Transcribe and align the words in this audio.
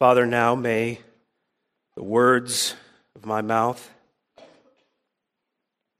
Father, 0.00 0.24
now 0.24 0.54
may 0.54 0.98
the 1.94 2.02
words 2.02 2.74
of 3.14 3.26
my 3.26 3.42
mouth, 3.42 3.90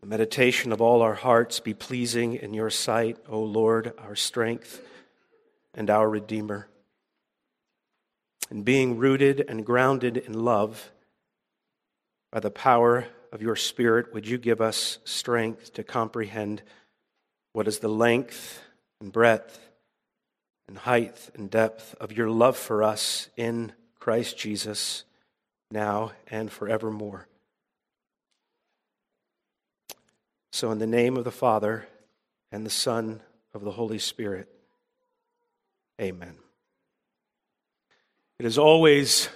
the 0.01 0.07
meditation 0.07 0.73
of 0.73 0.81
all 0.81 1.03
our 1.03 1.13
hearts 1.13 1.61
be 1.61 1.75
pleasing 1.75 2.33
in 2.33 2.55
your 2.55 2.71
sight, 2.71 3.19
O 3.29 3.43
Lord, 3.43 3.93
our 3.99 4.17
strength 4.17 4.81
and 5.75 5.91
our 5.91 6.09
Redeemer. 6.09 6.67
And 8.49 8.65
being 8.65 8.97
rooted 8.97 9.45
and 9.47 9.67
grounded 9.67 10.17
in 10.17 10.33
love, 10.33 10.93
by 12.33 12.41
the 12.41 12.51
power 12.51 13.07
of 13.33 13.43
your 13.43 13.55
Spirit, 13.55 14.15
would 14.15 14.27
you 14.27 14.39
give 14.39 14.63
us 14.63 14.99
strength 15.05 15.75
to 15.75 15.85
comprehend 15.85 16.63
what 17.53 17.69
is 17.69 17.81
the 17.81 17.89
length 17.89 18.63
and 19.03 19.13
breadth 19.13 19.61
and 20.67 20.79
height 20.79 21.29
and 21.35 21.51
depth 21.51 21.95
of 22.01 22.13
your 22.13 22.31
love 22.31 22.57
for 22.57 22.83
us 22.83 23.29
in 23.37 23.75
Christ 24.01 24.39
Jesus, 24.39 25.05
now 25.71 26.13
and 26.27 26.51
forevermore. 26.51 27.29
So, 30.53 30.73
in 30.73 30.79
the 30.79 30.87
name 30.87 31.17
of 31.17 31.25
the 31.25 31.31
Father 31.31 31.87
and 32.51 32.67
the 32.67 32.71
Son 32.71 33.21
of 33.55 33.63
the 33.63 33.71
Holy 33.71 33.99
Spirit, 33.99 34.49
amen. 36.01 36.35
It 38.39 38.47
is 38.47 38.59
always 38.59 39.29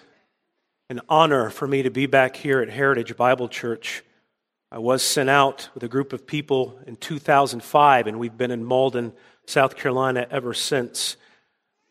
an 0.89 1.01
honor 1.09 1.51
for 1.51 1.69
me 1.69 1.83
to 1.83 1.91
be 1.91 2.07
back 2.07 2.37
here 2.37 2.61
at 2.61 2.71
Heritage 2.71 3.17
Bible 3.17 3.49
Church. 3.49 4.03
I 4.73 4.79
was 4.79 5.03
sent 5.03 5.31
out 5.31 5.69
with 5.75 5.83
a 5.83 5.89
group 5.89 6.13
of 6.13 6.27
people 6.27 6.81
in 6.87 6.97
2005, 6.97 8.07
and 8.07 8.19
we've 8.19 8.37
been 8.37 8.51
in 8.51 8.65
Mauldin, 8.65 9.13
South 9.47 9.77
Carolina 9.77 10.27
ever 10.31 10.55
since. 10.55 11.17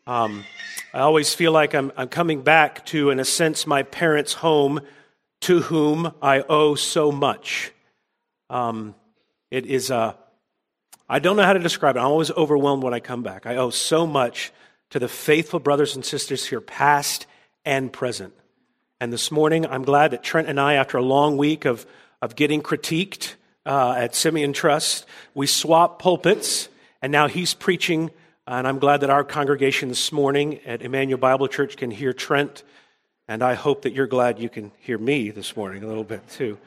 Um, 0.06 0.44
I 0.92 1.00
always 1.00 1.32
feel 1.32 1.52
like 1.52 1.74
I'm, 1.74 1.90
I'm 1.96 2.08
coming 2.08 2.42
back 2.42 2.84
to, 2.86 3.08
in 3.08 3.18
a 3.18 3.24
sense, 3.24 3.66
my 3.66 3.82
parents' 3.82 4.34
home 4.34 4.80
to 5.42 5.62
whom 5.62 6.12
I 6.20 6.40
owe 6.42 6.74
so 6.74 7.10
much. 7.10 7.72
Um, 8.50 8.94
it 9.50 9.64
is 9.64 9.90
a, 9.90 9.96
uh, 9.96 10.14
I 11.08 11.18
don't 11.18 11.36
know 11.36 11.42
how 11.42 11.52
to 11.52 11.58
describe 11.58 11.96
it. 11.96 12.00
I'm 12.00 12.06
always 12.06 12.30
overwhelmed 12.30 12.82
when 12.82 12.94
I 12.94 13.00
come 13.00 13.22
back. 13.22 13.46
I 13.46 13.56
owe 13.56 13.70
so 13.70 14.06
much 14.06 14.52
to 14.90 14.98
the 14.98 15.08
faithful 15.08 15.58
brothers 15.58 15.96
and 15.96 16.04
sisters 16.04 16.46
here, 16.46 16.60
past 16.60 17.26
and 17.64 17.92
present. 17.92 18.34
And 19.00 19.12
this 19.12 19.30
morning, 19.30 19.66
I'm 19.66 19.82
glad 19.82 20.12
that 20.12 20.22
Trent 20.22 20.48
and 20.48 20.60
I, 20.60 20.74
after 20.74 20.96
a 20.98 21.02
long 21.02 21.36
week 21.36 21.64
of, 21.64 21.86
of 22.22 22.36
getting 22.36 22.62
critiqued 22.62 23.34
uh, 23.66 23.94
at 23.96 24.14
Simeon 24.14 24.52
Trust, 24.52 25.06
we 25.34 25.46
swapped 25.46 26.00
pulpits, 26.00 26.68
and 27.02 27.10
now 27.10 27.26
he's 27.26 27.54
preaching 27.54 28.10
and 28.46 28.68
I'm 28.68 28.78
glad 28.78 29.00
that 29.00 29.10
our 29.10 29.24
congregation 29.24 29.88
this 29.88 30.12
morning 30.12 30.60
at 30.66 30.82
Emmanuel 30.82 31.18
Bible 31.18 31.48
Church 31.48 31.76
can 31.76 31.90
hear 31.90 32.12
Trent. 32.12 32.62
And 33.26 33.42
I 33.42 33.54
hope 33.54 33.82
that 33.82 33.94
you're 33.94 34.06
glad 34.06 34.38
you 34.38 34.50
can 34.50 34.70
hear 34.80 34.98
me 34.98 35.30
this 35.30 35.56
morning 35.56 35.82
a 35.82 35.86
little 35.86 36.04
bit 36.04 36.28
too. 36.28 36.58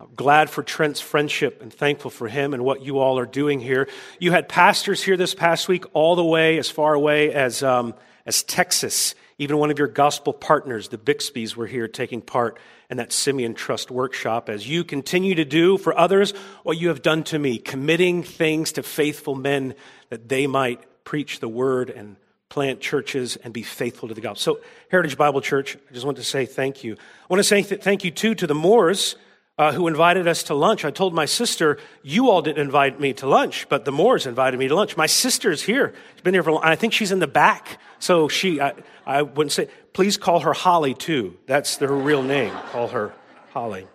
I'm 0.00 0.14
glad 0.16 0.48
for 0.48 0.62
Trent's 0.62 1.02
friendship 1.02 1.60
and 1.60 1.72
thankful 1.72 2.10
for 2.10 2.28
him 2.28 2.54
and 2.54 2.64
what 2.64 2.82
you 2.82 2.98
all 2.98 3.18
are 3.18 3.26
doing 3.26 3.60
here. 3.60 3.88
You 4.18 4.32
had 4.32 4.48
pastors 4.48 5.02
here 5.02 5.18
this 5.18 5.34
past 5.34 5.68
week, 5.68 5.84
all 5.92 6.16
the 6.16 6.24
way 6.24 6.58
as 6.58 6.70
far 6.70 6.94
away 6.94 7.32
as, 7.32 7.62
um, 7.62 7.94
as 8.24 8.42
Texas. 8.42 9.14
Even 9.36 9.58
one 9.58 9.70
of 9.70 9.78
your 9.78 9.88
gospel 9.88 10.32
partners, 10.32 10.88
the 10.88 10.98
Bixbys, 10.98 11.54
were 11.56 11.66
here 11.66 11.88
taking 11.88 12.22
part 12.22 12.58
in 12.88 12.96
that 12.96 13.12
Simeon 13.12 13.52
Trust 13.52 13.90
workshop 13.90 14.48
as 14.48 14.66
you 14.66 14.82
continue 14.82 15.34
to 15.34 15.44
do 15.44 15.76
for 15.76 15.96
others 15.96 16.32
what 16.62 16.78
you 16.78 16.88
have 16.88 17.02
done 17.02 17.22
to 17.24 17.38
me, 17.38 17.58
committing 17.58 18.22
things 18.22 18.72
to 18.72 18.82
faithful 18.82 19.34
men 19.34 19.74
that 20.08 20.28
they 20.28 20.46
might 20.46 20.80
preach 21.04 21.40
the 21.40 21.48
word 21.48 21.90
and 21.90 22.16
plant 22.48 22.80
churches 22.80 23.36
and 23.36 23.52
be 23.52 23.62
faithful 23.62 24.08
to 24.08 24.14
the 24.14 24.20
gospel. 24.20 24.56
So, 24.56 24.60
Heritage 24.90 25.16
Bible 25.16 25.40
Church, 25.40 25.76
I 25.90 25.94
just 25.94 26.04
want 26.04 26.18
to 26.18 26.24
say 26.24 26.44
thank 26.44 26.84
you. 26.84 26.94
I 26.94 27.26
want 27.28 27.38
to 27.38 27.44
say 27.44 27.62
th- 27.62 27.80
thank 27.80 28.04
you 28.04 28.10
too 28.10 28.34
to 28.34 28.46
the 28.46 28.54
Moores 28.54 29.16
uh, 29.58 29.72
who 29.72 29.86
invited 29.86 30.26
us 30.26 30.42
to 30.44 30.54
lunch. 30.54 30.84
I 30.84 30.90
told 30.90 31.14
my 31.14 31.24
sister, 31.24 31.78
you 32.02 32.30
all 32.30 32.42
didn't 32.42 32.60
invite 32.60 32.98
me 32.98 33.12
to 33.14 33.26
lunch, 33.26 33.68
but 33.68 33.84
the 33.84 33.92
Moores 33.92 34.26
invited 34.26 34.58
me 34.58 34.68
to 34.68 34.74
lunch. 34.74 34.96
My 34.96 35.06
sister's 35.06 35.62
here. 35.62 35.94
She's 36.14 36.22
been 36.22 36.34
here 36.34 36.42
for 36.42 36.50
a 36.50 36.54
long. 36.54 36.64
I 36.64 36.76
think 36.76 36.92
she's 36.92 37.12
in 37.12 37.18
the 37.18 37.26
back. 37.26 37.78
So 37.98 38.28
she, 38.28 38.60
I, 38.60 38.74
I 39.06 39.22
wouldn't 39.22 39.52
say, 39.52 39.68
please 39.92 40.16
call 40.16 40.40
her 40.40 40.52
Holly 40.52 40.94
too. 40.94 41.36
That's 41.46 41.76
her 41.76 41.94
real 41.94 42.22
name. 42.22 42.52
Call 42.70 42.88
her 42.88 43.14
Holly. 43.52 43.86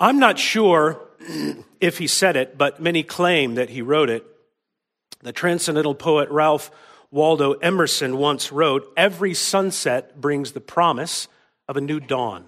I'm 0.00 0.18
not 0.18 0.38
sure 0.38 1.00
if 1.80 1.98
he 1.98 2.06
said 2.06 2.36
it, 2.36 2.58
but 2.58 2.82
many 2.82 3.02
claim 3.02 3.54
that 3.54 3.70
he 3.70 3.82
wrote 3.82 4.10
it. 4.10 4.26
The 5.24 5.32
transcendental 5.32 5.94
poet 5.94 6.28
Ralph 6.28 6.70
Waldo 7.10 7.52
Emerson 7.52 8.18
once 8.18 8.52
wrote 8.52 8.92
Every 8.94 9.32
sunset 9.32 10.20
brings 10.20 10.52
the 10.52 10.60
promise 10.60 11.28
of 11.66 11.78
a 11.78 11.80
new 11.80 11.98
dawn. 11.98 12.44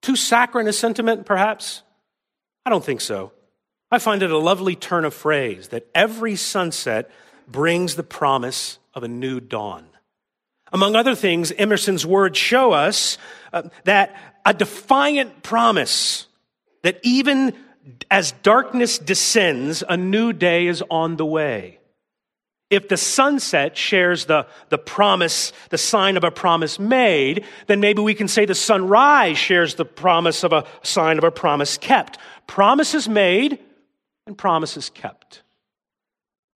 Too 0.00 0.14
saccharine 0.14 0.68
a 0.68 0.72
sentiment, 0.72 1.26
perhaps? 1.26 1.82
I 2.64 2.70
don't 2.70 2.84
think 2.84 3.00
so. 3.00 3.32
I 3.90 3.98
find 3.98 4.22
it 4.22 4.30
a 4.30 4.38
lovely 4.38 4.76
turn 4.76 5.04
of 5.04 5.14
phrase 5.14 5.68
that 5.68 5.88
every 5.96 6.36
sunset 6.36 7.10
brings 7.48 7.96
the 7.96 8.04
promise 8.04 8.78
of 8.94 9.02
a 9.02 9.08
new 9.08 9.40
dawn. 9.40 9.84
Among 10.72 10.94
other 10.94 11.16
things, 11.16 11.50
Emerson's 11.50 12.06
words 12.06 12.38
show 12.38 12.70
us 12.70 13.18
uh, 13.52 13.62
that 13.82 14.14
a 14.46 14.54
defiant 14.54 15.42
promise 15.42 16.28
that 16.82 17.00
even 17.02 17.52
as 18.10 18.32
darkness 18.42 18.98
descends, 18.98 19.82
a 19.88 19.96
new 19.96 20.32
day 20.32 20.66
is 20.66 20.82
on 20.90 21.16
the 21.16 21.26
way. 21.26 21.78
If 22.70 22.88
the 22.88 22.96
sunset 22.96 23.76
shares 23.76 24.24
the, 24.24 24.46
the 24.70 24.78
promise, 24.78 25.52
the 25.68 25.78
sign 25.78 26.16
of 26.16 26.24
a 26.24 26.30
promise 26.30 26.78
made, 26.78 27.44
then 27.66 27.80
maybe 27.80 28.00
we 28.00 28.14
can 28.14 28.26
say 28.26 28.46
the 28.46 28.54
sunrise 28.54 29.38
shares 29.38 29.74
the 29.74 29.84
promise 29.84 30.42
of 30.44 30.52
a 30.52 30.64
sign 30.82 31.18
of 31.18 31.24
a 31.24 31.30
promise 31.30 31.78
kept. 31.78 32.18
Promises 32.46 33.08
made 33.08 33.58
and 34.26 34.36
promises 34.36 34.90
kept. 34.90 35.42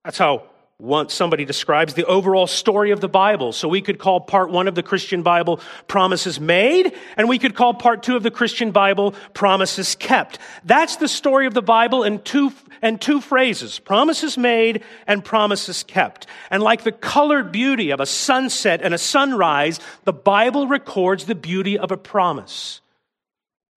That's 0.04 0.18
how 0.18 0.44
once 0.80 1.12
somebody 1.12 1.44
describes 1.44 1.94
the 1.94 2.06
overall 2.06 2.46
story 2.46 2.92
of 2.92 3.00
the 3.00 3.08
Bible. 3.08 3.52
So 3.52 3.66
we 3.66 3.82
could 3.82 3.98
call 3.98 4.20
part 4.20 4.50
one 4.50 4.68
of 4.68 4.76
the 4.76 4.82
Christian 4.82 5.22
Bible 5.22 5.60
promises 5.88 6.38
made, 6.38 6.94
and 7.16 7.28
we 7.28 7.40
could 7.40 7.56
call 7.56 7.74
part 7.74 8.04
two 8.04 8.14
of 8.14 8.22
the 8.22 8.30
Christian 8.30 8.70
Bible 8.70 9.12
promises 9.34 9.96
kept. 9.96 10.38
That's 10.64 10.96
the 10.96 11.08
story 11.08 11.46
of 11.46 11.54
the 11.54 11.62
Bible 11.62 12.04
in 12.04 12.20
two, 12.20 12.52
and 12.80 13.00
two 13.00 13.20
phrases, 13.20 13.80
promises 13.80 14.38
made 14.38 14.84
and 15.08 15.24
promises 15.24 15.82
kept. 15.82 16.28
And 16.48 16.62
like 16.62 16.84
the 16.84 16.92
colored 16.92 17.50
beauty 17.50 17.90
of 17.90 17.98
a 17.98 18.06
sunset 18.06 18.80
and 18.80 18.94
a 18.94 18.98
sunrise, 18.98 19.80
the 20.04 20.12
Bible 20.12 20.68
records 20.68 21.24
the 21.24 21.34
beauty 21.34 21.76
of 21.76 21.90
a 21.90 21.96
promise. 21.96 22.80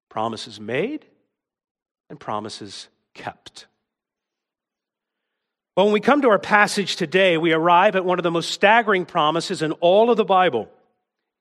Promises 0.08 0.60
made 0.60 1.06
and 2.12 2.20
promises 2.20 2.90
kept. 3.16 3.66
But 5.76 5.86
when 5.86 5.94
we 5.94 6.02
come 6.02 6.22
to 6.24 6.30
our 6.30 6.40
passage 6.40 6.98
today, 6.98 7.38
we 7.38 7.54
arrive 7.54 7.96
at 7.96 8.04
one 8.04 8.20
of 8.20 8.24
the 8.24 8.32
most 8.32 8.52
staggering 8.52 9.06
promises 9.06 9.62
in 9.62 9.72
all 9.74 10.12
of 10.12 10.18
the 10.18 10.26
Bible. 10.26 10.70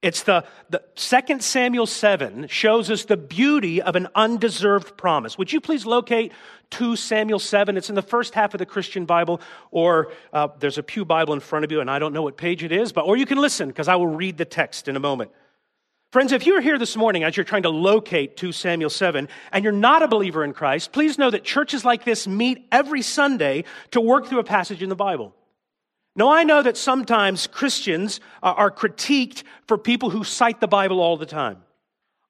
It's 0.03 0.23
the, 0.23 0.45
the 0.71 0.83
2 0.95 1.41
Samuel 1.41 1.85
7 1.85 2.47
shows 2.47 2.91
us 2.91 3.05
the 3.05 3.19
beauty 3.19 3.83
of 3.83 3.97
an 3.97 4.09
undeserved 4.15 4.97
promise. 4.97 5.37
Would 5.37 5.53
you 5.53 5.61
please 5.61 5.85
locate 5.85 6.33
2 6.71 6.97
Samuel 6.97 7.41
7? 7.41 7.77
It's 7.77 7.91
in 7.91 7.97
the 7.97 8.03
first 8.03 8.33
half 8.33 8.55
of 8.55 8.59
the 8.59 8.67
Christian 8.67 9.05
Bible, 9.05 9.43
or 9.73 10.13
uh, 10.33 10.49
there's 10.59 10.79
a 10.79 10.83
Pew 10.83 11.05
Bible 11.05 11.35
in 11.35 11.41
front 11.41 11.65
of 11.65 11.73
you, 11.73 11.81
and 11.81 11.91
I 11.91 11.99
don't 11.99 12.15
know 12.15 12.23
what 12.23 12.39
page 12.39 12.63
it 12.63 12.73
is, 12.73 12.93
but 12.93 13.05
or 13.05 13.17
you 13.17 13.27
can 13.27 13.39
listen 13.39 13.69
because 13.69 13.89
I 13.89 13.97
will 13.97 14.07
read 14.07 14.39
the 14.39 14.47
text 14.47 14.89
in 14.89 14.97
a 14.97 15.01
moment. 15.01 15.33
Friends, 16.11 16.33
if 16.33 16.45
you're 16.45 16.61
here 16.61 16.77
this 16.77 16.97
morning 16.97 17.23
as 17.23 17.37
you're 17.37 17.45
trying 17.45 17.63
to 17.63 17.71
locate 17.71 18.37
2 18.37 18.51
Samuel 18.51 18.91
7 18.91 19.29
and 19.53 19.63
you're 19.63 19.73
not 19.73 20.03
a 20.03 20.09
believer 20.09 20.43
in 20.43 20.53
Christ, 20.53 20.91
please 20.91 21.19
know 21.19 21.31
that 21.31 21.45
churches 21.45 21.85
like 21.85 22.05
this 22.05 22.27
meet 22.27 22.67
every 22.73 23.01
Sunday 23.01 23.63
to 23.93 24.01
work 24.01 24.27
through 24.27 24.41
a 24.41 24.45
passage 24.45 24.83
in 24.83 24.89
the 24.89 24.97
Bible. 24.97 25.33
Now, 26.17 26.33
I 26.33 26.43
know 26.43 26.63
that 26.63 26.77
sometimes 26.77 27.47
Christians 27.47 28.19
are 28.43 28.73
critiqued 28.73 29.45
for 29.69 29.79
people 29.79 30.11
who 30.11 30.25
cite 30.25 30.61
the 30.61 30.67
Bible 30.67 30.99
all 30.99 31.17
the 31.17 31.27
time. 31.27 31.59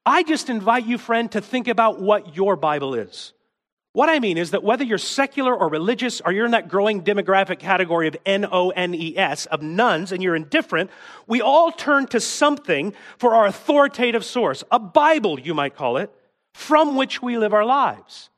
I 0.05 0.25
just 0.25 0.51
invite 0.51 0.85
you, 0.85 0.99
friend, 0.99 1.33
to 1.33 1.41
think 1.41 1.67
about 1.67 2.03
what 2.03 2.37
your 2.37 2.57
Bible 2.57 2.95
is. 2.95 3.33
What 3.93 4.09
I 4.09 4.21
mean 4.21 4.39
is 4.39 4.53
that 4.53 4.63
whether 4.63 4.85
you're 4.85 4.99
secular 4.99 5.55
or 5.55 5.69
religious, 5.69 6.21
or 6.21 6.31
you're 6.31 6.45
in 6.45 6.53
that 6.53 6.69
growing 6.69 7.03
demographic 7.03 7.59
category 7.59 8.07
of 8.07 8.17
N 8.25 8.47
O 8.51 8.71
N 8.71 8.95
E 8.95 9.17
S, 9.19 9.47
of 9.47 9.63
nones, 9.63 10.13
and 10.13 10.23
you're 10.23 10.37
indifferent, 10.37 10.91
we 11.27 11.41
all 11.41 11.73
turn 11.73 12.07
to 12.09 12.21
something 12.21 12.95
for 13.19 13.35
our 13.35 13.47
authoritative 13.47 14.25
source, 14.25 14.63
a 14.71 14.79
Bible, 14.79 15.41
you 15.41 15.55
might 15.55 15.75
call 15.75 15.97
it, 15.97 16.13
from 16.55 16.95
which 16.95 17.21
we 17.21 17.37
live 17.37 17.53
our 17.53 17.65
lives. 17.65 18.31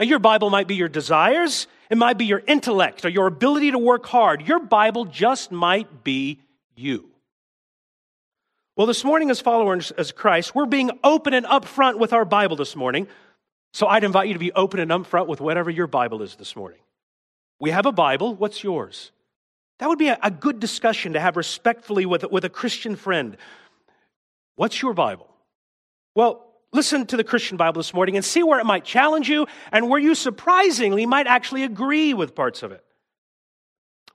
Now, 0.00 0.06
your 0.06 0.18
Bible 0.18 0.50
might 0.50 0.66
be 0.66 0.74
your 0.74 0.88
desires, 0.88 1.68
it 1.88 1.96
might 1.96 2.18
be 2.18 2.24
your 2.24 2.42
intellect, 2.48 3.04
or 3.04 3.08
your 3.08 3.28
ability 3.28 3.70
to 3.70 3.78
work 3.78 4.06
hard. 4.06 4.48
Your 4.48 4.58
Bible 4.58 5.04
just 5.04 5.52
might 5.52 6.02
be 6.02 6.40
you. 6.74 7.08
Well, 8.74 8.88
this 8.88 9.04
morning, 9.04 9.30
as 9.30 9.38
followers 9.38 9.92
of 9.92 10.16
Christ, 10.16 10.56
we're 10.56 10.66
being 10.66 10.90
open 11.04 11.34
and 11.34 11.46
upfront 11.46 11.98
with 12.00 12.12
our 12.12 12.24
Bible 12.24 12.56
this 12.56 12.74
morning 12.74 13.06
so 13.72 13.86
I'd 13.86 14.04
invite 14.04 14.28
you 14.28 14.34
to 14.34 14.40
be 14.40 14.52
open 14.52 14.80
and 14.80 14.90
upfront 14.90 15.26
with 15.26 15.40
whatever 15.40 15.70
your 15.70 15.86
Bible 15.86 16.22
is 16.22 16.36
this 16.36 16.54
morning. 16.54 16.80
We 17.58 17.70
have 17.70 17.86
a 17.86 17.92
Bible. 17.92 18.34
What's 18.34 18.62
yours? 18.62 19.12
That 19.78 19.88
would 19.88 19.98
be 19.98 20.08
a, 20.08 20.18
a 20.22 20.30
good 20.30 20.60
discussion 20.60 21.14
to 21.14 21.20
have 21.20 21.36
respectfully 21.36 22.06
with, 22.06 22.24
with 22.30 22.44
a 22.44 22.48
Christian 22.48 22.96
friend. 22.96 23.36
What's 24.56 24.82
your 24.82 24.92
Bible? 24.94 25.28
Well, 26.14 26.46
listen 26.72 27.06
to 27.06 27.16
the 27.16 27.24
Christian 27.24 27.56
Bible 27.56 27.80
this 27.80 27.94
morning 27.94 28.16
and 28.16 28.24
see 28.24 28.42
where 28.42 28.60
it 28.60 28.66
might 28.66 28.84
challenge 28.84 29.28
you 29.28 29.46
and 29.72 29.88
where 29.88 30.00
you 30.00 30.14
surprisingly 30.14 31.06
might 31.06 31.26
actually 31.26 31.64
agree 31.64 32.14
with 32.14 32.34
parts 32.34 32.62
of 32.62 32.72
it. 32.72 32.84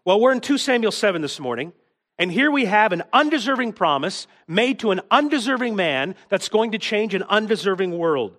Well, 0.06 0.22
we're 0.22 0.32
in 0.32 0.40
2 0.40 0.58
Samuel 0.58 0.92
7 0.92 1.22
this 1.22 1.40
morning, 1.40 1.74
and 2.20 2.32
here 2.32 2.52
we 2.52 2.66
have 2.66 2.94
an 2.94 3.04
undeserving 3.12 3.74
promise 3.74 4.28
made 4.48 4.80
to 4.80 4.92
an 4.92 5.02
undeserving 5.12 5.76
man 5.76 6.16
that's 6.30 6.48
going 6.48 6.72
to 6.72 6.78
change 6.78 7.14
an 7.14 7.24
undeserving 7.24 7.98
world. 7.98 8.38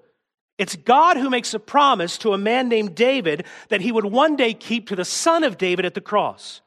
It's 0.59 0.75
God 0.75 1.17
who 1.17 1.31
makes 1.31 1.55
a 1.55 1.61
promise 1.61 2.19
to 2.19 2.33
a 2.33 2.39
man 2.39 2.69
named 2.69 2.97
David 2.97 3.47
that 3.69 3.81
he 3.81 3.93
would 3.93 4.05
one 4.05 4.35
day 4.35 4.53
keep 4.53 4.89
to 4.89 4.97
the 4.97 5.05
son 5.05 5.45
of 5.45 5.57
David 5.57 5.87
at 5.87 5.95
the 5.95 6.01
cross. 6.01 6.61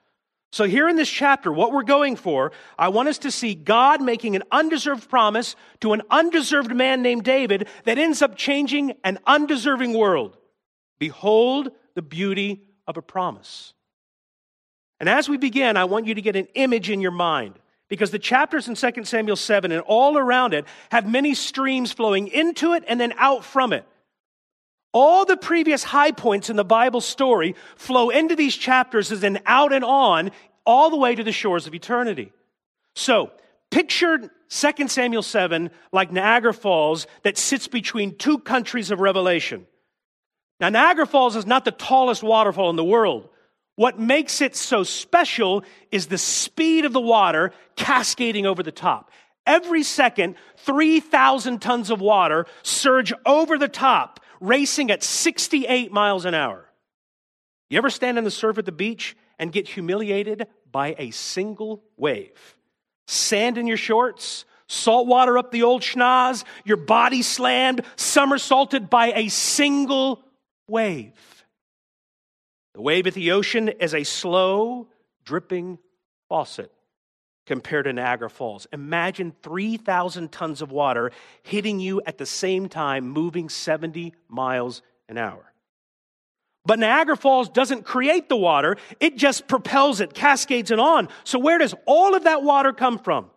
So, 0.54 0.66
here 0.66 0.90
in 0.90 0.98
this 0.98 1.10
chapter, 1.10 1.52
what 1.52 1.72
we're 1.72 1.84
going 1.84 2.18
for, 2.18 2.52
I 2.78 2.90
want 2.90 3.08
us 3.08 3.20
to 3.20 3.32
see 3.32 3.56
God 3.56 4.02
making 4.02 4.36
an 4.36 4.44
undeserved 4.52 5.10
promise 5.10 5.56
to 5.80 5.94
an 5.94 6.02
undeserved 6.10 6.76
man 6.76 7.02
named 7.02 7.24
David 7.24 7.68
that 7.86 7.98
ends 7.98 8.22
up 8.22 8.36
changing 8.36 8.94
an 9.04 9.20
undeserving 9.26 9.94
world. 9.94 10.38
Behold 11.00 11.72
the 11.96 12.02
beauty 12.02 12.64
of 12.86 12.98
a 12.98 13.02
promise. 13.02 13.74
And 15.00 15.08
as 15.08 15.30
we 15.30 15.38
begin, 15.38 15.78
I 15.78 15.86
want 15.86 16.06
you 16.06 16.16
to 16.16 16.22
get 16.22 16.36
an 16.36 16.48
image 16.54 16.90
in 16.90 17.02
your 17.02 17.12
mind 17.12 17.58
because 17.92 18.10
the 18.10 18.20
chapters 18.20 18.70
in 18.70 18.76
2 18.76 19.04
Samuel 19.04 19.36
7 19.36 19.70
and 19.70 19.82
all 19.82 20.18
around 20.18 20.54
it 20.54 20.66
have 20.94 21.06
many 21.06 21.34
streams 21.34 21.92
flowing 21.92 22.30
into 22.30 22.72
it 22.72 22.86
and 22.88 23.02
then 23.02 23.14
out 23.18 23.44
from 23.44 23.74
it. 23.74 23.86
All 24.94 25.26
the 25.26 25.36
previous 25.36 25.84
high 25.84 26.14
points 26.14 26.50
in 26.50 26.56
the 26.56 26.64
Bible 26.64 27.02
story 27.02 27.54
flow 27.76 28.10
into 28.10 28.38
these 28.38 28.56
chapters 28.56 29.12
as 29.12 29.26
an 29.26 29.40
out 29.46 29.74
and 29.74 29.84
on 29.84 30.32
all 30.66 30.90
the 30.90 30.96
way 30.96 31.16
to 31.16 31.24
the 31.24 31.34
shores 31.34 31.68
of 31.68 31.76
eternity. 31.76 32.32
So, 32.96 33.30
picture 33.72 34.32
2 34.48 34.88
Samuel 34.88 35.22
7 35.22 35.70
like 35.92 36.14
Niagara 36.14 36.54
Falls 36.54 37.08
that 37.24 37.38
sits 37.38 37.68
between 37.68 38.18
two 38.18 38.38
countries 38.38 38.92
of 38.92 39.02
revelation. 39.02 39.68
Now, 40.62 40.70
Niagara 40.70 41.08
Falls 41.08 41.36
is 41.36 41.46
not 41.46 41.66
the 41.66 41.72
tallest 41.72 42.24
waterfall 42.24 42.70
in 42.70 42.78
the 42.78 42.86
world. 42.86 43.28
What 43.76 44.00
makes 44.00 44.42
it 44.42 44.56
so 44.56 44.84
special 44.84 45.64
is 45.92 46.08
the 46.08 46.18
speed 46.18 46.86
of 46.86 46.94
the 46.94 47.02
water 47.02 47.52
cascading 47.76 48.46
over 48.46 48.64
the 48.64 48.72
top. 48.72 49.12
Every 49.46 49.84
second, 49.84 50.36
3,000 50.58 51.62
tons 51.62 51.90
of 51.90 52.00
water 52.00 52.46
surge 52.64 53.14
over 53.26 53.58
the 53.58 53.68
top 53.68 54.20
racing 54.40 54.92
at 54.92 55.04
68 55.04 55.92
miles 55.92 56.26
an 56.26 56.34
hour. 56.34 56.68
You 57.70 57.78
ever 57.78 57.90
stand 57.90 58.18
on 58.18 58.24
the 58.24 58.32
surf 58.32 58.58
at 58.58 58.66
the 58.66 58.72
beach 58.72 59.16
and 59.40 59.52
get 59.52 59.68
humiliated 59.68 60.48
by 60.72 60.96
a 60.98 61.12
single 61.12 61.84
wave? 61.96 62.56
Sand 63.08 63.58
in 63.58 63.66
your 63.66 63.78
shorts, 63.78 64.46
salt 64.68 65.08
water 65.08 65.38
up 65.38 65.52
the 65.52 65.64
old 65.64 65.82
schnoz, 65.82 66.44
your 66.66 66.78
body 66.78 67.22
slammed, 67.22 67.82
somersaulted 67.96 68.90
by 68.90 69.14
a 69.14 69.30
single 69.30 70.24
wave. 70.68 71.14
The 72.74 72.82
wave 72.82 73.08
at 73.08 73.14
the 73.14 73.32
ocean 73.32 73.70
is 73.70 73.94
a 73.94 74.04
slow, 74.04 74.88
dripping 75.26 75.78
faucet 76.30 76.72
compared 77.46 77.86
to 77.86 77.94
Niagara 77.94 78.30
Falls. 78.30 78.68
Imagine 78.72 79.34
3,000 79.44 80.32
tons 80.32 80.62
of 80.62 80.72
water 80.72 81.12
hitting 81.44 81.80
you 81.80 82.02
at 82.06 82.18
the 82.18 82.26
same 82.26 82.70
time, 82.70 83.10
moving 83.10 83.50
70 83.50 84.14
miles 84.30 84.82
an 85.10 85.18
hour. 85.18 85.52
But 86.66 86.80
Niagara 86.80 87.18
Falls 87.18 87.50
doesn't 87.50 87.84
create 87.84 88.30
the 88.30 88.38
water, 88.38 88.78
it 89.00 89.18
just 89.18 89.48
propels 89.48 90.00
it, 90.00 90.14
cascades 90.14 90.70
it 90.72 90.80
on. 90.80 91.10
So, 91.24 91.40
where 91.40 91.58
does 91.58 91.74
all 91.86 92.16
of 92.16 92.26
that 92.26 92.44
water 92.44 92.72
come 92.72 93.00
from? 93.00 93.32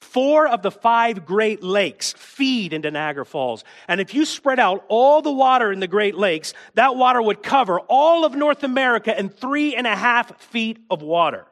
Four 0.00 0.46
of 0.46 0.62
the 0.62 0.70
five 0.70 1.26
Great 1.26 1.62
Lakes 1.62 2.12
feed 2.16 2.72
into 2.72 2.90
Niagara 2.90 3.26
Falls. 3.26 3.64
And 3.88 4.00
if 4.00 4.14
you 4.14 4.24
spread 4.24 4.60
out 4.60 4.84
all 4.88 5.22
the 5.22 5.32
water 5.32 5.72
in 5.72 5.80
the 5.80 5.88
Great 5.88 6.14
Lakes, 6.14 6.54
that 6.74 6.96
water 6.96 7.20
would 7.20 7.42
cover 7.42 7.80
all 7.80 8.24
of 8.24 8.34
North 8.34 8.62
America 8.62 9.18
in 9.18 9.28
three 9.28 9.74
and 9.74 9.86
a 9.86 9.96
half 9.96 10.40
feet 10.40 10.78
of 10.90 11.02
water. 11.02 11.46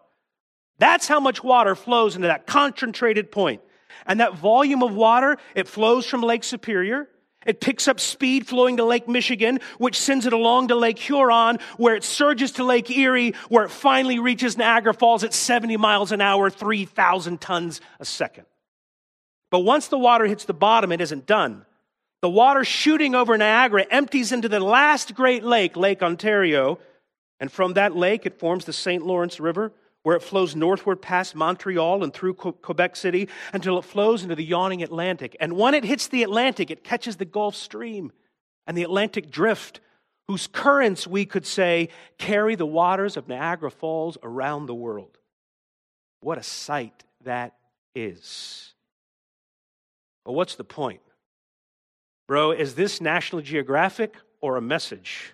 That's 0.79 1.09
how 1.09 1.21
much 1.21 1.43
water 1.43 1.75
flows 1.75 2.17
into 2.17 2.29
that 2.29 2.47
concentrated 2.47 3.33
point. 3.33 3.63
And 4.07 4.21
that 4.21 4.37
volume 4.37 4.83
of 4.83 4.95
water, 4.95 5.39
it 5.55 5.67
flows 5.67 6.07
from 6.07 6.23
Lake 6.23 6.45
Superior. 6.45 7.09
It 7.47 7.61
picks 7.61 7.89
up 7.89 8.01
speed 8.01 8.47
flowing 8.47 8.77
to 8.79 8.85
Lake 8.85 9.09
Michigan, 9.09 9.61
which 9.79 9.99
sends 9.99 10.27
it 10.27 10.33
along 10.33 10.69
to 10.69 10.75
Lake 10.75 10.99
Huron, 10.99 11.59
where 11.77 11.95
it 11.95 12.05
surges 12.05 12.53
to 12.53 12.65
Lake 12.65 12.91
Erie, 12.91 13.35
where 13.49 13.65
it 13.65 13.71
finally 13.71 14.19
reaches 14.19 14.59
Niagara 14.59 14.93
Falls 14.93 15.25
at 15.25 15.33
70 15.33 15.77
miles 15.77 16.13
an 16.13 16.21
hour, 16.21 16.51
3,000 16.51 17.41
tons 17.41 17.81
a 18.01 18.05
second. 18.05 18.47
But 19.51 19.61
once 19.61 19.89
the 19.89 19.99
water 19.99 20.27
hits 20.27 20.45
the 20.45 20.55
bottom, 20.55 20.93
it 20.93 21.01
isn't 21.01 21.27
done. 21.27 21.65
The 22.21 22.31
water 22.31 22.65
shooting 22.65 23.15
over 23.15 23.39
Niagara 23.39 23.87
empties 23.91 24.33
into 24.33 24.49
the 24.49 24.61
last 24.61 25.15
great 25.15 25.45
lake, 25.45 25.77
Lake 25.77 26.03
Ontario, 26.03 26.79
and 27.39 27.53
from 27.53 27.75
that 27.75 27.95
lake 27.95 28.27
it 28.27 28.39
forms 28.39 28.65
the 28.65 28.73
St. 28.73 29.07
Lawrence 29.07 29.39
River, 29.39 29.73
where 30.07 30.15
it 30.15 30.23
flows 30.23 30.55
northward 30.55 31.03
past 31.03 31.35
Montreal 31.35 32.05
and 32.05 32.15
through 32.15 32.35
Quebec 32.35 32.95
City 32.95 33.29
until 33.53 33.77
it 33.77 33.85
flows 33.85 34.23
into 34.23 34.37
the 34.37 34.45
yawning 34.45 34.81
Atlantic. 34.81 35.37
And 35.41 35.55
when 35.55 35.75
it 35.75 35.83
hits 35.83 36.07
the 36.07 36.23
Atlantic, 36.23 36.71
it 36.71 36.85
catches 36.85 37.17
the 37.17 37.25
Gulf 37.25 37.57
Stream 37.57 38.13
and 38.69 38.79
the 38.79 38.85
Atlantic 38.85 39.33
Drift, 39.33 39.81
whose 40.29 40.47
currents, 40.47 41.09
we 41.09 41.27
could 41.27 41.45
say, 41.45 41.89
carry 42.19 42.55
the 42.55 42.65
waters 42.65 43.17
of 43.17 43.27
Niagara 43.27 43.69
Falls 43.69 44.17
around 44.23 44.67
the 44.67 44.77
world. 44.77 45.19
What 46.21 46.39
a 46.39 46.43
sight 46.45 47.03
that 47.25 47.57
is. 47.97 48.75
But 50.25 50.35
what's 50.35 50.55
the 50.55 50.63
point? 50.63 51.01
Bro, 52.29 52.53
is 52.53 52.77
this 52.77 53.01
National 53.01 53.43
Geographic 53.43 54.15
or 54.41 54.57
a 54.57 54.63
message? 54.63 55.33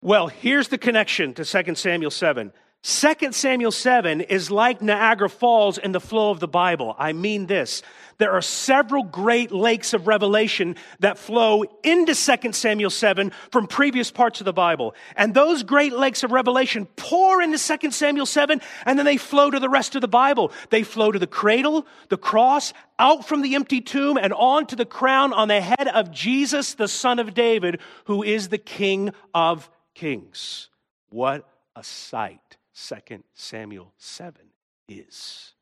Well, 0.00 0.28
here's 0.28 0.68
the 0.68 0.78
connection 0.78 1.34
to 1.34 1.44
2 1.44 1.74
Samuel 1.74 2.10
7. 2.10 2.54
2 2.84 3.30
Samuel 3.30 3.70
7 3.70 4.22
is 4.22 4.50
like 4.50 4.82
Niagara 4.82 5.28
Falls 5.28 5.78
in 5.78 5.92
the 5.92 6.00
flow 6.00 6.32
of 6.32 6.40
the 6.40 6.48
Bible. 6.48 6.96
I 6.98 7.12
mean 7.12 7.46
this. 7.46 7.80
There 8.18 8.32
are 8.32 8.42
several 8.42 9.04
great 9.04 9.52
lakes 9.52 9.94
of 9.94 10.08
revelation 10.08 10.74
that 10.98 11.16
flow 11.16 11.62
into 11.84 12.12
2 12.12 12.52
Samuel 12.52 12.90
7 12.90 13.30
from 13.52 13.68
previous 13.68 14.10
parts 14.10 14.40
of 14.40 14.46
the 14.46 14.52
Bible. 14.52 14.96
And 15.14 15.32
those 15.32 15.62
great 15.62 15.92
lakes 15.92 16.24
of 16.24 16.32
revelation 16.32 16.86
pour 16.96 17.40
into 17.40 17.56
2 17.56 17.92
Samuel 17.92 18.26
7 18.26 18.60
and 18.84 18.98
then 18.98 19.06
they 19.06 19.16
flow 19.16 19.48
to 19.48 19.60
the 19.60 19.68
rest 19.68 19.94
of 19.94 20.00
the 20.00 20.08
Bible. 20.08 20.50
They 20.70 20.82
flow 20.82 21.12
to 21.12 21.20
the 21.20 21.26
cradle, 21.28 21.86
the 22.08 22.16
cross, 22.16 22.72
out 22.98 23.28
from 23.28 23.42
the 23.42 23.54
empty 23.54 23.80
tomb 23.80 24.16
and 24.16 24.32
on 24.32 24.66
to 24.66 24.76
the 24.76 24.84
crown 24.84 25.32
on 25.32 25.46
the 25.46 25.60
head 25.60 25.86
of 25.86 26.10
Jesus, 26.10 26.74
the 26.74 26.88
son 26.88 27.20
of 27.20 27.32
David, 27.32 27.80
who 28.06 28.24
is 28.24 28.48
the 28.48 28.58
King 28.58 29.12
of 29.32 29.70
kings. 29.94 30.68
What 31.10 31.48
a 31.76 31.84
sight. 31.84 32.56
2 32.74 33.22
Samuel 33.34 33.92
7 33.98 34.40
is. 34.88 35.52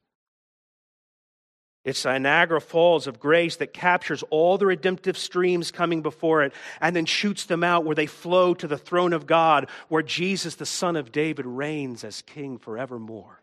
It's 1.83 2.05
a 2.05 2.19
Niagara 2.19 2.61
Falls 2.61 3.07
of 3.07 3.19
grace 3.19 3.57
that 3.57 3.73
captures 3.73 4.23
all 4.29 4.59
the 4.59 4.67
redemptive 4.67 5.17
streams 5.17 5.71
coming 5.71 6.02
before 6.02 6.43
it 6.43 6.52
and 6.81 6.95
then 6.95 7.07
shoots 7.07 7.47
them 7.47 7.64
out 7.64 7.85
where 7.85 7.95
they 7.95 8.07
flow 8.07 8.52
to 8.55 8.69
the 8.69 8.76
throne 8.76 9.14
of 9.14 9.26
God, 9.26 9.69
where 9.88 10.02
Jesus, 10.02 10.57
the 10.57 10.67
Son 10.67 10.95
of 10.95 11.11
David, 11.11 11.47
reigns 11.47 12.05
as 12.05 12.21
King 12.23 12.59
forevermore. 12.59 13.40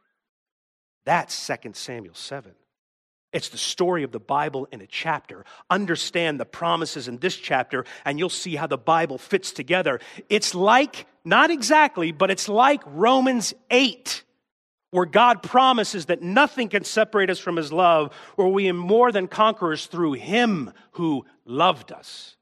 That's 1.03 1.47
2 1.47 1.71
Samuel 1.73 2.13
7. 2.13 2.53
It's 3.33 3.49
the 3.49 3.57
story 3.57 4.03
of 4.03 4.11
the 4.11 4.19
Bible 4.19 4.67
in 4.71 4.81
a 4.81 4.87
chapter. 4.87 5.43
Understand 5.69 6.39
the 6.39 6.45
promises 6.45 7.07
in 7.07 7.17
this 7.17 7.35
chapter, 7.35 7.85
and 8.05 8.17
you'll 8.17 8.29
see 8.29 8.55
how 8.55 8.67
the 8.67 8.77
Bible 8.77 9.17
fits 9.17 9.51
together. 9.51 9.99
It's 10.29 10.55
like, 10.55 11.07
not 11.25 11.51
exactly, 11.51 12.11
but 12.11 12.31
it's 12.31 12.47
like 12.47 12.81
Romans 12.85 13.53
8, 13.69 14.23
where 14.91 15.05
God 15.05 15.43
promises 15.43 16.05
that 16.05 16.21
nothing 16.21 16.69
can 16.69 16.85
separate 16.85 17.29
us 17.29 17.39
from 17.39 17.57
his 17.57 17.73
love, 17.73 18.13
where 18.35 18.47
we 18.47 18.69
are 18.69 18.73
more 18.73 19.11
than 19.11 19.27
conquerors 19.27 19.87
through 19.87 20.13
him 20.13 20.71
who 20.91 21.25
loved 21.45 21.91
us. 21.91 22.37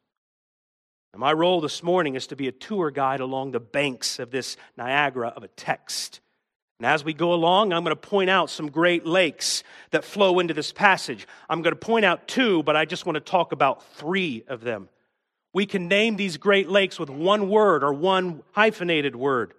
And 1.14 1.20
my 1.20 1.34
role 1.34 1.62
this 1.62 1.82
morning 1.82 2.16
is 2.16 2.28
to 2.28 2.36
be 2.36 2.48
a 2.48 2.52
tour 2.52 2.92
guide 2.92 3.22
along 3.22 3.52
the 3.52 3.60
banks 3.60 4.20
of 4.20 4.32
this 4.32 4.56
Niagara 4.78 5.30
of 5.30 5.44
a 5.44 5.48
text. 5.48 6.20
And 6.80 6.86
as 6.86 7.06
we 7.06 7.14
go 7.14 7.34
along, 7.34 7.72
I'm 7.72 7.84
going 7.84 7.96
to 7.96 8.10
point 8.10 8.30
out 8.30 8.50
some 8.50 8.70
great 8.70 9.06
lakes 9.06 9.64
that 9.92 10.04
flow 10.04 10.40
into 10.40 10.54
this 10.54 10.74
passage. 10.74 11.26
I'm 11.50 11.62
going 11.62 11.74
to 11.74 11.80
point 11.80 12.04
out 12.04 12.28
two, 12.28 12.64
but 12.64 12.76
I 12.76 12.86
just 12.86 13.06
want 13.06 13.16
to 13.16 13.22
talk 13.22 13.54
about 13.54 13.84
three 13.94 14.44
of 14.48 14.62
them. 14.62 14.90
We 15.54 15.66
can 15.66 15.88
name 15.88 16.18
these 16.18 16.36
great 16.36 16.68
lakes 16.68 17.00
with 17.00 17.10
one 17.10 17.50
word 17.50 17.84
or 17.84 17.94
one 17.94 18.44
hyphenated 18.52 19.16
word. 19.16 19.54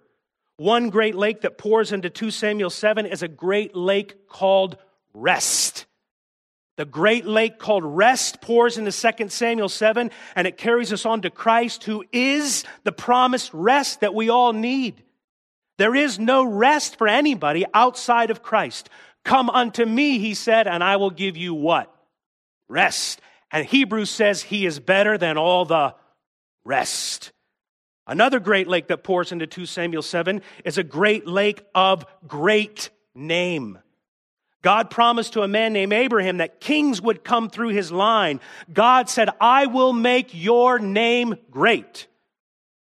One 0.57 0.89
great 0.89 1.15
lake 1.15 1.41
that 1.41 1.57
pours 1.57 1.91
into 1.91 2.11
2 2.11 2.29
Samuel 2.29 2.69
7 2.69 3.07
is 3.07 3.23
a 3.23 3.27
great 3.27 3.75
lake 3.75 4.27
called 4.27 4.77
rest. 5.13 5.87
The 6.75 6.85
great 6.85 7.25
lake 7.25 7.57
called 7.57 7.83
rest 7.83 8.41
pours 8.41 8.77
into 8.77 8.91
2 8.91 9.29
Samuel 9.29 9.69
7, 9.69 10.11
and 10.35 10.47
it 10.47 10.57
carries 10.57 10.93
us 10.93 11.07
on 11.07 11.23
to 11.23 11.31
Christ, 11.31 11.83
who 11.83 12.05
is 12.11 12.63
the 12.83 12.91
promised 12.91 13.51
rest 13.51 14.01
that 14.01 14.13
we 14.13 14.29
all 14.29 14.53
need. 14.53 15.03
There 15.77 15.95
is 15.95 16.19
no 16.19 16.43
rest 16.43 16.97
for 16.97 17.07
anybody 17.07 17.65
outside 17.73 18.31
of 18.31 18.41
Christ. 18.41 18.89
Come 19.23 19.49
unto 19.49 19.85
me, 19.85 20.19
he 20.19 20.33
said, 20.33 20.67
and 20.67 20.83
I 20.83 20.97
will 20.97 21.11
give 21.11 21.37
you 21.37 21.53
what? 21.53 21.93
Rest. 22.67 23.21
And 23.51 23.65
Hebrews 23.65 24.09
says 24.09 24.41
he 24.41 24.65
is 24.65 24.79
better 24.79 25.17
than 25.17 25.37
all 25.37 25.65
the 25.65 25.95
rest. 26.65 27.31
Another 28.07 28.39
great 28.39 28.67
lake 28.67 28.87
that 28.87 29.03
pours 29.03 29.31
into 29.31 29.47
2 29.47 29.65
Samuel 29.65 30.01
7 30.01 30.41
is 30.63 30.77
a 30.77 30.83
great 30.83 31.27
lake 31.27 31.63
of 31.75 32.05
great 32.25 32.89
name. 33.13 33.79
God 34.61 34.89
promised 34.89 35.33
to 35.33 35.43
a 35.43 35.47
man 35.47 35.73
named 35.73 35.93
Abraham 35.93 36.37
that 36.37 36.59
kings 36.59 37.01
would 37.01 37.23
come 37.23 37.49
through 37.49 37.69
his 37.69 37.91
line. 37.91 38.39
God 38.71 39.09
said, 39.09 39.29
I 39.39 39.67
will 39.67 39.93
make 39.93 40.29
your 40.33 40.79
name 40.79 41.35
great. 41.51 42.07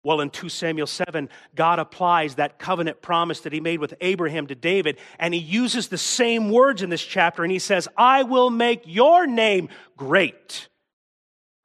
Well, 0.03 0.19
in 0.19 0.29
2 0.29 0.49
Samuel 0.49 0.87
7, 0.87 1.29
God 1.55 1.79
applies 1.79 2.35
that 2.35 2.59
covenant 2.59 3.01
promise 3.01 3.39
that 3.41 3.53
he 3.53 3.61
made 3.61 3.79
with 3.79 3.93
Abraham 4.01 4.47
to 4.47 4.55
David, 4.55 4.97
and 5.17 5.33
he 5.33 5.39
uses 5.39 5.87
the 5.87 5.97
same 5.97 6.49
words 6.49 6.81
in 6.81 6.89
this 6.89 7.03
chapter, 7.03 7.43
and 7.43 7.51
he 7.51 7.59
says, 7.59 7.87
I 7.95 8.23
will 8.23 8.49
make 8.49 8.83
your 8.85 9.25
name 9.25 9.69
great. 9.95 10.67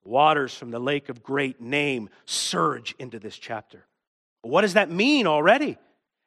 Waters 0.04 0.54
from 0.54 0.71
the 0.71 0.78
lake 0.78 1.09
of 1.09 1.23
great 1.23 1.61
name 1.61 2.11
surge 2.26 2.95
into 2.99 3.18
this 3.18 3.37
chapter. 3.37 3.85
What 4.42 4.61
does 4.61 4.75
that 4.75 4.90
mean 4.90 5.26
already? 5.26 5.76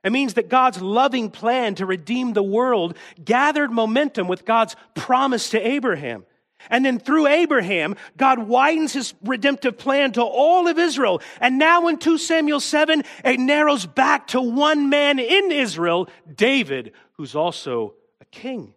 It 0.03 0.11
means 0.11 0.33
that 0.33 0.49
God's 0.49 0.81
loving 0.81 1.29
plan 1.29 1.75
to 1.75 1.85
redeem 1.85 2.33
the 2.33 2.43
world 2.43 2.97
gathered 3.23 3.71
momentum 3.71 4.27
with 4.27 4.45
God's 4.45 4.75
promise 4.95 5.51
to 5.51 5.65
Abraham. 5.65 6.25
And 6.69 6.85
then 6.85 6.99
through 6.99 7.27
Abraham, 7.27 7.95
God 8.17 8.39
widens 8.39 8.93
his 8.93 9.13
redemptive 9.23 9.77
plan 9.77 10.11
to 10.13 10.21
all 10.21 10.67
of 10.67 10.77
Israel. 10.77 11.21
And 11.39 11.57
now 11.57 11.87
in 11.87 11.97
2 11.97 12.17
Samuel 12.17 12.59
7, 12.59 13.03
it 13.25 13.39
narrows 13.39 13.85
back 13.85 14.27
to 14.27 14.41
one 14.41 14.89
man 14.89 15.19
in 15.19 15.51
Israel, 15.51 16.09
David, 16.33 16.93
who's 17.13 17.35
also 17.35 17.93
a 18.19 18.25
king. 18.25 18.73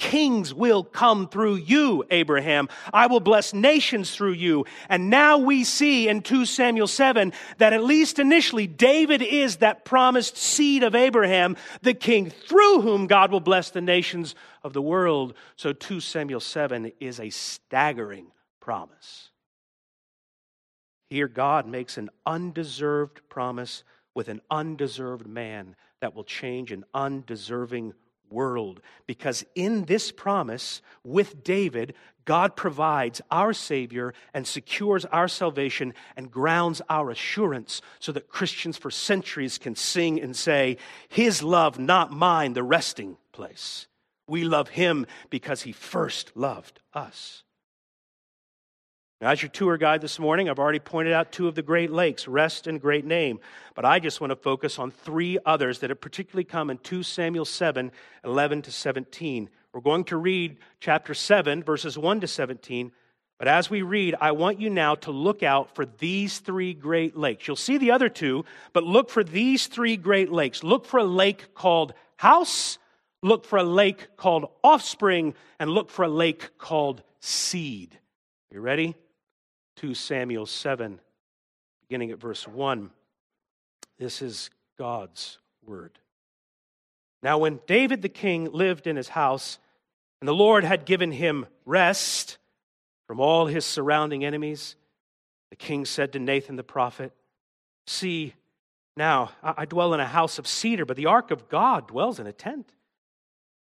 Kings 0.00 0.54
will 0.54 0.82
come 0.82 1.28
through 1.28 1.56
you, 1.56 2.04
Abraham. 2.10 2.70
I 2.92 3.06
will 3.06 3.20
bless 3.20 3.52
nations 3.52 4.10
through 4.10 4.32
you. 4.32 4.64
And 4.88 5.10
now 5.10 5.36
we 5.36 5.62
see 5.62 6.08
in 6.08 6.22
2 6.22 6.46
Samuel 6.46 6.86
7 6.86 7.34
that 7.58 7.74
at 7.74 7.84
least 7.84 8.18
initially, 8.18 8.66
David 8.66 9.20
is 9.20 9.58
that 9.58 9.84
promised 9.84 10.38
seed 10.38 10.82
of 10.82 10.94
Abraham, 10.94 11.54
the 11.82 11.92
king 11.92 12.30
through 12.30 12.80
whom 12.80 13.06
God 13.06 13.30
will 13.30 13.40
bless 13.40 13.68
the 13.68 13.82
nations 13.82 14.34
of 14.64 14.72
the 14.72 14.80
world. 14.80 15.34
So 15.56 15.74
2 15.74 16.00
Samuel 16.00 16.40
7 16.40 16.92
is 16.98 17.20
a 17.20 17.28
staggering 17.28 18.32
promise. 18.58 19.28
Here, 21.10 21.28
God 21.28 21.66
makes 21.66 21.98
an 21.98 22.08
undeserved 22.24 23.20
promise 23.28 23.84
with 24.14 24.28
an 24.28 24.40
undeserved 24.50 25.26
man 25.26 25.76
that 26.00 26.14
will 26.14 26.24
change 26.24 26.72
an 26.72 26.84
undeserving 26.94 27.92
world. 28.30 28.80
Because 29.06 29.44
in 29.54 29.84
this 29.84 30.12
promise 30.12 30.82
with 31.04 31.42
David, 31.44 31.94
God 32.24 32.54
provides 32.54 33.20
our 33.30 33.52
Savior 33.52 34.14
and 34.32 34.46
secures 34.46 35.04
our 35.06 35.28
salvation 35.28 35.94
and 36.16 36.30
grounds 36.30 36.80
our 36.88 37.10
assurance 37.10 37.82
so 37.98 38.12
that 38.12 38.28
Christians 38.28 38.76
for 38.76 38.90
centuries 38.90 39.58
can 39.58 39.74
sing 39.74 40.20
and 40.20 40.36
say, 40.36 40.76
His 41.08 41.42
love, 41.42 41.78
not 41.78 42.12
mine, 42.12 42.52
the 42.52 42.62
resting 42.62 43.16
place. 43.32 43.86
We 44.28 44.44
love 44.44 44.68
Him 44.68 45.06
because 45.28 45.62
He 45.62 45.72
first 45.72 46.32
loved 46.36 46.80
us. 46.94 47.42
Now, 49.20 49.28
as 49.28 49.42
your 49.42 49.50
tour 49.50 49.76
guide 49.76 50.00
this 50.00 50.18
morning, 50.18 50.48
I've 50.48 50.58
already 50.58 50.78
pointed 50.78 51.12
out 51.12 51.30
two 51.30 51.46
of 51.46 51.54
the 51.54 51.60
Great 51.60 51.90
Lakes, 51.90 52.26
Rest 52.26 52.66
and 52.66 52.80
Great 52.80 53.04
Name, 53.04 53.38
but 53.74 53.84
I 53.84 53.98
just 53.98 54.18
want 54.18 54.30
to 54.30 54.36
focus 54.36 54.78
on 54.78 54.90
three 54.90 55.36
others 55.44 55.80
that 55.80 55.90
have 55.90 56.00
particularly 56.00 56.44
come 56.44 56.70
in 56.70 56.78
2 56.78 57.02
Samuel 57.02 57.44
7 57.44 57.92
11 58.24 58.62
to 58.62 58.72
17. 58.72 59.50
We're 59.74 59.82
going 59.82 60.04
to 60.04 60.16
read 60.16 60.56
chapter 60.80 61.12
7, 61.12 61.62
verses 61.62 61.98
1 61.98 62.22
to 62.22 62.26
17. 62.26 62.92
But 63.38 63.48
as 63.48 63.68
we 63.68 63.82
read, 63.82 64.14
I 64.22 64.32
want 64.32 64.58
you 64.58 64.70
now 64.70 64.94
to 64.96 65.10
look 65.10 65.42
out 65.42 65.74
for 65.74 65.84
these 65.84 66.38
three 66.38 66.72
great 66.72 67.14
lakes. 67.14 67.46
You'll 67.46 67.56
see 67.56 67.76
the 67.76 67.90
other 67.90 68.08
two, 68.08 68.46
but 68.72 68.84
look 68.84 69.10
for 69.10 69.22
these 69.22 69.66
three 69.66 69.98
great 69.98 70.32
lakes. 70.32 70.64
Look 70.64 70.86
for 70.86 70.98
a 70.98 71.04
lake 71.04 71.52
called 71.54 71.92
House, 72.16 72.78
look 73.22 73.44
for 73.44 73.58
a 73.58 73.64
lake 73.64 74.16
called 74.16 74.46
Offspring, 74.64 75.34
and 75.58 75.70
look 75.70 75.90
for 75.90 76.06
a 76.06 76.08
lake 76.08 76.56
called 76.56 77.02
Seed. 77.20 77.98
You 78.50 78.60
ready? 78.60 78.96
2 79.80 79.94
Samuel 79.94 80.44
7, 80.44 81.00
beginning 81.88 82.10
at 82.10 82.20
verse 82.20 82.46
1. 82.46 82.90
This 83.98 84.20
is 84.20 84.50
God's 84.78 85.38
word. 85.64 85.98
Now, 87.22 87.38
when 87.38 87.60
David 87.66 88.02
the 88.02 88.10
king 88.10 88.52
lived 88.52 88.86
in 88.86 88.96
his 88.96 89.08
house, 89.08 89.58
and 90.20 90.28
the 90.28 90.34
Lord 90.34 90.64
had 90.64 90.84
given 90.84 91.10
him 91.10 91.46
rest 91.64 92.36
from 93.06 93.20
all 93.20 93.46
his 93.46 93.64
surrounding 93.64 94.22
enemies, 94.22 94.76
the 95.48 95.56
king 95.56 95.86
said 95.86 96.12
to 96.12 96.18
Nathan 96.18 96.56
the 96.56 96.62
prophet, 96.62 97.14
See, 97.86 98.34
now 98.98 99.30
I 99.42 99.64
dwell 99.64 99.94
in 99.94 100.00
a 100.00 100.06
house 100.06 100.38
of 100.38 100.46
cedar, 100.46 100.84
but 100.84 100.98
the 100.98 101.06
ark 101.06 101.30
of 101.30 101.48
God 101.48 101.88
dwells 101.88 102.20
in 102.20 102.26
a 102.26 102.34
tent. 102.34 102.70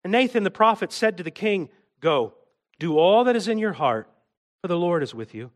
And 0.02 0.10
Nathan 0.10 0.42
the 0.42 0.50
prophet 0.50 0.90
said 0.90 1.18
to 1.18 1.22
the 1.22 1.30
king, 1.30 1.68
Go, 2.00 2.34
do 2.80 2.98
all 2.98 3.22
that 3.22 3.36
is 3.36 3.46
in 3.46 3.58
your 3.58 3.74
heart, 3.74 4.10
for 4.62 4.66
the 4.66 4.76
Lord 4.76 5.04
is 5.04 5.14
with 5.14 5.32
you. 5.32 5.52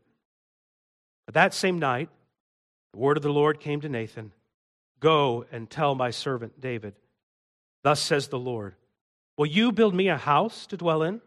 But 1.27 1.35
that 1.35 1.53
same 1.53 1.77
night, 1.77 2.09
the 2.93 2.99
word 2.99 3.17
of 3.17 3.23
the 3.23 3.29
Lord 3.29 3.59
came 3.59 3.81
to 3.81 3.89
Nathan 3.89 4.31
Go 4.99 5.45
and 5.51 5.69
tell 5.69 5.93
my 5.93 6.09
servant 6.09 6.59
David, 6.59 6.95
Thus 7.83 8.01
says 8.01 8.29
the 8.29 8.39
Lord, 8.39 8.73
Will 9.37 9.45
you 9.45 9.71
build 9.71 9.93
me 9.93 10.07
a 10.07 10.17
house 10.17 10.65
to 10.67 10.77
dwell 10.77 11.03
in? 11.03 11.21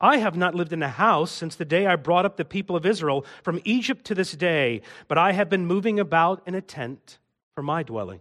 I 0.00 0.18
have 0.18 0.36
not 0.36 0.54
lived 0.54 0.72
in 0.72 0.82
a 0.82 0.88
house 0.88 1.30
since 1.30 1.56
the 1.56 1.64
day 1.64 1.86
I 1.86 1.96
brought 1.96 2.24
up 2.24 2.36
the 2.36 2.44
people 2.44 2.76
of 2.76 2.86
Israel 2.86 3.26
from 3.42 3.60
Egypt 3.64 4.04
to 4.06 4.14
this 4.14 4.32
day, 4.32 4.80
but 5.08 5.18
I 5.18 5.32
have 5.32 5.50
been 5.50 5.66
moving 5.66 6.00
about 6.00 6.42
in 6.46 6.54
a 6.54 6.62
tent 6.62 7.18
for 7.54 7.62
my 7.62 7.82
dwelling. 7.82 8.20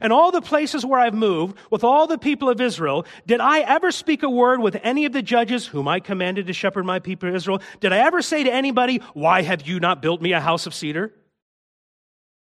And 0.00 0.12
all 0.12 0.30
the 0.30 0.40
places 0.40 0.84
where 0.84 1.00
I've 1.00 1.14
moved 1.14 1.56
with 1.70 1.84
all 1.84 2.06
the 2.06 2.18
people 2.18 2.48
of 2.48 2.60
Israel, 2.60 3.06
did 3.26 3.40
I 3.40 3.60
ever 3.60 3.90
speak 3.92 4.22
a 4.22 4.30
word 4.30 4.60
with 4.60 4.78
any 4.82 5.04
of 5.04 5.12
the 5.12 5.22
judges 5.22 5.66
whom 5.66 5.88
I 5.88 6.00
commanded 6.00 6.46
to 6.46 6.52
shepherd 6.52 6.84
my 6.84 6.98
people 6.98 7.34
Israel? 7.34 7.62
Did 7.80 7.92
I 7.92 7.98
ever 7.98 8.22
say 8.22 8.44
to 8.44 8.52
anybody, 8.52 8.98
Why 9.12 9.42
have 9.42 9.66
you 9.66 9.80
not 9.80 10.02
built 10.02 10.20
me 10.20 10.32
a 10.32 10.40
house 10.40 10.66
of 10.66 10.74
cedar? 10.74 11.12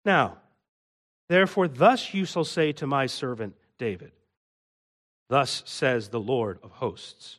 Now, 0.04 0.38
therefore, 1.28 1.68
thus 1.68 2.14
you 2.14 2.24
shall 2.24 2.44
say 2.44 2.72
to 2.72 2.86
my 2.86 3.06
servant 3.06 3.54
David, 3.78 4.12
Thus 5.28 5.62
says 5.66 6.08
the 6.08 6.20
Lord 6.20 6.58
of 6.62 6.70
hosts 6.72 7.38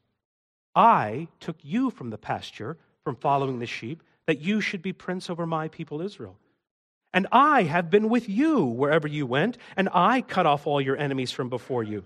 I 0.76 1.28
took 1.40 1.58
you 1.62 1.90
from 1.90 2.10
the 2.10 2.18
pasture, 2.18 2.78
from 3.04 3.16
following 3.16 3.60
the 3.60 3.66
sheep, 3.66 4.04
that 4.28 4.40
you 4.40 4.62
should 4.62 4.82
be 4.82 4.94
prince 4.94 5.30
over 5.30 5.46
my 5.46 5.68
people 5.68 6.02
Israel. 6.02 6.38
And 7.14 7.28
I 7.32 7.64
have 7.64 7.90
been 7.90 8.10
with 8.10 8.30
you 8.30 8.64
wherever 8.64 9.08
you 9.08 9.26
went, 9.26 9.58
and 9.76 9.90
I 9.94 10.22
cut 10.22 10.46
off 10.46 10.68
all 10.68 10.80
your 10.80 10.98
enemies 10.98 11.32
from 11.32 11.50
before 11.50 11.84
you. 11.84 12.06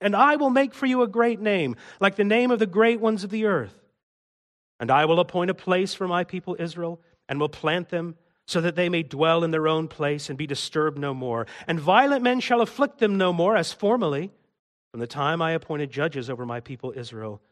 And 0.00 0.14
I 0.14 0.36
will 0.36 0.50
make 0.50 0.74
for 0.74 0.86
you 0.86 1.02
a 1.02 1.08
great 1.08 1.40
name, 1.40 1.76
like 1.98 2.16
the 2.16 2.24
name 2.24 2.50
of 2.50 2.58
the 2.58 2.66
great 2.66 3.00
ones 3.00 3.24
of 3.24 3.30
the 3.30 3.46
earth. 3.46 3.74
And 4.78 4.90
I 4.90 5.06
will 5.06 5.20
appoint 5.20 5.50
a 5.50 5.54
place 5.54 5.94
for 5.94 6.06
my 6.06 6.24
people 6.24 6.56
Israel, 6.58 7.00
and 7.28 7.40
will 7.40 7.48
plant 7.48 7.88
them, 7.88 8.16
so 8.46 8.60
that 8.60 8.76
they 8.76 8.88
may 8.88 9.02
dwell 9.02 9.44
in 9.44 9.50
their 9.50 9.68
own 9.68 9.88
place 9.88 10.28
and 10.28 10.38
be 10.38 10.46
disturbed 10.46 10.98
no 10.98 11.12
more. 11.12 11.46
And 11.66 11.80
violent 11.80 12.22
men 12.22 12.40
shall 12.40 12.60
afflict 12.60 12.98
them 12.98 13.18
no 13.18 13.32
more, 13.32 13.56
as 13.56 13.72
formerly, 13.72 14.30
from 14.90 15.00
the 15.00 15.06
time 15.06 15.42
I 15.42 15.52
appointed 15.52 15.90
judges 15.90 16.30
over 16.30 16.46
my 16.46 16.60
people 16.60 16.94
Israel. 16.96 17.42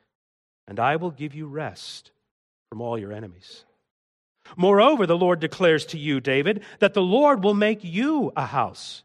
And 0.69 0.81
I 0.81 0.97
will 0.97 1.11
give 1.11 1.35
you 1.35 1.47
rest 1.47 2.13
from 2.71 2.81
all 2.81 2.99
your 2.99 3.13
enemies. 3.13 3.65
Moreover, 4.57 5.07
the 5.07 5.17
Lord 5.17 5.41
declares 5.41 5.87
to 5.87 5.99
you, 5.99 6.21
David, 6.21 6.63
that 6.79 6.95
the 6.95 7.03
Lord 7.03 7.43
will 7.43 7.55
make 7.55 7.83
you 7.83 8.33
a 8.37 8.47
house. 8.47 9.03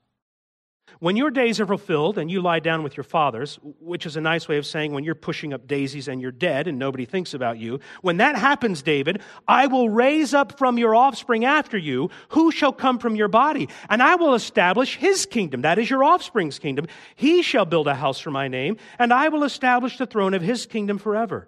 When 1.00 1.18
your 1.18 1.32
days 1.32 1.60
are 1.60 1.66
fulfilled 1.66 2.20
and 2.20 2.30
you 2.30 2.42
lie 2.42 2.60
down 2.60 2.84
with 2.84 2.96
your 2.96 3.04
fathers, 3.04 3.58
which 3.80 4.06
is 4.06 4.18
a 4.18 4.22
nice 4.22 4.48
way 4.48 4.58
of 4.58 4.68
saying 4.68 4.94
when 4.94 5.04
you're 5.04 5.16
pushing 5.16 5.52
up 5.52 5.66
daisies 5.66 6.08
and 6.08 6.22
you're 6.22 6.32
dead 6.32 6.68
and 6.68 6.78
nobody 6.78 7.06
thinks 7.06 7.34
about 7.34 7.58
you, 7.58 7.80
when 8.02 8.18
that 8.18 8.36
happens, 8.36 8.84
David, 8.84 9.20
I 9.48 9.66
will 9.66 9.90
raise 9.90 10.36
up 10.36 10.60
from 10.60 10.78
your 10.78 10.94
offspring 10.94 11.44
after 11.44 11.76
you 11.76 12.12
who 12.30 12.52
shall 12.52 12.72
come 12.72 13.00
from 13.00 13.16
your 13.16 13.30
body, 13.30 13.68
and 13.90 14.04
I 14.04 14.14
will 14.14 14.36
establish 14.36 14.96
his 14.96 15.26
kingdom. 15.26 15.62
That 15.62 15.80
is 15.80 15.90
your 15.90 16.04
offspring's 16.04 16.60
kingdom. 16.60 16.86
He 17.16 17.42
shall 17.42 17.66
build 17.66 17.88
a 17.88 17.96
house 17.96 18.20
for 18.20 18.30
my 18.30 18.48
name, 18.48 18.78
and 19.00 19.12
I 19.12 19.30
will 19.30 19.44
establish 19.44 19.98
the 19.98 20.06
throne 20.06 20.36
of 20.36 20.44
his 20.44 20.68
kingdom 20.68 21.00
forever. 21.00 21.48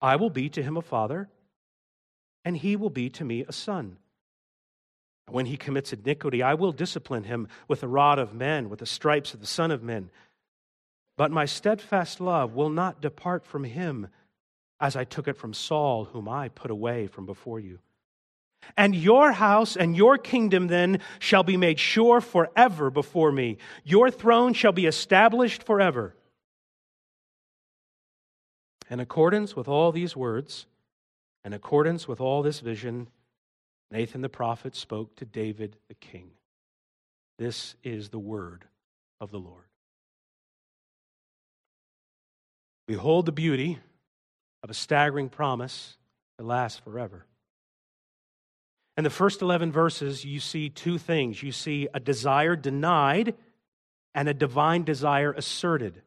I 0.00 0.16
will 0.16 0.30
be 0.30 0.48
to 0.48 0.62
him 0.62 0.78
a 0.78 0.82
father 0.82 1.28
and 2.44 2.56
he 2.56 2.76
will 2.76 2.90
be 2.90 3.08
to 3.10 3.24
me 3.24 3.44
a 3.46 3.52
son. 3.52 3.96
When 5.28 5.46
he 5.46 5.56
commits 5.56 5.92
iniquity, 5.92 6.42
I 6.42 6.54
will 6.54 6.72
discipline 6.72 7.24
him 7.24 7.48
with 7.66 7.80
the 7.80 7.88
rod 7.88 8.18
of 8.18 8.34
men, 8.34 8.68
with 8.68 8.80
the 8.80 8.86
stripes 8.86 9.32
of 9.32 9.40
the 9.40 9.46
Son 9.46 9.70
of 9.70 9.82
Men. 9.82 10.10
But 11.16 11.30
my 11.30 11.46
steadfast 11.46 12.20
love 12.20 12.54
will 12.54 12.68
not 12.68 13.00
depart 13.00 13.46
from 13.46 13.64
him, 13.64 14.08
as 14.80 14.96
I 14.96 15.04
took 15.04 15.26
it 15.26 15.38
from 15.38 15.54
Saul, 15.54 16.04
whom 16.04 16.28
I 16.28 16.48
put 16.48 16.70
away 16.70 17.06
from 17.06 17.24
before 17.24 17.58
you. 17.58 17.78
And 18.76 18.94
your 18.94 19.32
house 19.32 19.76
and 19.76 19.96
your 19.96 20.18
kingdom 20.18 20.66
then 20.66 21.00
shall 21.18 21.42
be 21.42 21.56
made 21.56 21.78
sure 21.78 22.20
forever 22.20 22.90
before 22.90 23.30
me. 23.30 23.58
Your 23.84 24.10
throne 24.10 24.52
shall 24.52 24.72
be 24.72 24.86
established 24.86 25.62
forever. 25.62 26.14
In 28.90 29.00
accordance 29.00 29.56
with 29.56 29.68
all 29.68 29.92
these 29.92 30.16
words, 30.16 30.66
in 31.44 31.52
accordance 31.52 32.08
with 32.08 32.20
all 32.20 32.42
this 32.42 32.60
vision, 32.60 33.08
Nathan 33.90 34.22
the 34.22 34.28
prophet 34.28 34.74
spoke 34.74 35.14
to 35.16 35.24
David 35.24 35.76
the 35.88 35.94
king. 35.94 36.30
This 37.38 37.74
is 37.82 38.08
the 38.08 38.18
word 38.18 38.64
of 39.20 39.30
the 39.30 39.38
Lord. 39.38 39.64
Behold 42.86 43.26
the 43.26 43.32
beauty 43.32 43.78
of 44.62 44.70
a 44.70 44.74
staggering 44.74 45.28
promise 45.28 45.96
that 46.38 46.44
lasts 46.44 46.80
forever. 46.80 47.26
In 48.96 49.04
the 49.04 49.10
first 49.10 49.42
11 49.42 49.72
verses, 49.72 50.24
you 50.24 50.38
see 50.38 50.68
two 50.68 50.98
things. 50.98 51.42
You 51.42 51.52
see 51.52 51.88
a 51.92 52.00
desire 52.00 52.54
denied 52.56 53.34
and 54.14 54.28
a 54.28 54.34
divine 54.34 54.84
desire 54.84 55.32
asserted. 55.32 56.00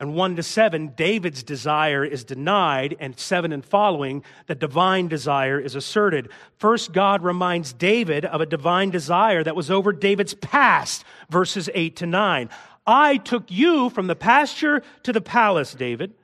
And 0.00 0.14
1 0.14 0.36
to 0.36 0.42
7, 0.42 0.94
David's 0.96 1.42
desire 1.42 2.02
is 2.02 2.24
denied, 2.24 2.96
and 3.00 3.18
7 3.18 3.52
and 3.52 3.62
following, 3.62 4.24
the 4.46 4.54
divine 4.54 5.08
desire 5.08 5.60
is 5.60 5.74
asserted. 5.74 6.30
First, 6.56 6.92
God 6.94 7.22
reminds 7.22 7.74
David 7.74 8.24
of 8.24 8.40
a 8.40 8.46
divine 8.46 8.88
desire 8.88 9.44
that 9.44 9.54
was 9.54 9.70
over 9.70 9.92
David's 9.92 10.32
past, 10.32 11.04
verses 11.28 11.68
8 11.74 11.96
to 11.96 12.06
9. 12.06 12.48
I 12.86 13.18
took 13.18 13.50
you 13.50 13.90
from 13.90 14.06
the 14.06 14.16
pasture 14.16 14.82
to 15.02 15.12
the 15.12 15.20
palace, 15.20 15.74
David. 15.74 16.14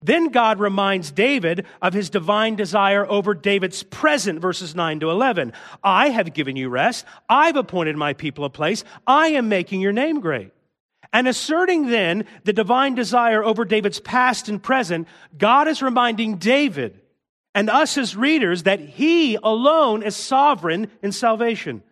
Then 0.00 0.28
God 0.28 0.60
reminds 0.60 1.10
David 1.10 1.66
of 1.82 1.94
his 1.94 2.10
divine 2.10 2.54
desire 2.54 3.04
over 3.10 3.34
David's 3.34 3.82
present, 3.82 4.40
verses 4.40 4.76
9 4.76 5.00
to 5.00 5.10
11. 5.10 5.52
I 5.82 6.10
have 6.10 6.32
given 6.32 6.54
you 6.54 6.68
rest. 6.68 7.04
I've 7.28 7.56
appointed 7.56 7.96
my 7.96 8.12
people 8.12 8.44
a 8.44 8.50
place. 8.50 8.84
I 9.04 9.28
am 9.28 9.48
making 9.48 9.80
your 9.80 9.92
name 9.92 10.20
great. 10.20 10.52
And 11.16 11.26
asserting 11.26 11.86
then 11.86 12.26
the 12.44 12.52
divine 12.52 12.94
desire 12.94 13.42
over 13.42 13.64
David's 13.64 14.00
past 14.00 14.50
and 14.50 14.62
present, 14.62 15.08
God 15.38 15.66
is 15.66 15.80
reminding 15.80 16.36
David 16.36 17.00
and 17.54 17.70
us 17.70 17.96
as 17.96 18.14
readers 18.14 18.64
that 18.64 18.80
he 18.80 19.36
alone 19.36 20.02
is 20.02 20.14
sovereign 20.14 20.90
in 21.00 21.12
salvation. 21.12 21.82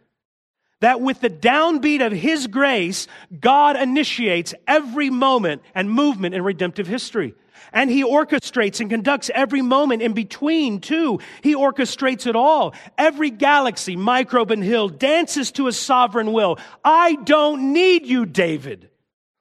That 0.80 1.00
with 1.00 1.22
the 1.22 1.30
downbeat 1.30 2.04
of 2.04 2.12
his 2.12 2.48
grace, 2.48 3.06
God 3.40 3.80
initiates 3.80 4.52
every 4.68 5.08
moment 5.08 5.62
and 5.74 5.90
movement 5.90 6.34
in 6.34 6.44
redemptive 6.44 6.86
history. 6.86 7.34
And 7.72 7.88
he 7.88 8.04
orchestrates 8.04 8.80
and 8.80 8.90
conducts 8.90 9.30
every 9.34 9.62
moment 9.62 10.02
in 10.02 10.12
between, 10.12 10.80
too. 10.82 11.20
He 11.42 11.54
orchestrates 11.54 12.26
it 12.26 12.36
all. 12.36 12.74
Every 12.98 13.30
galaxy, 13.30 13.96
microbe, 13.96 14.50
and 14.50 14.62
hill 14.62 14.90
dances 14.90 15.50
to 15.52 15.64
his 15.64 15.78
sovereign 15.78 16.34
will. 16.34 16.58
I 16.84 17.14
don't 17.14 17.72
need 17.72 18.04
you, 18.04 18.26
David. 18.26 18.90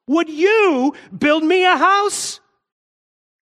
Would 0.07 0.29
you 0.29 0.95
build 1.17 1.43
me 1.43 1.65
a 1.65 1.77
house? 1.77 2.39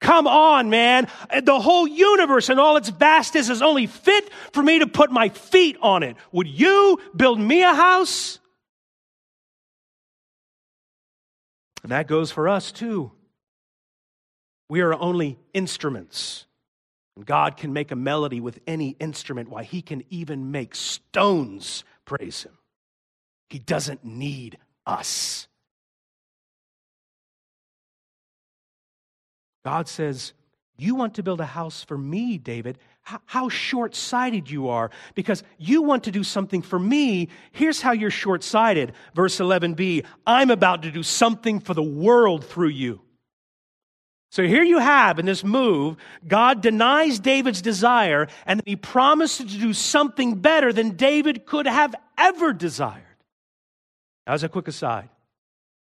Come 0.01 0.27
on, 0.27 0.69
man. 0.69 1.07
The 1.43 1.59
whole 1.59 1.87
universe 1.87 2.49
and 2.49 2.59
all 2.59 2.77
its 2.77 2.89
vastness 2.89 3.49
is 3.49 3.61
only 3.61 3.85
fit 3.85 4.31
for 4.53 4.63
me 4.63 4.79
to 4.79 4.87
put 4.87 5.11
my 5.11 5.29
feet 5.29 5.77
on 5.81 6.03
it. 6.03 6.15
Would 6.31 6.47
you 6.47 6.99
build 7.15 7.39
me 7.39 7.63
a 7.63 7.73
house? 7.73 8.39
And 11.83 11.91
that 11.91 12.07
goes 12.07 12.31
for 12.31 12.47
us 12.47 12.71
too. 12.71 13.11
We 14.69 14.81
are 14.81 14.93
only 14.93 15.37
instruments. 15.53 16.45
And 17.17 17.25
God 17.25 17.57
can 17.57 17.73
make 17.73 17.91
a 17.91 17.95
melody 17.95 18.39
with 18.39 18.59
any 18.65 18.95
instrument. 18.99 19.49
Why, 19.49 19.63
He 19.63 19.81
can 19.81 20.03
even 20.09 20.51
make 20.51 20.75
stones 20.75 21.83
praise 22.05 22.43
Him. 22.43 22.57
He 23.49 23.59
doesn't 23.59 24.05
need 24.05 24.57
us. 24.85 25.48
God 29.63 29.87
says, 29.87 30.33
You 30.77 30.95
want 30.95 31.15
to 31.15 31.23
build 31.23 31.41
a 31.41 31.45
house 31.45 31.83
for 31.83 31.97
me, 31.97 32.37
David. 32.37 32.77
How 33.25 33.49
short 33.49 33.95
sighted 33.95 34.51
you 34.51 34.69
are 34.69 34.91
because 35.15 35.41
you 35.57 35.81
want 35.81 36.03
to 36.03 36.11
do 36.11 36.23
something 36.23 36.61
for 36.61 36.77
me. 36.77 37.29
Here's 37.51 37.81
how 37.81 37.91
you're 37.91 38.11
short 38.11 38.43
sighted. 38.43 38.93
Verse 39.15 39.37
11b 39.37 40.05
I'm 40.27 40.51
about 40.51 40.83
to 40.83 40.91
do 40.91 41.01
something 41.01 41.59
for 41.59 41.73
the 41.73 41.81
world 41.81 42.45
through 42.45 42.69
you. 42.69 43.01
So 44.31 44.43
here 44.43 44.63
you 44.63 44.77
have 44.77 45.17
in 45.17 45.25
this 45.25 45.43
move, 45.43 45.97
God 46.27 46.61
denies 46.61 47.19
David's 47.19 47.63
desire 47.63 48.27
and 48.45 48.61
he 48.63 48.75
promises 48.75 49.51
to 49.51 49.57
do 49.59 49.73
something 49.73 50.35
better 50.35 50.71
than 50.71 50.91
David 50.91 51.47
could 51.47 51.65
have 51.65 51.95
ever 52.15 52.53
desired. 52.53 53.03
As 54.27 54.43
a 54.43 54.49
quick 54.49 54.67
aside, 54.67 55.09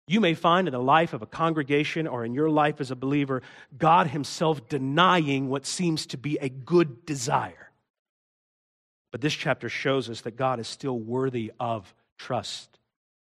you 0.07 0.19
may 0.19 0.33
find 0.35 0.67
in 0.67 0.71
the 0.71 0.79
life 0.79 1.13
of 1.13 1.21
a 1.21 1.27
congregation 1.27 2.07
or 2.07 2.23
in 2.23 2.33
your 2.33 2.49
life 2.49 2.79
as 2.79 2.91
a 2.91 2.95
believer, 2.95 3.41
God 3.77 4.07
Himself 4.07 4.69
denying 4.69 5.49
what 5.49 5.65
seems 5.65 6.05
to 6.07 6.17
be 6.17 6.37
a 6.37 6.49
good 6.49 7.05
desire. 7.05 7.71
But 9.11 9.21
this 9.21 9.33
chapter 9.33 9.69
shows 9.69 10.09
us 10.09 10.21
that 10.21 10.35
God 10.35 10.59
is 10.59 10.67
still 10.67 10.99
worthy 10.99 11.51
of 11.59 11.93
trust 12.17 12.79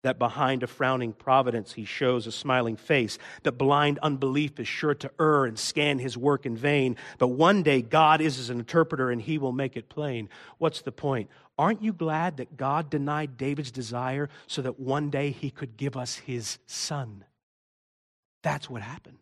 that 0.04 0.20
behind 0.20 0.64
a 0.64 0.68
frowning 0.68 1.14
providence 1.14 1.74
he 1.74 1.86
shows 1.86 2.26
a 2.26 2.32
smiling 2.32 2.76
face, 2.76 3.18
that 3.44 3.54
blind 3.54 4.00
unbelief 4.00 4.60
is 4.60 4.68
sure 4.68 4.96
to 4.96 5.12
err 5.20 5.46
and 5.46 5.60
scan 5.60 6.00
his 6.00 6.18
work 6.18 6.46
in 6.46 6.56
vain. 6.56 6.96
But 7.18 7.30
one 7.30 7.64
day 7.64 7.82
God 7.82 8.22
is 8.22 8.38
his 8.38 8.50
interpreter 8.50 9.12
and 9.12 9.22
he 9.22 9.38
will 9.38 9.52
make 9.52 9.76
it 9.76 9.90
plain. 9.90 10.30
What's 10.58 10.82
the 10.82 10.92
point? 10.92 11.30
Aren't 11.58 11.84
you 11.84 11.92
glad 11.92 12.38
that 12.38 12.56
God 12.56 12.90
denied 12.90 13.38
David's 13.38 13.72
desire 13.72 14.30
so 14.48 14.62
that 14.62 14.80
one 14.80 15.10
day 15.10 15.32
he 15.32 15.50
could 15.50 15.76
give 15.76 15.98
us 15.98 16.16
his 16.16 16.58
son? 16.66 17.26
That's 18.42 18.70
what 18.70 18.82
happened. 18.82 19.18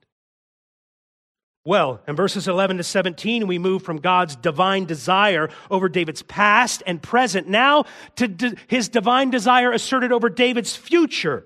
Well, 1.68 2.00
in 2.08 2.16
verses 2.16 2.48
11 2.48 2.78
to 2.78 2.84
17, 2.84 3.46
we 3.46 3.60
move 3.60 3.84
from 3.84 3.98
God's 3.98 4.38
divine 4.38 4.86
desire 4.86 5.50
over 5.70 5.90
David's 5.90 6.24
past 6.24 6.82
and 6.88 7.04
present 7.04 7.50
now 7.50 7.84
to 8.16 8.56
his 8.68 8.88
divine 8.88 9.32
desire 9.32 9.74
asserted 9.74 10.14
over 10.14 10.30
David's 10.30 10.78
future. 10.78 11.46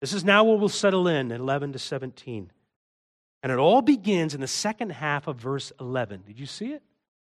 This 0.00 0.12
is 0.12 0.22
now 0.22 0.44
where 0.44 0.56
we'll 0.56 0.68
settle 0.68 1.08
in 1.08 1.32
at 1.32 1.40
11 1.40 1.72
to 1.72 1.80
17. 1.80 2.52
And 3.42 3.50
it 3.50 3.58
all 3.58 3.82
begins 3.82 4.36
in 4.36 4.40
the 4.40 4.46
second 4.46 4.90
half 4.90 5.26
of 5.26 5.38
verse 5.38 5.72
11. 5.80 6.22
Did 6.28 6.38
you 6.38 6.46
see 6.46 6.72
it? 6.72 6.84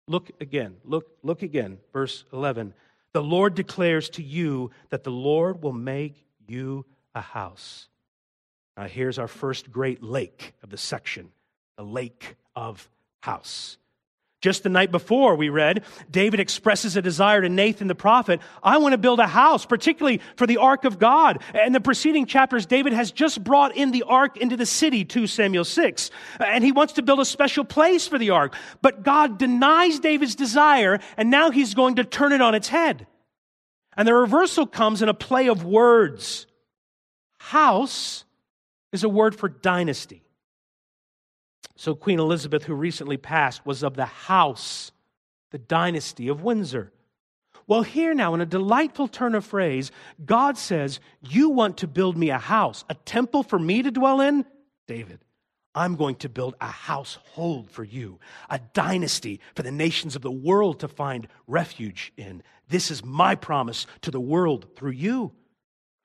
Look 0.06 0.30
again. 0.42 0.76
Look, 0.84 1.06
look 1.24 1.42
again. 1.42 1.78
Verse 1.94 2.26
11. 2.34 2.74
The 3.14 3.24
Lord 3.24 3.56
declares 3.56 4.10
to 4.10 4.24
you 4.24 4.72
that 4.90 5.06
the 5.06 5.10
Lord 5.10 5.64
will 5.64 5.72
make 5.72 6.22
you 6.50 6.86
a 7.16 7.22
house. 7.22 7.88
Now, 8.76 8.88
here's 8.88 9.20
our 9.20 9.30
first 9.30 9.72
great 9.72 10.04
lake 10.04 10.54
of 10.62 10.70
the 10.70 10.78
section 10.78 11.32
the 11.80 11.86
lake 11.86 12.36
of 12.58 12.90
house. 13.22 13.78
Just 14.42 14.64
the 14.64 14.70
night 14.70 14.92
before, 14.92 15.38
we 15.38 15.48
read, 15.48 15.86
David 16.12 16.42
expresses 16.42 16.98
a 16.98 17.02
desire 17.02 17.42
to 17.42 17.48
Nathan 17.48 17.88
the 17.88 17.96
prophet 17.96 18.42
I 18.62 18.80
want 18.80 18.92
to 18.92 18.98
build 18.98 19.22
a 19.22 19.28
house, 19.28 19.66
particularly 19.66 20.20
for 20.36 20.46
the 20.46 20.58
ark 20.58 20.84
of 20.84 21.00
God. 21.00 21.42
In 21.54 21.72
the 21.72 21.80
preceding 21.80 22.26
chapters, 22.26 22.66
David 22.66 22.92
has 22.92 23.14
just 23.14 23.42
brought 23.46 23.78
in 23.78 23.92
the 23.92 24.04
ark 24.04 24.36
into 24.36 24.58
the 24.58 24.66
city, 24.66 25.06
2 25.06 25.26
Samuel 25.26 25.64
6, 25.64 26.12
and 26.46 26.66
he 26.66 26.74
wants 26.74 26.92
to 26.94 27.02
build 27.02 27.22
a 27.22 27.26
special 27.26 27.64
place 27.64 28.10
for 28.10 28.18
the 28.18 28.32
ark. 28.32 28.56
But 28.82 29.04
God 29.04 29.38
denies 29.38 30.02
David's 30.02 30.36
desire, 30.36 31.00
and 31.16 31.32
now 31.32 31.50
he's 31.50 31.76
going 31.76 31.96
to 31.96 32.04
turn 32.04 32.34
it 32.34 32.42
on 32.42 32.56
its 32.56 32.68
head. 32.68 33.08
And 33.96 34.06
the 34.06 34.14
reversal 34.14 34.68
comes 34.68 35.02
in 35.02 35.08
a 35.08 35.14
play 35.14 35.48
of 35.48 35.64
words. 35.64 36.46
House 37.38 38.26
is 38.92 39.06
a 39.06 39.10
word 39.10 39.34
for 39.34 39.48
dynasty. 39.48 40.24
So, 41.80 41.96
Queen 41.96 42.20
Elizabeth, 42.20 42.66
who 42.66 42.74
recently 42.74 43.16
passed, 43.16 43.66
was 43.66 43.84
of 43.84 43.96
the 43.96 44.06
house, 44.06 44.92
the 45.52 45.58
dynasty 45.58 46.28
of 46.28 46.44
Windsor. 46.44 46.92
Well, 47.68 47.84
here 47.84 48.14
now, 48.14 48.34
in 48.34 48.42
a 48.42 48.46
delightful 48.46 49.08
turn 49.08 49.34
of 49.34 49.46
phrase, 49.46 49.90
God 50.26 50.58
says, 50.58 51.00
You 51.22 51.50
want 51.50 51.78
to 51.78 51.88
build 51.88 52.18
me 52.18 52.32
a 52.32 52.38
house, 52.38 52.84
a 52.90 52.96
temple 52.96 53.44
for 53.44 53.58
me 53.58 53.82
to 53.82 53.92
dwell 53.92 54.20
in? 54.20 54.44
David, 54.88 55.24
I'm 55.74 55.96
going 55.96 56.16
to 56.16 56.28
build 56.28 56.56
a 56.60 56.68
household 56.68 57.72
for 57.72 57.86
you, 57.86 58.20
a 58.50 58.60
dynasty 58.74 59.40
for 59.56 59.64
the 59.64 59.72
nations 59.72 60.18
of 60.18 60.22
the 60.22 60.30
world 60.30 60.82
to 60.82 60.90
find 60.90 61.30
refuge 61.48 62.12
in. 62.18 62.44
This 62.68 62.92
is 62.92 63.06
my 63.06 63.36
promise 63.36 63.88
to 64.02 64.12
the 64.12 64.20
world 64.20 64.68
through 64.76 64.92
you. 64.92 65.32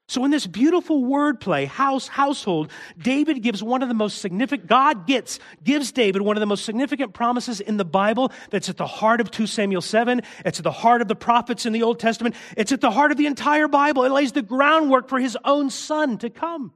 So, 0.06 0.22
in 0.24 0.30
this 0.30 0.46
beautiful 0.46 1.02
wordplay, 1.02 1.66
house, 1.66 2.08
household, 2.08 2.70
David 2.98 3.42
gives 3.42 3.62
one 3.62 3.82
of 3.82 3.88
the 3.88 3.94
most 3.94 4.18
significant, 4.18 4.68
God 4.68 5.06
gets, 5.06 5.38
gives 5.62 5.92
David 5.92 6.20
one 6.20 6.36
of 6.36 6.40
the 6.40 6.46
most 6.46 6.66
significant 6.66 7.14
promises 7.14 7.60
in 7.60 7.78
the 7.78 7.86
Bible 7.86 8.30
that's 8.50 8.68
at 8.68 8.76
the 8.76 8.86
heart 8.86 9.22
of 9.22 9.30
2 9.30 9.46
Samuel 9.46 9.80
7. 9.80 10.20
It's 10.44 10.58
at 10.58 10.64
the 10.64 10.70
heart 10.70 11.00
of 11.00 11.08
the 11.08 11.16
prophets 11.16 11.64
in 11.64 11.72
the 11.72 11.82
Old 11.82 12.00
Testament. 12.00 12.34
It's 12.54 12.70
at 12.70 12.82
the 12.82 12.90
heart 12.90 13.12
of 13.12 13.16
the 13.16 13.26
entire 13.26 13.66
Bible. 13.66 14.04
It 14.04 14.12
lays 14.12 14.32
the 14.32 14.42
groundwork 14.42 15.08
for 15.08 15.18
his 15.18 15.38
own 15.42 15.70
son 15.70 16.18
to 16.18 16.28
come. 16.28 16.74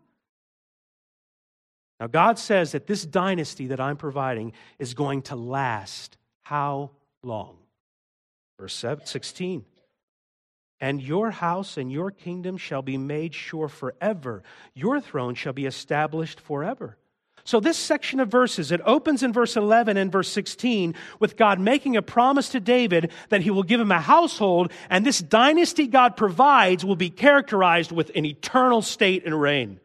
Now, 2.01 2.07
God 2.07 2.39
says 2.39 2.73
that 2.73 2.87
this 2.87 3.05
dynasty 3.05 3.67
that 3.67 3.81
I'm 3.81 3.97
providing 3.99 4.53
is 4.79 4.95
going 4.95 5.23
to 5.23 5.37
last 5.37 6.17
how 6.43 6.93
long? 7.23 7.59
Verse 8.59 8.85
16. 9.05 9.65
And 10.81 11.03
your 11.03 11.31
house 11.31 11.77
and 11.77 11.91
your 11.91 12.11
kingdom 12.11 12.57
shall 12.57 12.83
be 12.83 12.97
made 12.97 13.35
sure 13.35 13.69
forever. 13.69 14.43
Your 14.75 15.01
throne 15.01 15.35
shall 15.35 15.53
be 15.53 15.67
established 15.67 16.41
forever. 16.41 16.97
So, 17.45 17.61
this 17.61 17.79
section 17.79 18.21
of 18.21 18.29
verses, 18.29 18.71
it 18.73 18.83
opens 18.85 19.23
in 19.23 19.33
verse 19.33 19.57
11 19.57 19.97
and 19.97 20.13
verse 20.13 20.29
16 20.29 20.95
with 21.19 21.37
God 21.37 21.59
making 21.59 21.97
a 21.97 22.03
promise 22.03 22.51
to 22.51 22.61
David 22.61 23.11
that 23.31 23.41
he 23.41 23.51
will 23.51 23.63
give 23.63 23.81
him 23.81 23.91
a 23.91 24.01
household, 24.01 24.71
and 24.91 25.05
this 25.05 25.21
dynasty 25.21 25.87
God 25.87 26.15
provides 26.15 26.85
will 26.85 26.95
be 26.95 27.09
characterized 27.09 27.91
with 27.91 28.11
an 28.15 28.27
eternal 28.27 28.83
state 28.83 29.25
and 29.25 29.41
reign. 29.41 29.81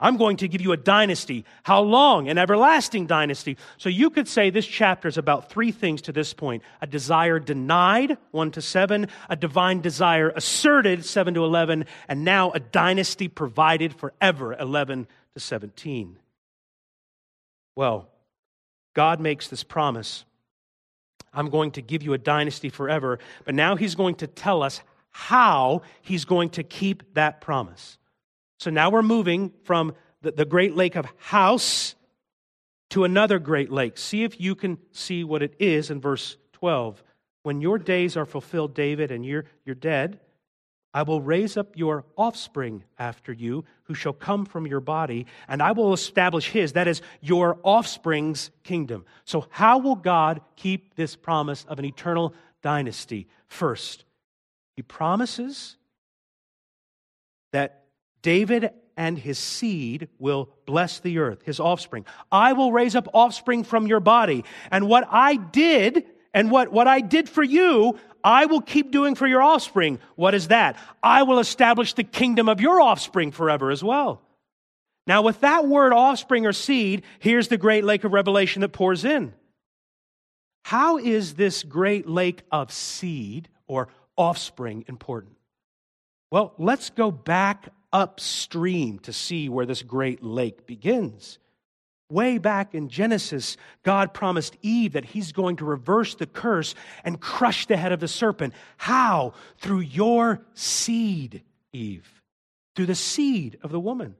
I'm 0.00 0.16
going 0.16 0.38
to 0.38 0.48
give 0.48 0.60
you 0.60 0.72
a 0.72 0.76
dynasty. 0.76 1.44
How 1.62 1.80
long? 1.80 2.28
An 2.28 2.36
everlasting 2.36 3.06
dynasty. 3.06 3.56
So 3.78 3.88
you 3.88 4.10
could 4.10 4.26
say 4.26 4.50
this 4.50 4.66
chapter 4.66 5.06
is 5.06 5.16
about 5.16 5.50
three 5.50 5.70
things 5.70 6.02
to 6.02 6.12
this 6.12 6.34
point 6.34 6.62
a 6.80 6.86
desire 6.86 7.38
denied, 7.38 8.18
1 8.32 8.50
to 8.52 8.62
7, 8.62 9.06
a 9.28 9.36
divine 9.36 9.80
desire 9.80 10.30
asserted, 10.30 11.04
7 11.04 11.34
to 11.34 11.44
11, 11.44 11.86
and 12.08 12.24
now 12.24 12.50
a 12.50 12.60
dynasty 12.60 13.28
provided 13.28 13.94
forever, 13.94 14.54
11 14.54 15.06
to 15.34 15.40
17. 15.40 16.18
Well, 17.76 18.08
God 18.94 19.20
makes 19.20 19.48
this 19.48 19.64
promise 19.64 20.24
I'm 21.32 21.50
going 21.50 21.72
to 21.72 21.82
give 21.82 22.02
you 22.02 22.12
a 22.12 22.18
dynasty 22.18 22.68
forever, 22.68 23.18
but 23.44 23.54
now 23.54 23.76
He's 23.76 23.94
going 23.94 24.16
to 24.16 24.26
tell 24.26 24.62
us 24.62 24.80
how 25.10 25.82
He's 26.02 26.24
going 26.24 26.50
to 26.50 26.62
keep 26.62 27.14
that 27.14 27.40
promise. 27.40 27.98
So 28.58 28.70
now 28.70 28.90
we're 28.90 29.02
moving 29.02 29.52
from 29.64 29.94
the, 30.22 30.32
the 30.32 30.44
Great 30.44 30.74
Lake 30.74 30.96
of 30.96 31.06
House 31.18 31.94
to 32.90 33.04
another 33.04 33.38
Great 33.38 33.70
Lake. 33.70 33.98
See 33.98 34.24
if 34.24 34.40
you 34.40 34.54
can 34.54 34.78
see 34.92 35.24
what 35.24 35.42
it 35.42 35.54
is 35.58 35.90
in 35.90 36.00
verse 36.00 36.36
12. 36.52 37.02
When 37.42 37.60
your 37.60 37.78
days 37.78 38.16
are 38.16 38.24
fulfilled, 38.24 38.74
David, 38.74 39.10
and 39.10 39.24
you're, 39.24 39.44
you're 39.64 39.74
dead, 39.74 40.20
I 40.94 41.02
will 41.02 41.20
raise 41.20 41.56
up 41.56 41.76
your 41.76 42.04
offspring 42.16 42.84
after 42.98 43.32
you, 43.32 43.64
who 43.82 43.94
shall 43.94 44.12
come 44.12 44.46
from 44.46 44.66
your 44.66 44.80
body, 44.80 45.26
and 45.48 45.60
I 45.60 45.72
will 45.72 45.92
establish 45.92 46.48
his, 46.48 46.74
that 46.74 46.86
is, 46.86 47.02
your 47.20 47.58
offspring's 47.64 48.52
kingdom. 48.62 49.04
So, 49.24 49.46
how 49.50 49.78
will 49.78 49.96
God 49.96 50.40
keep 50.54 50.94
this 50.94 51.16
promise 51.16 51.64
of 51.68 51.80
an 51.80 51.84
eternal 51.84 52.32
dynasty? 52.62 53.26
First, 53.48 54.04
he 54.76 54.82
promises 54.82 55.76
that 57.52 57.83
David 58.24 58.70
and 58.96 59.18
his 59.18 59.38
seed 59.38 60.08
will 60.18 60.48
bless 60.64 60.98
the 60.98 61.18
earth, 61.18 61.42
his 61.44 61.60
offspring. 61.60 62.06
I 62.32 62.54
will 62.54 62.72
raise 62.72 62.96
up 62.96 63.06
offspring 63.12 63.64
from 63.64 63.86
your 63.86 64.00
body. 64.00 64.44
And 64.70 64.88
what 64.88 65.06
I 65.10 65.36
did, 65.36 66.06
and 66.32 66.50
what, 66.50 66.72
what 66.72 66.88
I 66.88 67.02
did 67.02 67.28
for 67.28 67.42
you, 67.42 67.98
I 68.24 68.46
will 68.46 68.62
keep 68.62 68.90
doing 68.90 69.14
for 69.14 69.26
your 69.26 69.42
offspring. 69.42 69.98
What 70.16 70.34
is 70.34 70.48
that? 70.48 70.76
I 71.02 71.24
will 71.24 71.38
establish 71.38 71.92
the 71.92 72.02
kingdom 72.02 72.48
of 72.48 72.62
your 72.62 72.80
offspring 72.80 73.30
forever 73.30 73.70
as 73.70 73.84
well. 73.84 74.22
Now, 75.06 75.20
with 75.20 75.40
that 75.40 75.66
word 75.66 75.92
offspring 75.92 76.46
or 76.46 76.54
seed, 76.54 77.02
here's 77.18 77.48
the 77.48 77.58
great 77.58 77.84
lake 77.84 78.04
of 78.04 78.14
revelation 78.14 78.62
that 78.62 78.70
pours 78.70 79.04
in. 79.04 79.34
How 80.64 80.96
is 80.96 81.34
this 81.34 81.62
great 81.62 82.08
lake 82.08 82.40
of 82.50 82.72
seed 82.72 83.50
or 83.66 83.88
offspring 84.16 84.86
important? 84.88 85.36
Well, 86.30 86.54
let's 86.56 86.88
go 86.88 87.10
back 87.10 87.68
upstream 87.94 88.98
to 88.98 89.12
see 89.12 89.48
where 89.48 89.64
this 89.64 89.82
great 89.82 90.22
lake 90.22 90.66
begins. 90.66 91.38
Way 92.10 92.36
back 92.36 92.74
in 92.74 92.90
Genesis, 92.90 93.56
God 93.82 94.12
promised 94.12 94.56
Eve 94.60 94.92
that 94.92 95.06
he's 95.06 95.32
going 95.32 95.56
to 95.56 95.64
reverse 95.64 96.14
the 96.14 96.26
curse 96.26 96.74
and 97.02 97.18
crush 97.18 97.66
the 97.66 97.78
head 97.78 97.92
of 97.92 98.00
the 98.00 98.08
serpent. 98.08 98.52
How? 98.76 99.32
Through 99.58 99.80
your 99.80 100.42
seed, 100.52 101.42
Eve. 101.72 102.22
Through 102.76 102.86
the 102.86 102.94
seed 102.94 103.58
of 103.62 103.70
the 103.70 103.80
woman. 103.80 104.16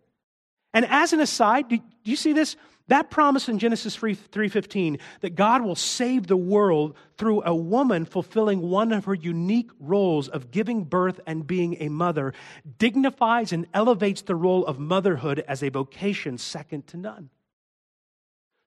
And 0.73 0.87
as 0.87 1.13
an 1.13 1.21
aside, 1.21 1.69
do 1.69 1.79
you 2.05 2.17
see 2.17 2.33
this? 2.33 2.57
That 2.89 3.11
promise 3.11 3.49
in 3.49 3.59
Genesis 3.59 3.97
3, 3.97 4.15
3:15 4.15 4.99
that 5.21 5.35
God 5.35 5.63
will 5.63 5.75
save 5.75 6.27
the 6.27 6.37
world 6.37 6.95
through 7.17 7.43
a 7.45 7.55
woman 7.55 8.05
fulfilling 8.05 8.61
one 8.61 8.93
of 8.93 9.07
her 9.07 9.15
unique 9.15 9.71
roles 9.81 10.29
of 10.29 10.51
giving 10.51 10.85
birth 10.85 11.19
and 11.27 11.47
being 11.47 11.77
a 11.81 11.89
mother 11.89 12.35
dignifies 12.79 13.53
and 13.53 13.67
elevates 13.73 14.21
the 14.21 14.37
role 14.37 14.67
of 14.67 14.79
motherhood 14.79 15.43
as 15.49 15.63
a 15.63 15.71
vocation 15.71 16.37
second 16.37 16.87
to 16.89 16.99
none. 16.99 17.31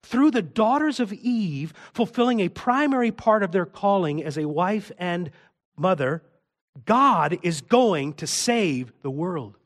Through 0.02 0.32
the 0.32 0.42
daughters 0.42 1.00
of 1.00 1.14
Eve 1.14 1.74
fulfilling 1.94 2.40
a 2.40 2.50
primary 2.50 3.12
part 3.12 3.44
of 3.44 3.52
their 3.52 3.66
calling 3.66 4.24
as 4.24 4.38
a 4.38 4.48
wife 4.48 4.92
and 4.98 5.30
mother, 5.78 6.24
God 6.86 7.38
is 7.44 7.62
going 7.62 8.14
to 8.14 8.26
save 8.26 8.94
the 9.02 9.12
world. 9.12 9.58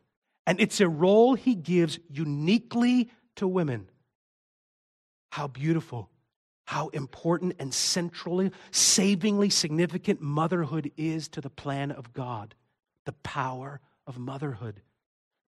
And 0.46 0.60
it's 0.60 0.82
a 0.82 0.90
role 0.90 1.36
he 1.36 1.56
gives 1.56 2.00
uniquely 2.10 3.12
to 3.36 3.48
women. 3.48 3.91
How 5.32 5.48
beautiful, 5.48 6.10
how 6.66 6.90
important 6.90 7.56
and 7.60 7.74
centrally, 7.74 8.52
savingly 8.72 9.50
significant 9.50 10.22
motherhood 10.22 10.92
is 10.96 11.28
to 11.30 11.42
the 11.42 11.50
plan 11.50 11.92
of 11.92 12.14
God. 12.14 12.54
The 13.06 13.14
power 13.14 13.82
of 14.06 14.18
motherhood. 14.18 14.82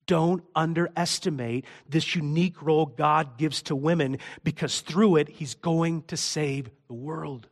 Don't 0.06 0.42
underestimate 0.54 1.64
this 1.88 2.16
unique 2.16 2.60
role 2.62 2.86
God 2.86 3.38
gives 3.38 3.62
to 3.62 3.76
women 3.76 4.18
because 4.42 4.80
through 4.80 5.16
it, 5.16 5.28
He's 5.28 5.54
going 5.54 6.02
to 6.04 6.16
save 6.16 6.70
the 6.88 6.94
world. 6.94 7.48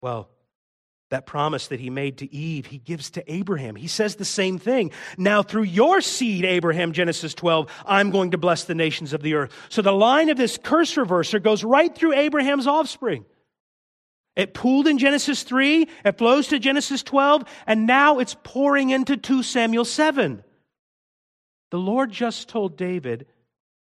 Well, 0.00 0.30
that 1.14 1.26
promise 1.26 1.68
that 1.68 1.78
he 1.78 1.90
made 1.90 2.18
to 2.18 2.34
Eve, 2.34 2.66
he 2.66 2.78
gives 2.78 3.10
to 3.10 3.32
Abraham. 3.32 3.76
He 3.76 3.86
says 3.86 4.16
the 4.16 4.24
same 4.24 4.58
thing. 4.58 4.90
Now, 5.16 5.44
through 5.44 5.62
your 5.62 6.00
seed, 6.00 6.44
Abraham, 6.44 6.92
Genesis 6.92 7.34
12, 7.34 7.70
I'm 7.86 8.10
going 8.10 8.32
to 8.32 8.38
bless 8.38 8.64
the 8.64 8.74
nations 8.74 9.12
of 9.12 9.22
the 9.22 9.34
earth. 9.34 9.52
So 9.68 9.80
the 9.80 9.92
line 9.92 10.28
of 10.28 10.36
this 10.36 10.58
curse 10.58 10.96
reverser 10.96 11.40
goes 11.40 11.62
right 11.62 11.94
through 11.94 12.14
Abraham's 12.14 12.66
offspring. 12.66 13.24
It 14.34 14.54
pooled 14.54 14.88
in 14.88 14.98
Genesis 14.98 15.44
3, 15.44 15.88
it 16.04 16.18
flows 16.18 16.48
to 16.48 16.58
Genesis 16.58 17.04
12, 17.04 17.44
and 17.68 17.86
now 17.86 18.18
it's 18.18 18.36
pouring 18.42 18.90
into 18.90 19.16
2 19.16 19.44
Samuel 19.44 19.84
7. 19.84 20.42
The 21.70 21.78
Lord 21.78 22.10
just 22.10 22.48
told 22.48 22.76
David 22.76 23.26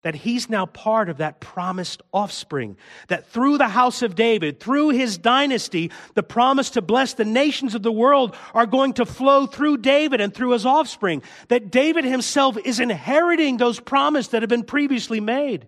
that 0.03 0.15
he's 0.15 0.49
now 0.49 0.65
part 0.65 1.09
of 1.09 1.17
that 1.17 1.39
promised 1.39 2.01
offspring. 2.13 2.77
That 3.09 3.27
through 3.27 3.57
the 3.57 3.67
house 3.67 4.01
of 4.01 4.15
David, 4.15 4.59
through 4.59 4.89
his 4.89 5.17
dynasty, 5.17 5.91
the 6.15 6.23
promise 6.23 6.69
to 6.71 6.81
bless 6.81 7.13
the 7.13 7.25
nations 7.25 7.75
of 7.75 7.83
the 7.83 7.91
world 7.91 8.35
are 8.53 8.65
going 8.65 8.93
to 8.93 9.05
flow 9.05 9.45
through 9.45 9.77
David 9.77 10.21
and 10.21 10.33
through 10.33 10.51
his 10.51 10.65
offspring. 10.65 11.21
That 11.49 11.69
David 11.69 12.05
himself 12.05 12.57
is 12.63 12.79
inheriting 12.79 13.57
those 13.57 13.79
promises 13.79 14.31
that 14.31 14.41
have 14.41 14.49
been 14.49 14.63
previously 14.63 15.19
made. 15.19 15.67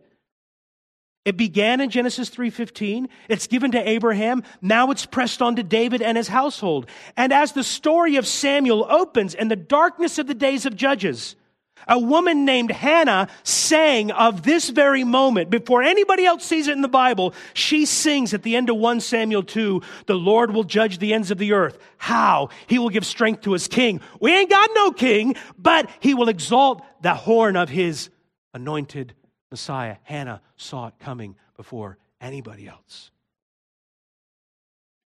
It 1.24 1.38
began 1.38 1.82
in 1.82 1.92
Genesis 1.92 2.30
3:15. 2.30 3.08
It's 3.30 3.46
given 3.46 3.72
to 3.72 3.90
Abraham. 3.90 4.44
Now 4.62 4.90
it's 4.90 5.06
pressed 5.06 5.42
on 5.42 5.56
to 5.58 5.64
David 5.64 6.02
and 6.02 6.18
his 6.18 6.30
household. 6.30 6.88
And 7.16 7.32
as 7.32 7.52
the 7.52 7.64
story 7.64 8.16
of 8.16 8.26
Samuel 8.26 8.88
opens 8.90 9.36
in 9.36 9.48
the 9.48 9.56
darkness 9.56 10.18
of 10.18 10.26
the 10.26 10.34
days 10.34 10.66
of 10.66 10.76
Judges, 10.76 11.36
a 11.88 12.00
woman 12.00 12.46
named 12.46 12.72
Hannah 12.72 13.28
sang 13.44 14.12
of 14.12 14.44
this 14.44 14.70
very 14.70 15.04
moment. 15.04 15.50
Before 15.50 15.84
anybody 15.84 16.26
else 16.26 16.44
sees 16.46 16.68
it 16.68 16.74
in 16.74 16.82
the 16.82 16.88
Bible, 16.88 17.34
she 17.54 17.86
sings 17.86 18.34
at 18.34 18.44
the 18.44 18.56
end 18.56 18.70
of 18.70 18.78
1 18.78 19.00
Samuel 19.00 19.44
2, 19.44 19.82
the 20.06 20.16
Lord 20.16 20.52
will 20.54 20.64
judge 20.64 21.00
the 21.00 21.14
ends 21.14 21.32
of 21.32 21.38
the 21.38 21.54
earth. 21.54 21.78
How? 21.98 22.50
He 22.68 22.80
will 22.80 22.90
give 22.90 23.06
strength 23.06 23.42
to 23.42 23.54
his 23.54 23.68
king. 23.68 24.02
We 24.20 24.34
ain't 24.34 24.50
got 24.50 24.70
no 24.74 24.92
king, 24.92 25.36
but 25.58 25.90
he 26.00 26.14
will 26.14 26.30
exalt 26.30 26.84
the 27.02 27.14
horn 27.14 27.56
of 27.56 27.70
his 27.70 28.10
anointed 28.54 29.14
Messiah. 29.50 29.98
Hannah 30.04 30.42
saw 30.56 30.88
it 30.88 30.94
coming 31.00 31.36
before 31.58 31.98
anybody 32.20 32.68
else. 32.68 33.12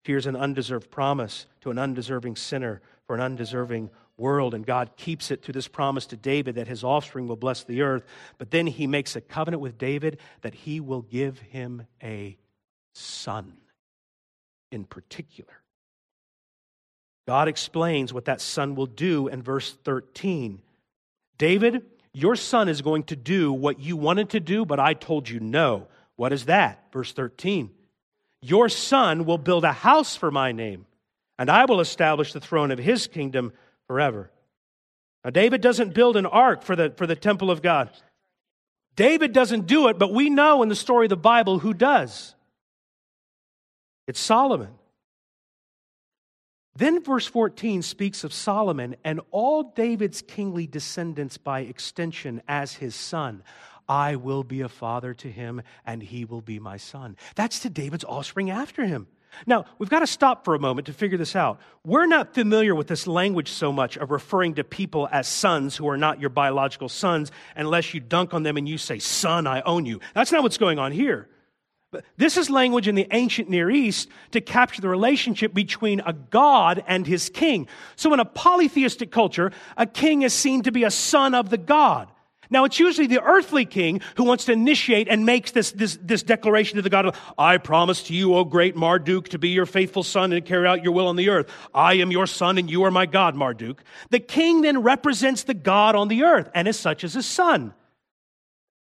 Here's 0.04 0.26
an 0.26 0.36
undeserved 0.36 0.90
promise 0.90 1.46
to 1.62 1.72
an 1.72 1.78
undeserving 1.78 2.36
sinner 2.36 2.82
for 3.06 3.16
an 3.16 3.22
undeserving 3.22 3.90
world, 4.20 4.54
and 4.54 4.66
God 4.66 4.92
keeps 4.98 5.32
it 5.32 5.44
to 5.44 5.52
this 5.52 5.68
promise 5.68 6.06
to 6.08 6.18
David 6.18 6.56
that 6.56 6.68
his 6.68 6.84
offspring 6.84 7.28
will 7.28 7.36
bless 7.36 7.64
the 7.64 7.82
earth. 7.82 8.04
But 8.38 8.52
then 8.52 8.68
he 8.68 8.88
makes 8.88 9.16
a 9.16 9.22
covenant 9.22 9.62
with 9.62 9.78
David 9.78 10.20
that 10.42 10.54
he 10.54 10.80
will 10.80 11.02
give 11.02 11.40
him 11.40 11.88
a 12.04 12.38
son 12.94 13.54
in 14.72 14.84
particular. 14.84 15.54
God 17.28 17.48
explains 17.48 18.12
what 18.12 18.26
that 18.26 18.42
son 18.42 18.76
will 18.76 18.88
do 18.88 19.28
in 19.28 19.44
verse 19.44 19.78
13. 19.84 20.62
David, 21.38 21.86
your 22.14 22.36
son 22.36 22.70
is 22.70 22.82
going 22.82 23.04
to 23.04 23.16
do 23.16 23.54
what 23.54 23.80
you 23.80 23.96
wanted 23.96 24.32
to 24.32 24.40
do, 24.40 24.66
but 24.66 24.80
I 24.80 24.94
told 24.94 25.30
you 25.30 25.40
no. 25.40 25.88
What 26.16 26.34
is 26.34 26.46
that? 26.46 26.86
Verse 26.92 27.14
13. 27.14 27.70
Your 28.42 28.68
son 28.70 29.26
will 29.26 29.38
build 29.38 29.64
a 29.64 29.72
house 29.72 30.16
for 30.16 30.32
my 30.32 30.52
name, 30.52 30.86
and 31.38 31.50
I 31.50 31.66
will 31.66 31.82
establish 31.82 32.34
the 32.34 32.40
throne 32.40 32.72
of 32.72 32.80
his 32.80 33.08
kingdom 33.08 33.54
forever. 33.90 34.30
Now, 35.26 35.32
David 35.32 35.62
doesn't 35.62 35.96
build 35.96 36.16
an 36.16 36.28
ark 36.28 36.62
for 36.62 36.76
the, 36.76 36.94
for 36.96 37.08
the 37.08 37.16
temple 37.16 37.50
of 37.50 37.64
God. 37.64 37.90
David 38.96 39.34
doesn't 39.34 39.66
do 39.66 39.88
it, 39.88 39.98
but 39.98 40.14
we 40.14 40.30
know 40.30 40.62
in 40.62 40.70
the 40.70 40.76
story 40.76 41.08
of 41.08 41.10
the 41.10 41.18
Bible 41.18 41.58
who 41.58 41.74
does. 41.74 42.36
It's 44.08 44.20
Solomon. 44.20 44.70
Then 46.76 47.04
verse 47.04 47.26
14 47.26 47.82
speaks 47.82 48.24
of 48.24 48.32
Solomon 48.32 48.96
and 49.04 49.22
all 49.32 49.74
David's 49.76 50.22
kingly 50.22 50.68
descendants 50.68 51.38
by 51.38 51.62
extension 51.62 52.44
as 52.48 52.74
his 52.74 52.94
son. 52.94 53.44
I 53.88 54.18
will 54.18 54.44
be 54.44 54.62
a 54.62 54.70
father 54.70 55.16
to 55.16 55.32
him, 55.32 55.64
and 55.84 56.04
he 56.04 56.26
will 56.26 56.42
be 56.42 56.60
my 56.60 56.78
son. 56.78 57.18
That's 57.36 57.60
to 57.62 57.72
David's 57.72 58.04
offspring 58.04 58.52
after 58.52 58.86
him. 58.86 59.08
Now, 59.46 59.66
we've 59.78 59.90
got 59.90 60.00
to 60.00 60.08
stop 60.08 60.46
for 60.46 60.56
a 60.56 60.60
moment 60.60 60.88
to 60.88 60.94
figure 60.94 61.18
this 61.18 61.36
out. 61.36 61.60
We're 61.84 62.06
not 62.06 62.34
familiar 62.34 62.76
with 62.76 62.88
this 62.88 63.08
language 63.08 63.50
so 63.50 63.72
much 63.72 63.98
of 63.98 64.12
referring 64.12 64.56
to 64.56 64.64
people 64.64 65.08
as 65.12 65.28
sons 65.28 65.76
who 65.76 65.88
are 65.88 65.98
not 65.98 66.20
your 66.20 66.30
biological 66.30 66.90
sons 66.90 67.32
unless 67.56 67.94
you 67.94 68.00
dunk 68.00 68.34
on 68.34 68.44
them 68.44 68.58
and 68.58 68.68
you 68.68 68.78
say, 68.78 69.00
Son, 69.00 69.48
I 69.48 69.62
own 69.62 69.86
you. 69.86 70.00
That's 70.14 70.32
not 70.32 70.44
what's 70.44 70.58
going 70.58 70.80
on 70.80 70.92
here. 70.92 71.30
But 71.92 72.06
this 72.18 72.38
is 72.38 72.52
language 72.52 72.88
in 72.88 72.94
the 72.94 73.08
ancient 73.12 73.50
Near 73.50 73.72
East 73.72 74.10
to 74.32 74.42
capture 74.42 74.82
the 74.82 74.90
relationship 74.90 75.56
between 75.56 76.02
a 76.02 76.14
god 76.14 76.84
and 76.86 77.08
his 77.08 77.30
king. 77.30 77.68
So, 77.96 78.14
in 78.14 78.20
a 78.20 78.26
polytheistic 78.26 79.12
culture, 79.12 79.52
a 79.76 79.88
king 79.88 80.22
is 80.22 80.34
seen 80.34 80.62
to 80.64 80.72
be 80.72 80.84
a 80.84 80.92
son 80.92 81.34
of 81.34 81.50
the 81.50 81.58
god. 81.58 82.10
Now, 82.52 82.66
it's 82.66 82.80
usually 82.80 83.08
the 83.08 83.22
earthly 83.22 83.66
king 83.66 84.02
who 84.16 84.24
wants 84.24 84.46
to 84.46 84.54
initiate 84.54 85.08
and 85.08 85.26
makes 85.26 85.52
this, 85.52 85.72
this, 85.72 86.00
this 86.02 86.24
declaration 86.24 86.78
to 86.78 86.82
the 86.82 86.90
God 86.90 87.16
I 87.38 87.58
promise 87.58 88.04
to 88.04 88.14
you, 88.14 88.36
O 88.36 88.44
great 88.44 88.76
Marduk, 88.76 89.30
to 89.30 89.38
be 89.38 89.50
your 89.50 89.68
faithful 89.68 90.02
son 90.02 90.34
and 90.34 90.44
carry 90.44 90.68
out 90.68 90.84
your 90.84 90.94
will 90.94 91.08
on 91.08 91.16
the 91.16 91.30
earth. 91.30 91.50
I 91.74 91.96
am 91.96 92.12
your 92.12 92.26
son 92.26 92.58
and 92.58 92.70
you 92.70 92.84
are 92.84 92.92
my 92.92 93.06
God, 93.06 93.36
Marduk. 93.36 93.84
The 94.10 94.20
king 94.20 94.62
then 94.62 94.82
represents 94.82 95.44
the 95.44 95.54
God 95.54 95.96
on 95.96 96.08
the 96.08 96.24
earth 96.24 96.50
and 96.56 96.68
as 96.68 96.80
such 96.80 97.04
as 97.04 97.14
his 97.14 97.28
son. 97.28 97.74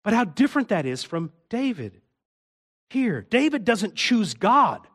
But 0.03 0.13
how 0.13 0.23
different 0.23 0.69
that 0.69 0.85
is 0.85 1.03
from 1.03 1.31
David. 1.49 2.01
Here, 2.89 3.25
David 3.29 3.65
doesn't 3.65 3.95
choose 3.95 4.33
God. 4.33 4.87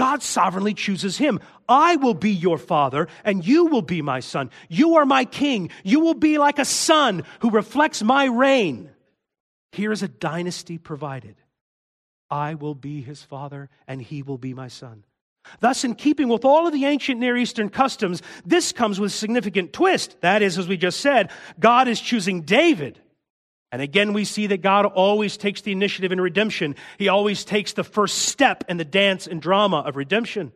God 0.00 0.22
sovereignly 0.22 0.72
chooses 0.72 1.18
him. 1.18 1.40
I 1.68 1.96
will 1.96 2.14
be 2.14 2.30
your 2.30 2.56
father, 2.56 3.06
and 3.22 3.46
you 3.46 3.66
will 3.66 3.82
be 3.82 4.00
my 4.00 4.20
son. 4.20 4.48
You 4.70 4.96
are 4.96 5.04
my 5.04 5.26
king. 5.26 5.68
You 5.84 6.00
will 6.00 6.14
be 6.14 6.38
like 6.38 6.58
a 6.58 6.64
son 6.64 7.22
who 7.40 7.50
reflects 7.50 8.02
my 8.02 8.24
reign. 8.24 8.88
Here 9.72 9.92
is 9.92 10.02
a 10.02 10.08
dynasty 10.08 10.78
provided. 10.78 11.36
I 12.30 12.54
will 12.54 12.74
be 12.74 13.02
his 13.02 13.22
father, 13.22 13.68
and 13.86 14.00
he 14.00 14.22
will 14.22 14.38
be 14.38 14.54
my 14.54 14.68
son. 14.68 15.04
Thus, 15.58 15.84
in 15.84 15.94
keeping 15.96 16.30
with 16.30 16.46
all 16.46 16.66
of 16.66 16.72
the 16.72 16.86
ancient 16.86 17.20
Near 17.20 17.36
Eastern 17.36 17.68
customs, 17.68 18.22
this 18.46 18.72
comes 18.72 18.98
with 18.98 19.12
a 19.12 19.14
significant 19.14 19.74
twist. 19.74 20.16
That 20.22 20.40
is, 20.40 20.56
as 20.56 20.66
we 20.66 20.78
just 20.78 21.00
said, 21.00 21.30
God 21.58 21.88
is 21.88 22.00
choosing 22.00 22.40
David 22.40 22.98
and 23.72 23.80
again, 23.80 24.12
we 24.12 24.24
see 24.24 24.48
that 24.48 24.62
God 24.62 24.84
always 24.86 25.36
takes 25.36 25.60
the 25.60 25.72
initiative 25.72 26.10
in 26.10 26.20
redemption. 26.20 26.74
He 26.98 27.08
always 27.08 27.44
takes 27.44 27.72
the 27.72 27.84
first 27.84 28.18
step 28.18 28.64
in 28.68 28.78
the 28.78 28.84
dance 28.84 29.26
and 29.28 29.40
drama 29.40 29.78
of 29.78 29.96
redemption. 29.96 30.52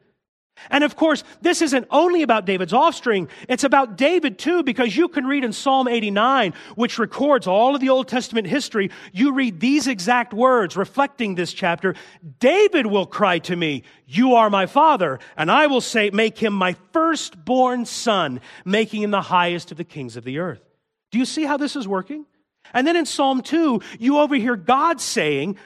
And 0.70 0.84
of 0.84 0.96
course, 0.96 1.24
this 1.40 1.62
isn't 1.62 1.86
only 1.90 2.22
about 2.22 2.44
David's 2.44 2.72
offspring, 2.72 3.28
it's 3.48 3.64
about 3.64 3.96
David 3.96 4.38
too, 4.38 4.62
because 4.62 4.96
you 4.96 5.08
can 5.08 5.26
read 5.26 5.44
in 5.44 5.52
Psalm 5.52 5.88
89, 5.88 6.54
which 6.76 6.98
records 6.98 7.46
all 7.46 7.74
of 7.74 7.80
the 7.80 7.88
Old 7.88 8.06
Testament 8.06 8.46
history, 8.46 8.90
you 9.12 9.32
read 9.32 9.58
these 9.58 9.88
exact 9.88 10.32
words 10.32 10.76
reflecting 10.76 11.34
this 11.34 11.52
chapter 11.52 11.94
David 12.38 12.86
will 12.86 13.06
cry 13.06 13.40
to 13.40 13.56
me, 13.56 13.82
You 14.06 14.34
are 14.34 14.48
my 14.48 14.66
father, 14.66 15.18
and 15.36 15.50
I 15.50 15.66
will 15.66 15.80
say, 15.80 16.10
Make 16.10 16.38
him 16.38 16.52
my 16.52 16.76
firstborn 16.92 17.84
son, 17.84 18.40
making 18.64 19.02
him 19.02 19.10
the 19.10 19.22
highest 19.22 19.72
of 19.72 19.76
the 19.76 19.84
kings 19.84 20.16
of 20.16 20.24
the 20.24 20.38
earth. 20.38 20.62
Do 21.10 21.18
you 21.18 21.26
see 21.26 21.44
how 21.44 21.56
this 21.56 21.76
is 21.76 21.86
working? 21.86 22.26
And 22.72 22.86
then 22.86 22.96
in 22.96 23.06
Psalm 23.06 23.42
2, 23.42 23.80
you 23.98 24.18
overhear 24.18 24.56
God 24.56 25.00
saying, 25.00 25.56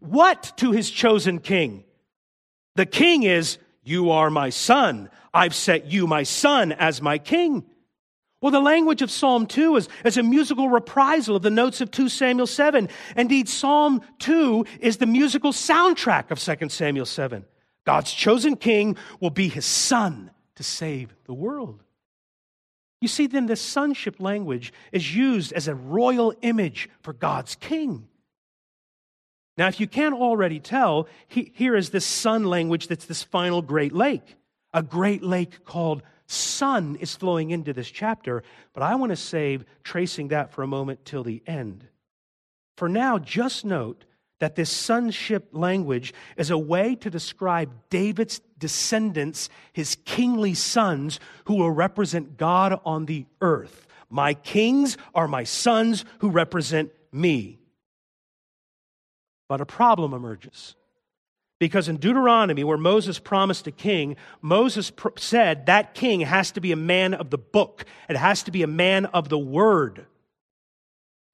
What 0.00 0.52
to 0.56 0.72
his 0.72 0.90
chosen 0.90 1.38
king? 1.38 1.84
The 2.76 2.86
king 2.86 3.22
is, 3.22 3.58
You 3.82 4.10
are 4.10 4.30
my 4.30 4.50
son. 4.50 5.10
I've 5.32 5.54
set 5.54 5.86
you, 5.86 6.06
my 6.06 6.24
son, 6.24 6.72
as 6.72 7.00
my 7.00 7.18
king. 7.18 7.64
Well, 8.40 8.52
the 8.52 8.60
language 8.60 9.02
of 9.02 9.10
Psalm 9.10 9.46
2 9.46 9.76
is, 9.76 9.88
is 10.04 10.16
a 10.16 10.22
musical 10.22 10.70
reprisal 10.70 11.36
of 11.36 11.42
the 11.42 11.50
notes 11.50 11.80
of 11.82 11.90
2 11.90 12.08
Samuel 12.08 12.46
7. 12.46 12.88
Indeed, 13.16 13.48
Psalm 13.48 14.00
2 14.20 14.64
is 14.80 14.96
the 14.96 15.06
musical 15.06 15.52
soundtrack 15.52 16.30
of 16.30 16.38
2 16.38 16.70
Samuel 16.70 17.04
7. 17.04 17.44
God's 17.84 18.12
chosen 18.12 18.56
king 18.56 18.96
will 19.20 19.30
be 19.30 19.48
his 19.48 19.66
son 19.66 20.30
to 20.56 20.62
save 20.62 21.14
the 21.24 21.34
world. 21.34 21.82
You 23.00 23.08
see, 23.08 23.26
then, 23.26 23.46
the 23.46 23.56
sonship 23.56 24.20
language 24.20 24.72
is 24.92 25.14
used 25.14 25.52
as 25.52 25.68
a 25.68 25.74
royal 25.74 26.34
image 26.42 26.88
for 27.00 27.12
God's 27.12 27.54
king. 27.54 28.08
Now, 29.56 29.68
if 29.68 29.80
you 29.80 29.86
can't 29.86 30.14
already 30.14 30.60
tell, 30.60 31.08
he, 31.28 31.52
here 31.54 31.76
is 31.76 31.90
this 31.90 32.06
son 32.06 32.44
language 32.44 32.88
that's 32.88 33.06
this 33.06 33.22
final 33.22 33.62
great 33.62 33.92
lake. 33.92 34.36
A 34.72 34.82
great 34.82 35.22
lake 35.22 35.64
called 35.64 36.02
son 36.26 36.96
is 36.96 37.16
flowing 37.16 37.50
into 37.50 37.72
this 37.72 37.90
chapter, 37.90 38.42
but 38.72 38.82
I 38.82 38.94
want 38.94 39.10
to 39.10 39.16
save 39.16 39.64
tracing 39.82 40.28
that 40.28 40.52
for 40.52 40.62
a 40.62 40.66
moment 40.68 41.04
till 41.04 41.24
the 41.24 41.42
end. 41.46 41.86
For 42.76 42.88
now, 42.88 43.18
just 43.18 43.64
note 43.64 44.04
that 44.40 44.56
this 44.56 44.70
sonship 44.70 45.48
language 45.52 46.12
is 46.36 46.50
a 46.50 46.58
way 46.58 46.96
to 46.96 47.10
describe 47.10 47.70
David's 47.90 48.40
descendants, 48.58 49.48
his 49.72 49.96
kingly 50.04 50.54
sons, 50.54 51.20
who 51.44 51.54
will 51.54 51.70
represent 51.70 52.36
God 52.36 52.80
on 52.84 53.06
the 53.06 53.26
earth. 53.40 53.86
My 54.08 54.34
kings 54.34 54.96
are 55.14 55.28
my 55.28 55.44
sons 55.44 56.04
who 56.18 56.30
represent 56.30 56.90
me. 57.12 57.60
But 59.48 59.60
a 59.60 59.66
problem 59.66 60.14
emerges. 60.14 60.74
Because 61.58 61.88
in 61.88 61.98
Deuteronomy, 61.98 62.64
where 62.64 62.78
Moses 62.78 63.18
promised 63.18 63.66
a 63.66 63.70
king, 63.70 64.16
Moses 64.40 64.90
pr- 64.90 65.08
said 65.16 65.66
that 65.66 65.92
king 65.92 66.20
has 66.20 66.52
to 66.52 66.60
be 66.60 66.72
a 66.72 66.76
man 66.76 67.12
of 67.12 67.28
the 67.28 67.38
book, 67.38 67.84
it 68.08 68.16
has 68.16 68.42
to 68.44 68.50
be 68.50 68.62
a 68.62 68.66
man 68.66 69.04
of 69.06 69.28
the 69.28 69.38
word. 69.38 70.06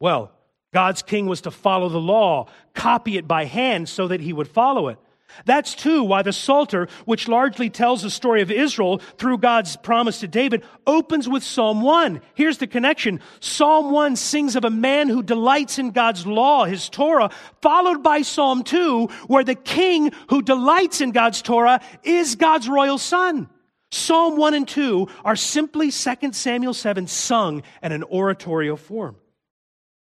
Well, 0.00 0.32
God's 0.72 1.02
king 1.02 1.26
was 1.26 1.42
to 1.42 1.50
follow 1.50 1.88
the 1.88 2.00
law, 2.00 2.46
copy 2.74 3.16
it 3.16 3.26
by 3.26 3.44
hand 3.44 3.88
so 3.88 4.08
that 4.08 4.20
he 4.20 4.32
would 4.32 4.48
follow 4.48 4.88
it. 4.88 4.98
That's 5.44 5.74
too 5.74 6.02
why 6.02 6.22
the 6.22 6.32
Psalter, 6.32 6.88
which 7.04 7.28
largely 7.28 7.68
tells 7.68 8.02
the 8.02 8.10
story 8.10 8.42
of 8.42 8.50
Israel 8.50 8.98
through 9.18 9.38
God's 9.38 9.76
promise 9.76 10.20
to 10.20 10.28
David, 10.28 10.64
opens 10.86 11.28
with 11.28 11.42
Psalm 11.42 11.82
1. 11.82 12.20
Here's 12.34 12.58
the 12.58 12.66
connection. 12.66 13.20
Psalm 13.40 13.90
1 13.90 14.16
sings 14.16 14.56
of 14.56 14.64
a 14.64 14.70
man 14.70 15.08
who 15.08 15.22
delights 15.22 15.78
in 15.78 15.90
God's 15.90 16.26
law, 16.26 16.64
his 16.64 16.88
Torah, 16.88 17.30
followed 17.60 18.02
by 18.02 18.22
Psalm 18.22 18.62
2, 18.62 19.06
where 19.26 19.44
the 19.44 19.54
king 19.54 20.12
who 20.30 20.42
delights 20.42 21.00
in 21.00 21.10
God's 21.10 21.42
Torah 21.42 21.80
is 22.02 22.36
God's 22.36 22.68
royal 22.68 22.98
son. 22.98 23.48
Psalm 23.90 24.36
1 24.36 24.54
and 24.54 24.68
2 24.68 25.08
are 25.24 25.36
simply 25.36 25.90
2 25.90 26.32
Samuel 26.32 26.74
7 26.74 27.06
sung 27.06 27.62
in 27.82 27.92
an 27.92 28.04
oratorio 28.04 28.76
form. 28.76 29.16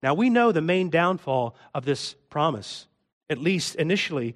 Now, 0.03 0.13
we 0.13 0.29
know 0.29 0.51
the 0.51 0.61
main 0.61 0.89
downfall 0.89 1.55
of 1.73 1.85
this 1.85 2.15
promise, 2.29 2.87
at 3.29 3.37
least 3.37 3.75
initially. 3.75 4.35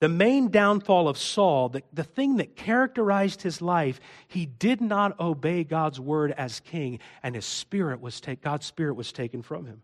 The 0.00 0.08
main 0.08 0.48
downfall 0.48 1.08
of 1.08 1.18
Saul, 1.18 1.68
the, 1.68 1.82
the 1.92 2.04
thing 2.04 2.36
that 2.36 2.56
characterized 2.56 3.42
his 3.42 3.60
life, 3.60 4.00
he 4.28 4.46
did 4.46 4.80
not 4.80 5.20
obey 5.20 5.64
God's 5.64 6.00
word 6.00 6.32
as 6.32 6.60
king, 6.60 7.00
and 7.22 7.34
his 7.34 7.44
spirit 7.44 8.00
was 8.00 8.20
take, 8.20 8.40
God's 8.40 8.64
spirit 8.64 8.94
was 8.94 9.12
taken 9.12 9.42
from 9.42 9.66
him. 9.66 9.82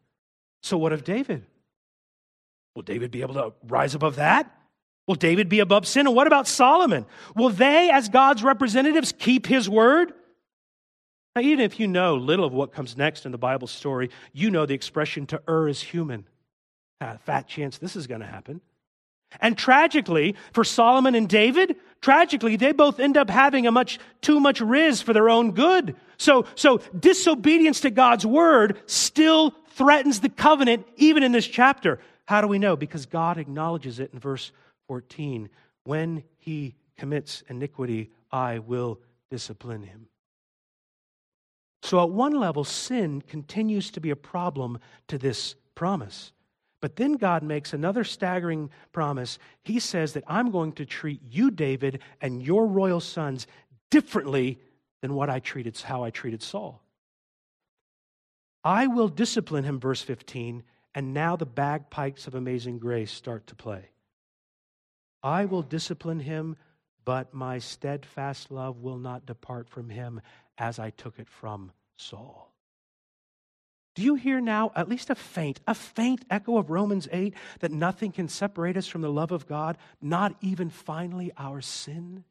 So, 0.62 0.78
what 0.78 0.94
of 0.94 1.04
David? 1.04 1.44
Will 2.74 2.82
David 2.82 3.10
be 3.10 3.20
able 3.20 3.34
to 3.34 3.52
rise 3.66 3.94
above 3.94 4.16
that? 4.16 4.50
Will 5.06 5.14
David 5.14 5.48
be 5.48 5.60
above 5.60 5.86
sin? 5.86 6.06
And 6.06 6.16
what 6.16 6.26
about 6.26 6.48
Solomon? 6.48 7.06
Will 7.34 7.50
they, 7.50 7.90
as 7.90 8.08
God's 8.08 8.42
representatives, 8.42 9.12
keep 9.16 9.46
his 9.46 9.68
word? 9.68 10.12
Now, 11.36 11.42
even 11.42 11.60
if 11.60 11.78
you 11.78 11.86
know 11.86 12.14
little 12.14 12.46
of 12.46 12.54
what 12.54 12.72
comes 12.72 12.96
next 12.96 13.26
in 13.26 13.32
the 13.32 13.36
Bible 13.36 13.68
story, 13.68 14.08
you 14.32 14.50
know 14.50 14.64
the 14.64 14.72
expression 14.72 15.26
to 15.26 15.42
err 15.46 15.68
is 15.68 15.82
human. 15.82 16.26
Ah, 17.02 17.18
fat 17.26 17.46
chance 17.46 17.76
this 17.76 17.94
is 17.94 18.06
going 18.06 18.22
to 18.22 18.26
happen. 18.26 18.62
And 19.38 19.58
tragically, 19.58 20.34
for 20.54 20.64
Solomon 20.64 21.14
and 21.14 21.28
David, 21.28 21.76
tragically, 22.00 22.56
they 22.56 22.72
both 22.72 22.98
end 22.98 23.18
up 23.18 23.28
having 23.28 23.66
a 23.66 23.70
much 23.70 23.98
too 24.22 24.40
much 24.40 24.62
riz 24.62 25.02
for 25.02 25.12
their 25.12 25.28
own 25.28 25.52
good. 25.52 25.94
So, 26.16 26.46
so 26.54 26.78
disobedience 26.98 27.80
to 27.80 27.90
God's 27.90 28.24
word 28.24 28.80
still 28.86 29.54
threatens 29.72 30.20
the 30.20 30.30
covenant, 30.30 30.86
even 30.96 31.22
in 31.22 31.32
this 31.32 31.46
chapter. 31.46 32.00
How 32.24 32.40
do 32.40 32.46
we 32.46 32.58
know? 32.58 32.76
Because 32.76 33.04
God 33.04 33.36
acknowledges 33.36 34.00
it 34.00 34.10
in 34.14 34.20
verse 34.20 34.52
14. 34.88 35.50
When 35.84 36.24
he 36.38 36.76
commits 36.96 37.42
iniquity, 37.50 38.10
I 38.32 38.60
will 38.60 39.00
discipline 39.30 39.82
him. 39.82 40.06
So, 41.82 42.02
at 42.02 42.10
one 42.10 42.34
level, 42.34 42.64
sin 42.64 43.22
continues 43.22 43.90
to 43.92 44.00
be 44.00 44.10
a 44.10 44.16
problem 44.16 44.78
to 45.08 45.18
this 45.18 45.54
promise. 45.74 46.32
But 46.80 46.96
then 46.96 47.14
God 47.14 47.42
makes 47.42 47.72
another 47.72 48.04
staggering 48.04 48.70
promise. 48.92 49.38
He 49.62 49.78
says 49.78 50.12
that 50.14 50.24
I'm 50.26 50.50
going 50.50 50.72
to 50.72 50.84
treat 50.86 51.20
you, 51.30 51.50
David, 51.50 52.00
and 52.20 52.42
your 52.42 52.66
royal 52.66 53.00
sons 53.00 53.46
differently 53.90 54.58
than 55.00 55.14
what 55.14 55.30
I 55.30 55.38
treated, 55.38 55.78
how 55.78 56.02
I 56.04 56.10
treated 56.10 56.42
Saul. 56.42 56.82
I 58.64 58.88
will 58.88 59.08
discipline 59.08 59.64
him, 59.64 59.78
verse 59.78 60.02
15, 60.02 60.64
and 60.94 61.14
now 61.14 61.36
the 61.36 61.46
bagpipes 61.46 62.26
of 62.26 62.34
amazing 62.34 62.78
grace 62.78 63.12
start 63.12 63.46
to 63.48 63.54
play. 63.54 63.90
I 65.22 65.44
will 65.44 65.62
discipline 65.62 66.20
him 66.20 66.56
but 67.06 67.32
my 67.32 67.60
steadfast 67.60 68.50
love 68.50 68.80
will 68.80 68.98
not 68.98 69.24
depart 69.24 69.68
from 69.68 69.88
him 69.88 70.20
as 70.58 70.78
I 70.78 70.90
took 70.90 71.18
it 71.18 71.28
from 71.28 71.72
Saul. 71.96 72.52
Do 73.94 74.02
you 74.02 74.14
hear 74.14 74.42
now 74.42 74.72
at 74.76 74.90
least 74.90 75.08
a 75.08 75.14
faint, 75.14 75.60
a 75.66 75.74
faint 75.74 76.24
echo 76.28 76.58
of 76.58 76.68
Romans 76.68 77.08
8 77.10 77.34
that 77.60 77.72
nothing 77.72 78.12
can 78.12 78.28
separate 78.28 78.76
us 78.76 78.86
from 78.86 79.00
the 79.00 79.10
love 79.10 79.32
of 79.32 79.46
God, 79.46 79.78
not 80.02 80.36
even 80.42 80.68
finally 80.68 81.32
our 81.38 81.62
sin? 81.62 82.24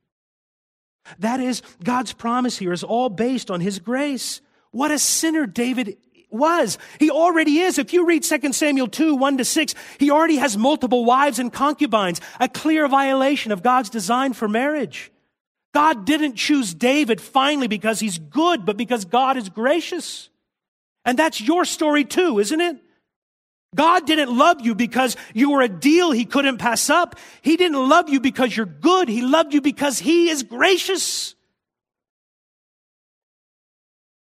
That 1.17 1.39
is, 1.39 1.63
God's 1.83 2.13
promise 2.13 2.57
here 2.57 2.71
is 2.71 2.83
all 2.83 3.09
based 3.09 3.49
on 3.49 3.61
his 3.61 3.79
grace. 3.79 4.41
What 4.71 4.91
a 4.91 4.99
sinner 4.99 5.47
David 5.47 5.97
was. 6.29 6.77
He 6.99 7.09
already 7.09 7.59
is. 7.59 7.79
If 7.79 7.93
you 7.93 8.05
read 8.05 8.23
2 8.23 8.53
Samuel 8.53 8.87
2, 8.87 9.15
1 9.15 9.37
to 9.37 9.45
6, 9.45 9.75
he 9.99 10.11
already 10.11 10.37
has 10.37 10.57
multiple 10.57 11.03
wives 11.03 11.39
and 11.39 11.51
concubines, 11.51 12.21
a 12.39 12.47
clear 12.47 12.87
violation 12.87 13.51
of 13.51 13.63
God's 13.63 13.89
design 13.89 14.33
for 14.33 14.47
marriage. 14.47 15.11
God 15.75 16.05
didn't 16.05 16.35
choose 16.35 16.73
David 16.73 17.19
finally 17.19 17.67
because 17.67 17.99
he's 17.99 18.17
good, 18.17 18.65
but 18.65 18.77
because 18.77 19.03
God 19.03 19.35
is 19.35 19.49
gracious. 19.49 20.29
And 21.03 21.19
that's 21.19 21.41
your 21.41 21.65
story 21.65 22.05
too, 22.05 22.39
isn't 22.39 22.61
it? 22.61 22.77
God 23.75 24.07
didn't 24.07 24.33
love 24.33 24.61
you 24.61 24.73
because 24.73 25.17
you 25.33 25.51
were 25.51 25.61
a 25.61 25.67
deal 25.67 26.11
he 26.11 26.23
couldn't 26.23 26.59
pass 26.59 26.89
up. 26.89 27.17
He 27.41 27.57
didn't 27.57 27.89
love 27.89 28.07
you 28.07 28.21
because 28.21 28.55
you're 28.55 28.65
good. 28.65 29.09
He 29.09 29.21
loved 29.21 29.53
you 29.53 29.59
because 29.59 29.99
he 29.99 30.29
is 30.29 30.43
gracious. 30.43 31.35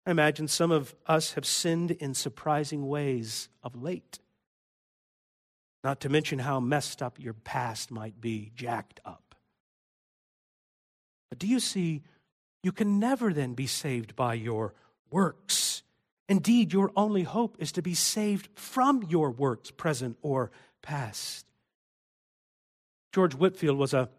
I 0.06 0.12
imagine 0.12 0.48
some 0.48 0.72
of 0.72 0.96
us 1.06 1.34
have 1.34 1.46
sinned 1.46 1.92
in 1.92 2.14
surprising 2.14 2.88
ways 2.88 3.50
of 3.62 3.76
late. 3.76 4.20
Not 5.84 6.00
to 6.00 6.08
mention 6.08 6.40
how 6.40 6.62
messed 6.62 7.02
up 7.02 7.20
your 7.20 7.34
past 7.34 7.92
might 7.92 8.22
be, 8.22 8.54
jacked 8.56 9.02
up. 9.04 9.31
But 11.32 11.40
do 11.40 11.48
you 11.48 11.62
see, 11.62 12.04
you 12.62 12.74
can 12.74 13.00
never 13.00 13.34
then 13.34 13.54
be 13.54 13.66
saved 13.66 14.16
by 14.16 14.36
your 14.36 14.74
works. 15.10 15.82
Indeed, 16.28 16.74
your 16.74 16.92
only 16.96 17.24
hope 17.24 17.56
is 17.58 17.72
to 17.72 17.82
be 17.82 17.94
saved 17.94 18.50
from 18.54 19.04
your 19.04 19.32
works, 19.32 19.72
present 19.72 20.18
or 20.22 20.52
past. 20.82 21.46
George 23.14 23.34
Whitefield 23.34 23.78
was 23.78 23.94
a 23.94 24.10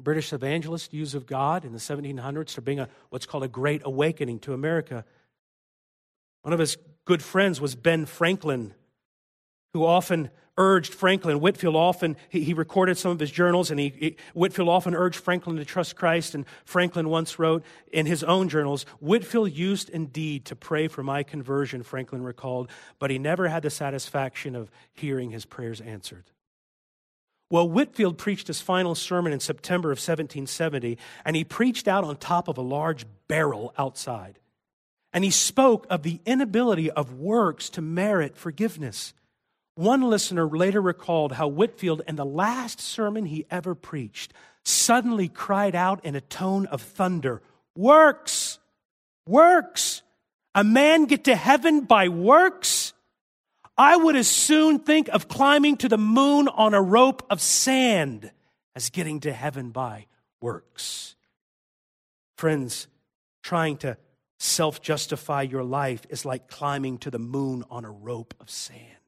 British 0.00 0.32
evangelist 0.32 0.92
use 0.92 1.14
of 1.14 1.26
God 1.26 1.64
in 1.64 1.72
the 1.72 1.78
1700s 1.78 2.54
to 2.54 2.60
bring 2.60 2.80
a, 2.80 2.88
what's 3.10 3.26
called 3.26 3.44
a 3.44 3.48
great 3.48 3.82
awakening 3.84 4.40
to 4.40 4.52
America. 4.52 5.04
One 6.42 6.52
of 6.52 6.58
his 6.58 6.76
good 7.04 7.22
friends 7.22 7.60
was 7.60 7.76
Ben 7.76 8.04
Franklin, 8.04 8.74
who 9.72 9.84
often 9.84 10.30
urged 10.58 10.92
Franklin. 10.92 11.40
Whitefield 11.40 11.76
often, 11.76 12.16
he, 12.28 12.44
he 12.44 12.54
recorded 12.54 12.98
some 12.98 13.10
of 13.12 13.20
his 13.20 13.30
journals, 13.30 13.70
and 13.70 13.80
he, 13.80 13.88
he, 13.88 14.16
Whitefield 14.34 14.68
often 14.68 14.94
urged 14.94 15.18
Franklin 15.18 15.56
to 15.56 15.64
trust 15.64 15.96
Christ. 15.96 16.34
And 16.34 16.44
Franklin 16.64 17.08
once 17.08 17.38
wrote 17.38 17.64
in 17.92 18.06
his 18.06 18.22
own 18.22 18.48
journals 18.48 18.84
Whitefield 19.00 19.52
used 19.52 19.88
indeed 19.88 20.44
to 20.46 20.56
pray 20.56 20.88
for 20.88 21.02
my 21.02 21.22
conversion, 21.22 21.82
Franklin 21.82 22.22
recalled, 22.22 22.70
but 22.98 23.10
he 23.10 23.18
never 23.18 23.48
had 23.48 23.62
the 23.62 23.70
satisfaction 23.70 24.54
of 24.54 24.70
hearing 24.92 25.30
his 25.30 25.44
prayers 25.44 25.80
answered. 25.80 26.24
Well, 27.48 27.68
Whitefield 27.68 28.16
preached 28.16 28.46
his 28.46 28.62
final 28.62 28.94
sermon 28.94 29.32
in 29.32 29.40
September 29.40 29.88
of 29.88 29.98
1770, 29.98 30.96
and 31.24 31.36
he 31.36 31.44
preached 31.44 31.86
out 31.86 32.02
on 32.02 32.16
top 32.16 32.48
of 32.48 32.56
a 32.56 32.62
large 32.62 33.04
barrel 33.28 33.74
outside. 33.76 34.38
And 35.12 35.22
he 35.22 35.30
spoke 35.30 35.86
of 35.90 36.02
the 36.02 36.20
inability 36.24 36.90
of 36.90 37.12
works 37.12 37.68
to 37.70 37.82
merit 37.82 38.38
forgiveness. 38.38 39.12
One 39.74 40.02
listener 40.02 40.46
later 40.46 40.82
recalled 40.82 41.32
how 41.32 41.48
Whitefield, 41.48 42.02
in 42.06 42.16
the 42.16 42.24
last 42.24 42.80
sermon 42.80 43.24
he 43.26 43.46
ever 43.50 43.74
preached, 43.74 44.32
suddenly 44.64 45.28
cried 45.28 45.74
out 45.74 46.04
in 46.04 46.14
a 46.14 46.20
tone 46.20 46.66
of 46.66 46.82
thunder 46.82 47.42
Works! 47.74 48.58
Works! 49.26 50.02
A 50.54 50.62
man 50.62 51.06
get 51.06 51.24
to 51.24 51.34
heaven 51.34 51.82
by 51.82 52.08
works? 52.08 52.92
I 53.78 53.96
would 53.96 54.16
as 54.16 54.28
soon 54.28 54.80
think 54.80 55.08
of 55.08 55.28
climbing 55.28 55.78
to 55.78 55.88
the 55.88 55.96
moon 55.96 56.48
on 56.48 56.74
a 56.74 56.82
rope 56.82 57.24
of 57.30 57.40
sand 57.40 58.30
as 58.76 58.90
getting 58.90 59.20
to 59.20 59.32
heaven 59.32 59.70
by 59.70 60.06
works. 60.42 61.16
Friends, 62.36 62.88
trying 63.42 63.78
to 63.78 63.96
self 64.38 64.82
justify 64.82 65.42
your 65.42 65.64
life 65.64 66.02
is 66.10 66.26
like 66.26 66.48
climbing 66.48 66.98
to 66.98 67.10
the 67.10 67.18
moon 67.18 67.64
on 67.70 67.86
a 67.86 67.90
rope 67.90 68.34
of 68.38 68.50
sand. 68.50 69.01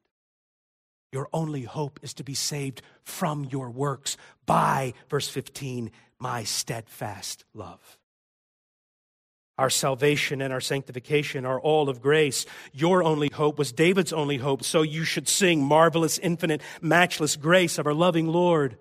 Your 1.14 1.28
only 1.32 1.62
hope 1.62 2.00
is 2.02 2.12
to 2.14 2.24
be 2.24 2.34
saved 2.34 2.82
from 3.04 3.44
your 3.44 3.70
works 3.70 4.16
by, 4.46 4.94
verse 5.08 5.28
15, 5.28 5.92
my 6.18 6.42
steadfast 6.42 7.44
love. 7.54 7.98
Our 9.56 9.70
salvation 9.70 10.42
and 10.42 10.52
our 10.52 10.60
sanctification 10.60 11.46
are 11.46 11.60
all 11.60 11.88
of 11.88 12.02
grace. 12.02 12.46
Your 12.72 13.04
only 13.04 13.30
hope 13.32 13.60
was 13.60 13.70
David's 13.70 14.12
only 14.12 14.38
hope, 14.38 14.64
so 14.64 14.82
you 14.82 15.04
should 15.04 15.28
sing 15.28 15.62
marvelous, 15.62 16.18
infinite, 16.18 16.60
matchless 16.82 17.36
grace 17.36 17.78
of 17.78 17.86
our 17.86 17.94
loving 17.94 18.26
Lord. 18.26 18.76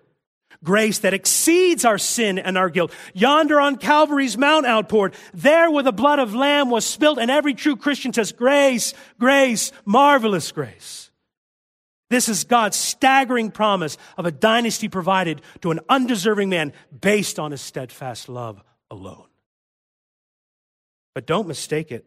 Grace 0.63 0.97
that 0.99 1.13
exceeds 1.13 1.85
our 1.85 1.99
sin 1.99 2.39
and 2.39 2.57
our 2.57 2.71
guilt. 2.71 2.91
Yonder 3.13 3.61
on 3.61 3.75
Calvary's 3.75 4.39
mount 4.39 4.65
outpoured, 4.65 5.13
there 5.35 5.69
where 5.69 5.83
the 5.83 5.91
blood 5.91 6.17
of 6.17 6.33
lamb 6.33 6.71
was 6.71 6.83
spilt, 6.83 7.19
and 7.19 7.29
every 7.29 7.53
true 7.53 7.75
Christian 7.75 8.11
says, 8.11 8.31
grace, 8.31 8.95
grace, 9.19 9.71
marvelous 9.85 10.51
grace. 10.51 11.02
This 12.13 12.29
is 12.29 12.43
God's 12.43 12.77
staggering 12.77 13.49
promise 13.49 13.97
of 14.19 14.27
a 14.27 14.31
dynasty 14.31 14.87
provided 14.87 15.41
to 15.61 15.71
an 15.71 15.79
undeserving 15.89 16.47
man 16.47 16.71
based 17.01 17.39
on 17.39 17.49
his 17.49 17.61
steadfast 17.61 18.29
love 18.29 18.61
alone. 18.91 19.25
But 21.15 21.25
don't 21.25 21.47
mistake 21.47 21.91
it. 21.91 22.05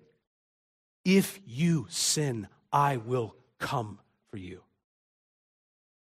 If 1.04 1.40
you 1.44 1.88
sin, 1.90 2.46
I 2.72 2.98
will 2.98 3.34
come 3.58 3.98
for 4.30 4.36
you. 4.36 4.62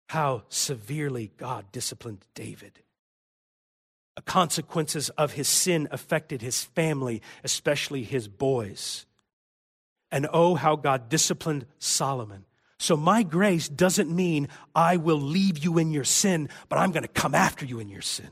How 0.10 0.44
severely 0.48 1.32
God 1.36 1.66
disciplined 1.72 2.24
David. 2.36 2.84
The 4.16 4.22
consequences 4.22 5.10
of 5.10 5.34
his 5.34 5.48
sin 5.48 5.88
affected 5.90 6.44
his 6.44 6.64
family, 6.64 7.24
especially 7.44 8.04
his 8.04 8.28
boys. 8.28 9.08
And 10.12 10.28
oh, 10.32 10.54
how 10.54 10.76
God 10.76 11.10
disciplined 11.10 11.66
Solomon. 11.80 12.46
So, 12.80 12.96
my 12.96 13.24
grace 13.24 13.68
doesn't 13.68 14.10
mean 14.10 14.50
I 14.76 14.98
will 14.98 15.20
leave 15.20 15.58
you 15.58 15.78
in 15.78 15.92
your 15.92 16.04
sin, 16.04 16.50
but 16.70 16.78
I'm 16.78 16.92
going 16.92 17.04
to 17.04 17.10
come 17.10 17.34
after 17.34 17.66
you 17.66 17.80
in 17.80 17.90
your 17.90 18.02
sin. 18.02 18.30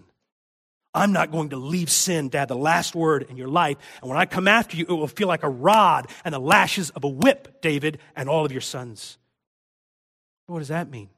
I'm 0.93 1.11
not 1.11 1.31
going 1.31 1.49
to 1.49 1.57
leave 1.57 1.89
sin 1.89 2.29
to 2.29 2.39
have 2.39 2.47
the 2.47 2.55
last 2.55 2.95
word 2.95 3.23
in 3.29 3.35
your 3.35 3.49
life. 3.49 3.77
And 4.01 4.09
when 4.09 4.17
I 4.17 4.25
come 4.25 4.47
after 4.47 4.77
you, 4.77 4.85
it 4.87 4.93
will 4.93 5.07
feel 5.07 5.27
like 5.27 5.43
a 5.43 5.49
rod 5.49 6.07
and 6.23 6.33
the 6.33 6.39
lashes 6.39 6.89
of 6.91 7.03
a 7.03 7.09
whip, 7.09 7.61
David, 7.61 7.99
and 8.15 8.29
all 8.29 8.45
of 8.45 8.51
your 8.51 8.61
sons. 8.61 9.17
What 10.47 10.59
does 10.59 10.69
that 10.69 10.89
mean? 10.89 11.09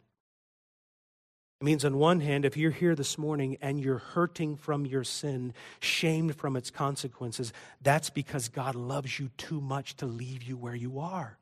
It 1.61 1.63
means, 1.63 1.85
on 1.85 1.97
one 1.97 2.21
hand, 2.21 2.45
if 2.45 2.55
you're 2.55 2.71
here 2.71 2.95
this 2.95 3.17
morning 3.17 3.57
and 3.61 3.79
you're 3.79 3.97
hurting 3.97 4.57
from 4.57 4.85
your 4.85 5.03
sin, 5.03 5.53
shamed 5.79 6.35
from 6.35 6.55
its 6.55 6.71
consequences, 6.71 7.51
that's 7.81 8.09
because 8.09 8.47
God 8.47 8.73
loves 8.75 9.19
you 9.19 9.29
too 9.37 9.59
much 9.59 9.95
to 9.97 10.05
leave 10.05 10.43
you 10.43 10.55
where 10.55 10.75
you 10.75 10.99
are. 10.99 11.37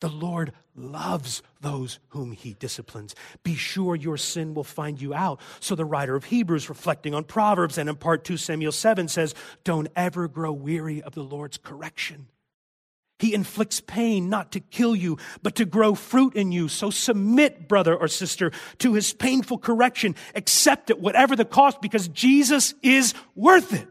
The 0.00 0.08
Lord 0.08 0.52
loves 0.76 1.42
those 1.60 1.98
whom 2.08 2.32
he 2.32 2.54
disciplines. 2.54 3.14
Be 3.42 3.56
sure 3.56 3.96
your 3.96 4.16
sin 4.16 4.54
will 4.54 4.64
find 4.64 5.00
you 5.00 5.12
out. 5.12 5.40
So 5.58 5.74
the 5.74 5.84
writer 5.84 6.14
of 6.14 6.24
Hebrews, 6.24 6.68
reflecting 6.68 7.14
on 7.14 7.24
Proverbs 7.24 7.78
and 7.78 7.88
in 7.88 7.96
part 7.96 8.24
2 8.24 8.36
Samuel 8.36 8.72
7, 8.72 9.08
says, 9.08 9.34
Don't 9.64 9.88
ever 9.96 10.28
grow 10.28 10.52
weary 10.52 11.02
of 11.02 11.14
the 11.14 11.24
Lord's 11.24 11.58
correction. 11.58 12.28
He 13.18 13.34
inflicts 13.34 13.80
pain 13.80 14.28
not 14.28 14.52
to 14.52 14.60
kill 14.60 14.94
you, 14.94 15.18
but 15.42 15.56
to 15.56 15.64
grow 15.64 15.96
fruit 15.96 16.34
in 16.34 16.52
you. 16.52 16.68
So 16.68 16.90
submit, 16.90 17.66
brother 17.66 17.96
or 17.96 18.06
sister, 18.06 18.52
to 18.78 18.94
his 18.94 19.12
painful 19.12 19.58
correction. 19.58 20.14
Accept 20.36 20.90
it, 20.90 21.00
whatever 21.00 21.34
the 21.34 21.44
cost, 21.44 21.80
because 21.80 22.06
Jesus 22.06 22.74
is 22.80 23.14
worth 23.34 23.74
it. 23.74 23.88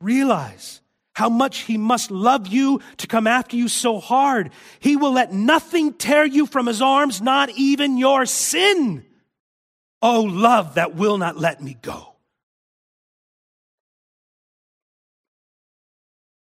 Realize 0.00 0.81
how 1.14 1.28
much 1.28 1.58
he 1.60 1.76
must 1.76 2.10
love 2.10 2.46
you 2.46 2.80
to 2.98 3.06
come 3.06 3.26
after 3.26 3.56
you 3.56 3.68
so 3.68 4.00
hard. 4.00 4.50
He 4.80 4.96
will 4.96 5.12
let 5.12 5.32
nothing 5.32 5.92
tear 5.92 6.24
you 6.24 6.46
from 6.46 6.66
his 6.66 6.80
arms, 6.80 7.20
not 7.20 7.50
even 7.50 7.98
your 7.98 8.24
sin. 8.26 9.04
Oh, 10.00 10.22
love 10.22 10.74
that 10.74 10.94
will 10.94 11.18
not 11.18 11.38
let 11.38 11.62
me 11.62 11.76
go. 11.80 12.14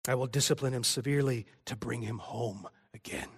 I 0.07 0.15
will 0.15 0.27
discipline 0.27 0.73
him 0.73 0.83
severely 0.83 1.45
to 1.65 1.75
bring 1.75 2.01
him 2.01 2.19
home 2.19 2.67
again. 2.93 3.29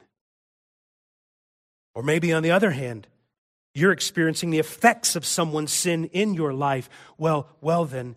Or 1.93 2.03
maybe 2.03 2.33
on 2.33 2.43
the 2.43 2.51
other 2.51 2.71
hand, 2.71 3.07
you're 3.73 3.91
experiencing 3.91 4.49
the 4.49 4.59
effects 4.59 5.15
of 5.15 5.25
someone's 5.25 5.71
sin 5.71 6.05
in 6.05 6.33
your 6.33 6.53
life. 6.53 6.89
Well, 7.17 7.47
well 7.61 7.85
then, 7.85 8.15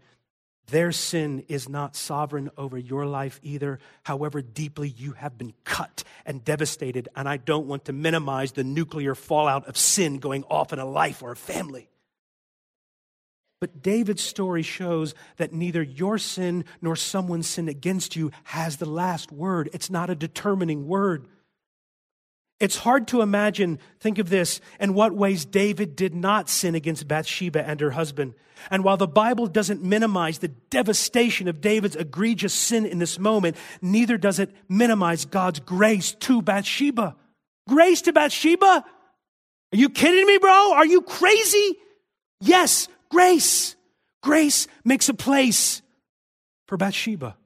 their 0.71 0.93
sin 0.93 1.45
is 1.49 1.69
not 1.69 1.97
sovereign 1.97 2.51
over 2.57 2.79
your 2.79 3.07
life 3.07 3.39
either, 3.43 3.79
however 4.05 4.43
deeply 4.43 4.89
you 4.89 5.13
have 5.13 5.37
been 5.37 5.53
cut 5.65 6.05
and 6.25 6.45
devastated. 6.45 7.09
And 7.15 7.29
I 7.29 7.37
don't 7.37 7.67
want 7.67 7.85
to 7.87 7.93
minimize 7.93 8.53
the 8.53 8.65
nuclear 8.65 9.15
fallout 9.15 9.67
of 9.67 9.77
sin 9.77 10.19
going 10.19 10.45
off 10.45 10.73
in 10.73 10.79
a 10.79 10.85
life 10.85 11.23
or 11.23 11.33
a 11.33 11.37
family. 11.37 11.89
But 13.61 13.83
David's 13.83 14.23
story 14.23 14.63
shows 14.63 15.15
that 15.37 15.53
neither 15.53 15.83
your 15.83 16.17
sin 16.17 16.65
nor 16.81 16.97
someone's 16.97 17.47
sin 17.47 17.69
against 17.69 18.17
you 18.17 18.31
has 18.45 18.79
the 18.79 18.89
last 18.89 19.31
word. 19.31 19.69
It's 19.75 19.91
not 19.91 20.09
a 20.09 20.15
determining 20.15 20.89
word. 20.89 21.27
It's 22.61 22.77
hard 22.77 23.09
to 23.09 23.23
imagine, 23.23 23.79
think 24.01 24.19
of 24.19 24.29
this, 24.29 24.61
in 24.79 24.93
what 24.93 25.15
ways 25.15 25.47
David 25.47 25.97
did 25.97 26.15
not 26.15 26.51
sin 26.51 26.75
against 26.75 27.09
Bathsheba 27.09 27.67
and 27.67 27.81
her 27.81 27.93
husband. 27.93 28.35
And 28.71 28.85
while 28.85 28.99
the 28.99 29.09
Bible 29.09 29.47
doesn't 29.47 29.83
minimize 29.83 30.39
the 30.39 30.49
devastation 30.49 31.49
of 31.49 31.63
David's 31.63 31.97
egregious 31.97 32.53
sin 32.53 32.85
in 32.85 32.99
this 32.99 33.19
moment, 33.19 33.57
neither 33.81 34.19
does 34.19 34.39
it 34.39 34.55
minimize 34.69 35.25
God's 35.25 35.61
grace 35.61 36.13
to 36.21 36.43
Bathsheba. 36.43 37.17
Grace 37.67 38.03
to 38.03 38.13
Bathsheba? 38.13 38.85
Are 39.73 39.77
you 39.77 39.89
kidding 39.89 40.27
me, 40.27 40.37
bro? 40.37 40.75
Are 40.75 40.85
you 40.85 41.01
crazy? 41.01 41.79
Yes, 42.41 42.89
grace. 43.11 43.75
Grace 44.23 44.67
makes 44.85 45.09
a 45.09 45.15
place 45.15 45.81
for 46.67 46.77
Bathsheba. 46.77 47.37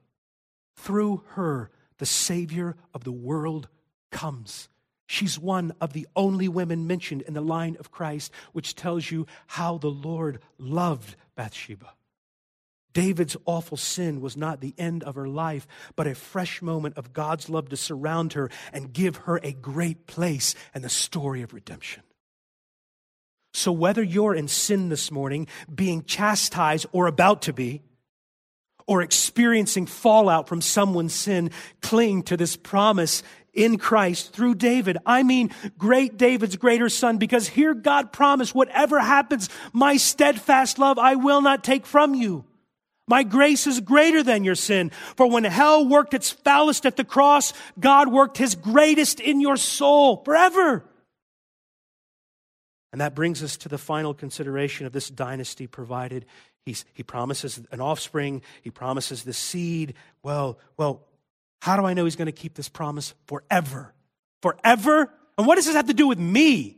Through 0.75 1.23
her, 1.29 1.71
the 1.99 2.05
Savior 2.05 2.75
of 2.93 3.05
the 3.05 3.13
world 3.13 3.69
comes. 4.11 4.67
She's 5.07 5.37
one 5.37 5.73
of 5.79 5.93
the 5.93 6.07
only 6.15 6.47
women 6.47 6.87
mentioned 6.87 7.21
in 7.21 7.33
the 7.33 7.41
line 7.41 7.77
of 7.79 7.91
Christ, 7.91 8.31
which 8.53 8.75
tells 8.75 9.11
you 9.11 9.27
how 9.47 9.77
the 9.77 9.91
Lord 9.91 10.39
loved 10.57 11.15
Bathsheba. 11.35 11.93
David's 12.93 13.35
awful 13.45 13.77
sin 13.77 14.21
was 14.21 14.37
not 14.37 14.61
the 14.61 14.73
end 14.77 15.03
of 15.03 15.15
her 15.15 15.27
life, 15.27 15.67
but 15.97 16.07
a 16.07 16.15
fresh 16.15 16.61
moment 16.61 16.97
of 16.97 17.11
God's 17.11 17.49
love 17.49 17.69
to 17.69 17.77
surround 17.77 18.33
her 18.33 18.49
and 18.71 18.93
give 18.93 19.17
her 19.17 19.39
a 19.43 19.51
great 19.51 20.07
place 20.07 20.55
in 20.73 20.81
the 20.81 20.89
story 20.89 21.41
of 21.41 21.53
redemption. 21.53 22.03
So, 23.53 23.71
whether 23.71 24.01
you're 24.01 24.33
in 24.33 24.47
sin 24.47 24.89
this 24.89 25.11
morning, 25.11 25.47
being 25.73 26.03
chastised 26.03 26.85
or 26.93 27.07
about 27.07 27.43
to 27.43 27.53
be, 27.53 27.81
or 28.87 29.01
experiencing 29.01 29.87
fallout 29.87 30.47
from 30.47 30.61
someone's 30.61 31.13
sin, 31.13 31.51
cling 31.81 32.23
to 32.23 32.37
this 32.37 32.55
promise 32.55 33.23
in 33.55 33.77
Christ 33.77 34.33
through 34.33 34.55
David. 34.55 34.97
I 35.05 35.23
mean, 35.23 35.51
great 35.77 36.17
David's 36.17 36.57
greater 36.57 36.89
son, 36.89 37.17
because 37.17 37.47
here 37.47 37.73
God 37.73 38.13
promised, 38.13 38.53
whatever 38.53 38.99
happens, 38.99 39.49
my 39.73 39.97
steadfast 39.97 40.77
love 40.77 40.99
I 40.99 41.15
will 41.15 41.41
not 41.41 41.63
take 41.63 41.85
from 41.85 42.13
you. 42.13 42.45
My 43.07 43.23
grace 43.23 43.67
is 43.67 43.81
greater 43.81 44.23
than 44.23 44.43
your 44.43 44.55
sin. 44.55 44.91
For 45.15 45.29
when 45.29 45.43
hell 45.43 45.87
worked 45.87 46.13
its 46.13 46.31
foulest 46.31 46.85
at 46.85 46.97
the 46.97 47.03
cross, 47.03 47.53
God 47.79 48.11
worked 48.11 48.37
his 48.37 48.55
greatest 48.55 49.19
in 49.19 49.41
your 49.41 49.57
soul 49.57 50.23
forever. 50.23 50.83
And 52.91 53.01
that 53.01 53.13
brings 53.13 53.43
us 53.43 53.57
to 53.57 53.69
the 53.69 53.77
final 53.77 54.13
consideration 54.13 54.85
of 54.85 54.93
this 54.93 55.09
dynasty 55.09 55.67
provided. 55.67 56.25
He's, 56.65 56.85
he 56.93 57.03
promises 57.03 57.61
an 57.71 57.79
offspring, 57.79 58.41
he 58.63 58.71
promises 58.71 59.23
the 59.23 59.33
seed. 59.33 59.93
Well, 60.23 60.57
well, 60.77 61.03
how 61.65 61.77
do 61.77 61.83
I 61.83 61.95
know 61.95 62.03
he's 62.03 62.15
going 62.15 62.27
to 62.27 62.31
keep 62.31 62.53
this 62.53 62.69
promise 62.69 63.15
forever? 63.25 63.91
Forever? 64.43 65.11
And 65.35 65.47
what 65.47 65.55
does 65.55 65.65
this 65.65 65.73
have 65.73 65.87
to 65.87 65.95
do 65.95 66.07
with 66.07 66.19
me? 66.19 66.77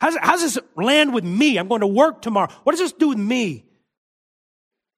How 0.00 0.08
does, 0.08 0.18
how 0.22 0.32
does 0.32 0.54
this 0.54 0.58
land 0.74 1.12
with 1.12 1.22
me? 1.22 1.58
I'm 1.58 1.68
going 1.68 1.82
to 1.82 1.86
work 1.86 2.22
tomorrow. 2.22 2.50
What 2.62 2.72
does 2.72 2.80
this 2.80 2.92
do 2.92 3.10
with 3.10 3.18
me? 3.18 3.66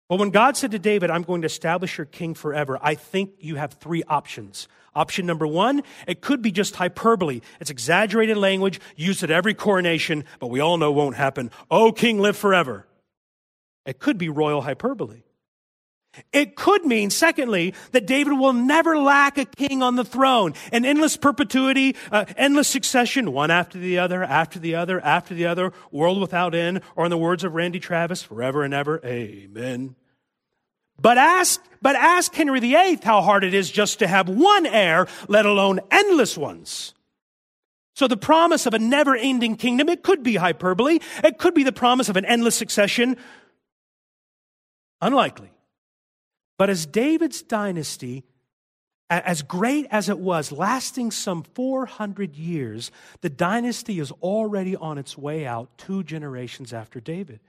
Well, 0.09 0.21
when 0.21 0.31
God 0.31 0.57
said 0.57 0.71
to 0.71 0.79
David, 0.79 1.11
I'm 1.11 1.25
going 1.25 1.43
to 1.43 1.47
establish 1.47 1.99
your 1.99 2.05
king 2.05 2.35
forever, 2.35 2.79
I 2.81 2.95
think 2.95 3.33
you 3.41 3.57
have 3.57 3.73
three 3.73 4.05
options. 4.05 4.69
Option 4.95 5.27
number 5.27 5.49
one, 5.49 5.83
it 6.07 6.21
could 6.21 6.41
be 6.41 6.53
just 6.53 6.77
hyperbole. 6.77 7.41
It's 7.59 7.71
exaggerated 7.71 8.37
language 8.37 8.79
used 8.95 9.25
at 9.25 9.33
every 9.33 9.55
coronation, 9.55 10.27
but 10.39 10.47
we 10.47 10.61
all 10.61 10.77
know 10.77 10.93
won't 10.93 11.17
happen. 11.17 11.51
Oh, 11.73 11.91
king, 11.91 12.21
live 12.21 12.37
forever. 12.37 12.87
It 13.85 13.99
could 13.99 14.17
be 14.17 14.29
royal 14.29 14.61
hyperbole. 14.61 15.24
It 16.33 16.57
could 16.57 16.85
mean, 16.85 17.11
secondly, 17.11 17.75
that 17.93 18.07
David 18.07 18.35
will 18.35 18.53
never 18.53 18.99
lack 18.99 19.39
a 19.39 19.45
king 19.45 19.83
on 19.83 19.97
the 19.97 20.05
throne. 20.05 20.55
An 20.73 20.85
endless 20.85 21.17
perpetuity, 21.17 21.97
uh, 22.13 22.25
endless 22.37 22.69
succession, 22.69 23.33
one 23.33 23.51
after 23.51 23.79
the 23.79 23.99
other, 23.99 24.23
after 24.23 24.59
the 24.59 24.75
other, 24.75 25.01
after 25.01 25.35
the 25.35 25.47
other, 25.47 25.73
world 25.91 26.21
without 26.21 26.55
end, 26.55 26.81
or 26.97 27.05
in 27.05 27.11
the 27.11 27.19
words 27.19 27.45
of 27.45 27.55
Randy 27.55 27.81
Travis, 27.81 28.23
forever 28.23 28.63
and 28.63 28.73
ever, 28.73 29.01
amen. 29.05 29.97
But 31.01 31.19
ask, 31.19 31.61
but 31.83 31.97
ask 31.97 32.33
Henry 32.35 32.61
VIII 32.61 33.01
how 33.03 33.23
hard 33.23 33.43
it 33.45 33.55
is 33.55 33.71
just 33.71 33.99
to 33.99 34.07
have 34.07 34.29
one 34.29 34.67
heir, 34.67 35.09
let 35.29 35.47
alone 35.47 35.81
endless 35.91 36.39
ones. 36.39 36.95
So 37.95 38.09
the 38.09 38.17
promise 38.17 38.67
of 38.67 38.75
a 38.75 38.79
never 38.79 39.17
ending 39.17 39.57
kingdom, 39.57 39.89
it 39.89 40.03
could 40.03 40.23
be 40.23 40.37
hyperbole. 40.37 40.99
It 41.23 41.39
could 41.39 41.55
be 41.55 41.63
the 41.63 41.73
promise 41.73 42.09
of 42.09 42.17
an 42.17 42.25
endless 42.25 42.57
succession. 42.57 43.17
Unlikely. 45.01 45.51
But 46.57 46.71
as 46.71 46.87
David's 46.87 47.43
dynasty, 47.43 48.25
as 49.11 49.43
great 49.43 49.87
as 49.91 50.09
it 50.09 50.19
was, 50.19 50.53
lasting 50.53 51.11
some 51.11 51.43
400 51.43 52.37
years, 52.37 52.91
the 53.21 53.29
dynasty 53.31 53.99
is 54.01 54.11
already 54.13 54.77
on 54.77 54.99
its 54.99 55.19
way 55.19 55.47
out 55.47 55.77
two 55.77 56.03
generations 56.03 56.73
after 56.73 57.01
David. 57.01 57.41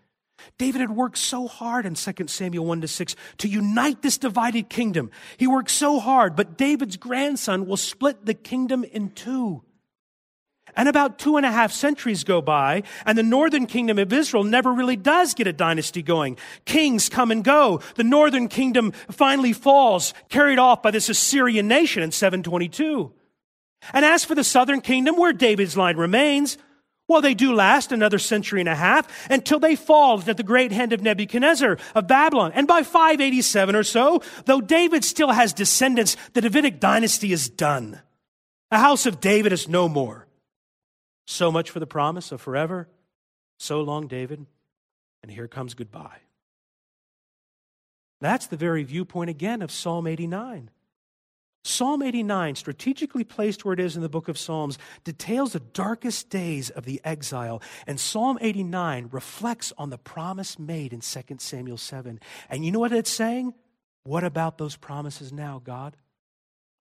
David 0.58 0.82
had 0.82 0.92
worked 0.92 1.18
so 1.18 1.48
hard 1.48 1.86
in 1.86 1.96
2 1.96 2.28
Samuel 2.28 2.66
1 2.66 2.82
to 2.82 2.88
6 2.88 3.16
to 3.38 3.48
unite 3.48 4.02
this 4.02 4.18
divided 4.18 4.70
kingdom. 4.70 5.10
He 5.38 5.48
worked 5.48 5.72
so 5.72 6.00
hard, 6.00 6.36
but 6.36 6.58
David's 6.58 6.98
grandson 6.98 7.66
will 7.66 7.78
split 7.78 8.26
the 8.26 8.34
kingdom 8.34 8.84
in 8.84 9.12
two. 9.12 9.64
And 10.76 10.90
about 10.90 11.20
two 11.20 11.38
and 11.38 11.46
a 11.46 11.52
half 11.52 11.72
centuries 11.72 12.24
go 12.24 12.42
by, 12.42 12.84
and 13.06 13.18
the 13.18 13.24
northern 13.24 13.66
kingdom 13.66 13.98
of 13.98 14.12
Israel 14.12 14.44
never 14.44 14.74
really 14.74 14.96
does 14.96 15.34
get 15.34 15.48
a 15.48 15.54
dynasty 15.54 16.02
going. 16.02 16.38
Kings 16.66 17.10
come 17.10 17.32
and 17.32 17.44
go. 17.44 17.82
The 17.96 18.04
northern 18.04 18.48
kingdom 18.48 18.92
finally 19.12 19.54
falls, 19.54 20.14
carried 20.30 20.60
off 20.60 20.82
by 20.82 20.92
this 20.92 21.10
Assyrian 21.10 21.68
nation 21.68 22.04
in 22.04 22.12
722. 22.12 23.12
And 23.94 24.04
as 24.04 24.26
for 24.26 24.36
the 24.36 24.44
southern 24.44 24.82
kingdom, 24.82 25.16
where 25.16 25.34
David's 25.34 25.78
line 25.78 25.98
remains, 25.98 26.58
well, 27.08 27.22
they 27.22 27.36
do 27.36 27.54
last 27.54 27.92
another 27.92 28.18
century 28.18 28.60
and 28.60 28.70
a 28.70 28.76
half 28.76 29.08
until 29.30 29.60
they 29.60 29.76
fall 29.76 30.22
at 30.28 30.38
the 30.38 30.44
great 30.44 30.72
hand 30.72 30.92
of 30.92 31.04
Nebuchadnezzar 31.04 31.78
of 31.94 32.08
Babylon. 32.08 32.52
And 32.56 32.68
by 32.68 32.82
587 32.82 33.76
or 33.76 33.84
so, 33.84 34.24
though 34.46 34.62
David 34.62 35.04
still 35.04 35.32
has 35.32 35.54
descendants, 35.54 36.18
the 36.34 36.42
Davidic 36.42 36.80
dynasty 36.80 37.32
is 37.32 37.48
done. 37.48 38.02
The 38.72 38.80
house 38.80 39.06
of 39.06 39.20
David 39.20 39.54
is 39.54 39.70
no 39.70 39.88
more. 39.88 40.25
So 41.26 41.52
much 41.52 41.70
for 41.70 41.80
the 41.80 41.88
promise 41.88 42.32
of 42.32 42.42
forever. 42.42 42.88
So 43.58 43.82
long, 43.82 44.08
David. 44.08 44.46
And 45.24 45.32
here 45.32 45.48
comes 45.48 45.74
goodbye. 45.74 46.20
That's 48.22 48.48
the 48.48 48.58
very 48.58 48.84
viewpoint 48.84 49.30
again 49.30 49.62
of 49.62 49.72
Psalm 49.72 50.08
89. 50.08 50.70
Psalm 51.64 52.04
89, 52.04 52.56
strategically 52.56 53.24
placed 53.24 53.66
where 53.66 53.74
it 53.74 53.80
is 53.80 53.96
in 53.96 54.04
the 54.04 54.10
book 54.10 54.28
of 54.28 54.38
Psalms, 54.38 54.78
details 55.04 55.54
the 55.54 55.60
darkest 55.60 56.30
days 56.30 56.70
of 56.70 56.86
the 56.86 57.02
exile. 57.04 57.60
And 57.88 58.00
Psalm 58.00 58.38
89 58.40 59.10
reflects 59.12 59.74
on 59.76 59.90
the 59.90 59.98
promise 59.98 60.60
made 60.60 60.94
in 60.94 61.00
2 61.00 61.22
Samuel 61.40 61.78
7. 61.78 62.20
And 62.52 62.64
you 62.64 62.72
know 62.72 62.80
what 62.80 62.92
it's 62.92 63.10
saying? 63.10 63.56
What 64.04 64.24
about 64.24 64.60
those 64.60 64.76
promises 64.76 65.34
now, 65.34 65.60
God? 65.64 65.98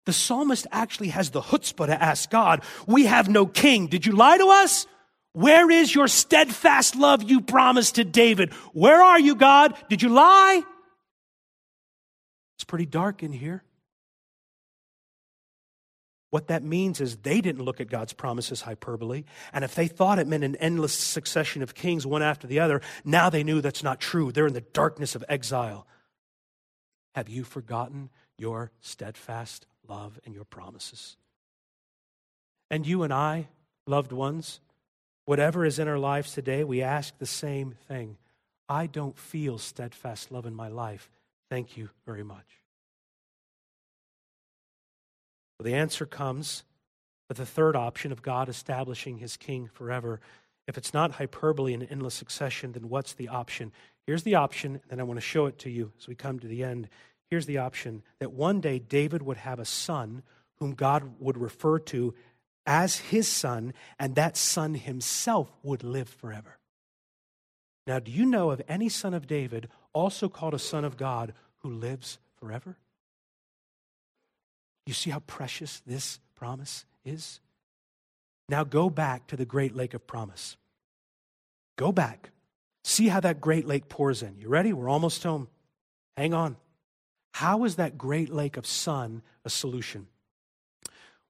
The 0.06 0.14
psalmist 0.14 0.68
actually 0.72 1.10
has 1.10 1.30
the 1.30 1.42
chutzpah 1.42 1.88
to 1.88 2.02
ask 2.02 2.30
God, 2.30 2.64
We 2.88 3.06
have 3.06 3.30
no 3.30 3.46
king. 3.46 3.88
Did 3.88 4.06
you 4.06 4.14
lie 4.14 4.38
to 4.38 4.48
us? 4.48 4.86
Where 5.34 5.72
is 5.72 5.94
your 5.94 6.08
steadfast 6.08 6.96
love 6.96 7.24
you 7.24 7.42
promised 7.42 7.96
to 7.96 8.04
David? 8.04 8.54
Where 8.74 9.02
are 9.02 9.20
you, 9.20 9.36
God? 9.36 9.76
Did 9.90 10.02
you 10.02 10.10
lie? 10.10 10.62
It's 12.58 12.64
pretty 12.64 12.86
dark 12.86 13.24
in 13.24 13.32
here. 13.32 13.64
What 16.30 16.48
that 16.48 16.64
means 16.64 17.00
is 17.00 17.18
they 17.18 17.42
didn't 17.42 17.64
look 17.64 17.80
at 17.80 17.90
God's 17.90 18.14
promises 18.14 18.62
hyperbole. 18.62 19.24
And 19.54 19.64
if 19.64 19.76
they 19.76 19.88
thought 19.88 20.18
it 20.18 20.28
meant 20.28 20.44
an 20.44 20.56
endless 20.56 20.94
succession 20.94 21.62
of 21.62 21.76
kings, 21.76 22.08
one 22.08 22.24
after 22.24 22.48
the 22.48 22.60
other, 22.60 22.82
now 23.06 23.30
they 23.30 23.44
knew 23.44 23.62
that's 23.62 23.84
not 23.84 24.00
true. 24.00 24.32
They're 24.32 24.48
in 24.48 24.54
the 24.54 24.62
darkness 24.62 25.14
of 25.14 25.24
exile. 25.30 25.86
Have 27.14 27.30
you 27.30 27.44
forgotten 27.44 28.10
your 28.38 28.72
steadfast 28.82 29.68
and 30.26 30.34
your 30.34 30.46
promises. 30.46 31.18
And 32.70 32.88
you 32.88 33.04
and 33.04 33.14
I, 33.14 33.48
loved 33.86 34.12
ones, 34.12 34.60
whatever 35.26 35.66
is 35.66 35.80
in 35.80 35.88
our 35.88 36.00
lives 36.00 36.34
today, 36.34 36.64
we 36.64 36.82
ask 36.82 37.18
the 37.18 37.26
same 37.26 37.76
thing. 37.88 38.18
I 38.68 38.88
don't 38.88 39.18
feel 39.18 39.58
steadfast 39.58 40.32
love 40.32 40.46
in 40.46 40.56
my 40.56 40.70
life. 40.70 41.10
Thank 41.50 41.78
you 41.78 41.90
very 42.06 42.24
much. 42.24 42.46
Well, 45.60 45.66
the 45.66 45.76
answer 45.76 46.06
comes 46.06 46.64
with 47.30 47.38
the 47.38 47.46
third 47.46 47.76
option 47.76 48.12
of 48.12 48.22
God 48.22 48.50
establishing 48.50 49.18
his 49.18 49.38
king 49.38 49.70
forever. 49.74 50.20
If 50.68 50.78
it's 50.78 50.94
not 50.94 51.12
hyperbole 51.12 51.74
and 51.74 51.88
endless 51.90 52.16
succession, 52.16 52.72
then 52.72 52.90
what's 52.90 53.14
the 53.14 53.28
option? 53.28 53.72
Here's 54.08 54.24
the 54.24 54.36
option, 54.36 54.82
and 54.90 55.00
I 55.00 55.04
want 55.04 55.18
to 55.18 55.22
show 55.22 55.46
it 55.46 55.60
to 55.60 55.70
you 55.70 55.92
as 56.00 56.08
we 56.08 56.16
come 56.16 56.40
to 56.40 56.48
the 56.48 56.64
end. 56.64 56.90
Here's 57.30 57.46
the 57.46 57.58
option 57.58 58.04
that 58.20 58.32
one 58.32 58.62
day 58.62 58.80
David 58.80 59.22
would 59.22 59.38
have 59.38 59.60
a 59.60 59.66
son 59.66 60.24
whom 60.58 60.74
God 60.74 61.16
would 61.20 61.38
refer 61.38 61.80
to 61.80 62.14
as 62.66 62.98
his 62.98 63.28
son, 63.28 63.74
and 64.00 64.16
that 64.16 64.38
son 64.38 64.76
himself 64.76 65.52
would 65.64 65.84
live 65.84 66.08
forever. 66.08 66.58
Now, 67.86 68.00
do 68.00 68.12
you 68.12 68.26
know 68.26 68.52
of 68.52 68.62
any 68.68 68.88
son 68.88 69.14
of 69.14 69.28
David, 69.28 69.68
also 69.92 70.30
called 70.30 70.54
a 70.54 70.60
son 70.60 70.86
of 70.86 70.96
God, 70.96 71.34
who 71.60 71.70
lives 71.70 72.20
forever? 72.40 72.78
You 74.86 74.94
see 74.94 75.10
how 75.10 75.20
precious 75.20 75.82
this 75.86 76.20
promise 76.36 76.86
is? 77.04 77.40
Now 78.50 78.64
go 78.64 78.90
back 78.90 79.28
to 79.28 79.38
the 79.38 79.46
great 79.46 79.76
lake 79.76 79.94
of 79.94 80.06
promise. 80.06 80.58
Go 81.78 81.92
back. 81.92 82.32
See 82.84 83.08
how 83.08 83.20
that 83.22 83.42
great 83.42 83.66
lake 83.66 83.90
pours 83.90 84.22
in. 84.22 84.38
You 84.38 84.50
ready? 84.50 84.74
We're 84.74 84.90
almost 84.90 85.24
home. 85.24 85.48
Hang 86.18 86.34
on. 86.34 86.58
How 87.34 87.66
is 87.66 87.76
that 87.76 87.98
great 87.98 88.30
lake 88.30 88.58
of 88.58 88.66
sun 88.66 89.24
a 89.44 89.50
solution? 89.50 90.08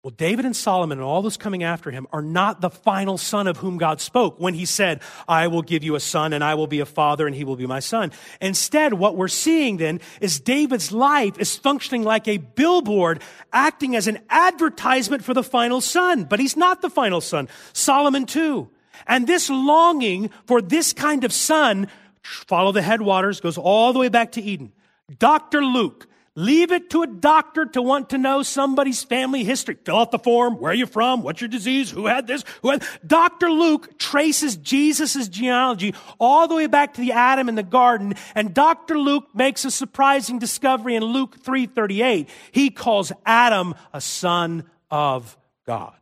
Well, 0.03 0.11
David 0.11 0.43
and 0.43 0.53
Solomon 0.53 0.97
and 0.97 1.05
all 1.05 1.21
those 1.21 1.37
coming 1.37 1.63
after 1.63 1.89
him 1.89 2.07
are 2.11 2.21
not 2.21 2.59
the 2.59 2.69
final 2.69 3.17
son 3.17 3.47
of 3.47 3.55
whom 3.55 3.77
God 3.77 4.01
spoke 4.01 4.37
when 4.37 4.53
he 4.53 4.65
said, 4.65 5.01
I 5.29 5.47
will 5.47 5.61
give 5.61 5.81
you 5.81 5.95
a 5.95 6.01
son 6.01 6.33
and 6.33 6.43
I 6.43 6.55
will 6.55 6.67
be 6.67 6.81
a 6.81 6.85
father 6.85 7.25
and 7.25 7.33
he 7.33 7.45
will 7.45 7.55
be 7.55 7.67
my 7.67 7.79
son. 7.79 8.11
Instead, 8.41 8.95
what 8.95 9.15
we're 9.15 9.29
seeing 9.29 9.77
then 9.77 10.01
is 10.19 10.41
David's 10.41 10.91
life 10.91 11.39
is 11.39 11.55
functioning 11.55 12.03
like 12.03 12.27
a 12.27 12.35
billboard, 12.35 13.21
acting 13.53 13.95
as 13.95 14.09
an 14.09 14.19
advertisement 14.29 15.23
for 15.23 15.33
the 15.33 15.41
final 15.41 15.79
son. 15.79 16.25
But 16.25 16.41
he's 16.41 16.57
not 16.57 16.81
the 16.81 16.89
final 16.89 17.21
son. 17.21 17.47
Solomon 17.71 18.25
too. 18.25 18.69
And 19.07 19.25
this 19.25 19.49
longing 19.49 20.31
for 20.47 20.61
this 20.61 20.91
kind 20.91 21.23
of 21.23 21.31
son, 21.31 21.87
follow 22.21 22.73
the 22.73 22.81
headwaters, 22.81 23.39
goes 23.39 23.57
all 23.57 23.93
the 23.93 23.99
way 23.99 24.09
back 24.09 24.33
to 24.33 24.41
Eden. 24.41 24.73
Dr. 25.19 25.63
Luke, 25.63 26.07
Leave 26.35 26.71
it 26.71 26.89
to 26.89 27.03
a 27.03 27.07
doctor 27.07 27.63
to 27.63 27.81
want 27.81 28.09
to 28.09 28.17
know 28.17 28.41
somebody's 28.41 29.03
family 29.03 29.43
history. 29.43 29.77
Fill 29.85 29.99
out 29.99 30.09
the 30.09 30.17
form. 30.17 30.59
Where 30.59 30.71
are 30.71 30.75
you 30.75 30.87
from? 30.87 31.21
What's 31.21 31.41
your 31.41 31.47
disease? 31.47 31.91
Who 31.91 32.07
had 32.07 32.25
this? 32.25 32.43
Who 32.63 32.71
had? 32.71 32.83
Dr. 33.05 33.51
Luke 33.51 33.99
traces 33.99 34.55
Jesus' 34.57 35.27
genealogy 35.27 35.93
all 36.19 36.47
the 36.47 36.55
way 36.55 36.65
back 36.65 36.95
to 36.95 37.01
the 37.01 37.11
Adam 37.11 37.49
in 37.49 37.55
the 37.55 37.61
garden. 37.61 38.15
And 38.33 38.51
Dr. 38.51 38.97
Luke 38.97 39.27
makes 39.35 39.63
a 39.63 39.69
surprising 39.69 40.39
discovery 40.39 40.95
in 40.95 41.03
Luke 41.03 41.43
3.38. 41.43 42.27
He 42.51 42.71
calls 42.71 43.11
Adam 43.27 43.75
a 43.93 44.01
son 44.01 44.63
of 44.89 45.37
God. 45.67 45.93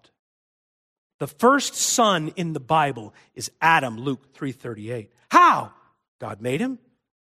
The 1.19 1.27
first 1.27 1.75
son 1.75 2.31
in 2.37 2.53
the 2.53 2.61
Bible 2.61 3.13
is 3.35 3.51
Adam, 3.61 3.97
Luke 3.97 4.33
3.38. 4.33 5.09
How? 5.29 5.73
God 6.19 6.41
made 6.41 6.61
him. 6.61 6.79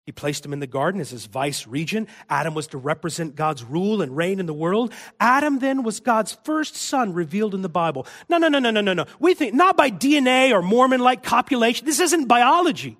He 0.05 0.11
placed 0.11 0.45
him 0.45 0.53
in 0.53 0.59
the 0.59 0.67
garden 0.67 1.01
as 1.01 1.11
his 1.11 1.27
vice 1.27 1.67
regent. 1.67 2.09
Adam 2.29 2.55
was 2.55 2.67
to 2.69 2.79
represent 2.79 3.37
God's 3.37 3.63
rule 3.63 4.03
and 4.03 4.17
reign 4.17 4.41
in 4.41 4.47
the 4.47 4.55
world. 4.55 4.93
Adam 5.21 5.61
then 5.61 5.85
was 5.85 6.01
God's 6.01 6.37
first 6.45 6.75
son 6.75 7.15
revealed 7.15 7.55
in 7.55 7.63
the 7.63 7.69
Bible. 7.69 8.07
No, 8.29 8.39
no, 8.39 8.49
no, 8.49 8.59
no, 8.59 8.73
no, 8.73 8.81
no, 8.81 8.95
no. 8.95 9.07
We 9.21 9.35
think 9.35 9.55
not 9.55 9.77
by 9.77 9.91
DNA 9.91 10.51
or 10.51 10.61
Mormon 10.61 11.01
like 11.01 11.23
copulation. 11.23 11.87
This 11.87 12.01
isn't 12.01 12.27
biology. 12.27 12.99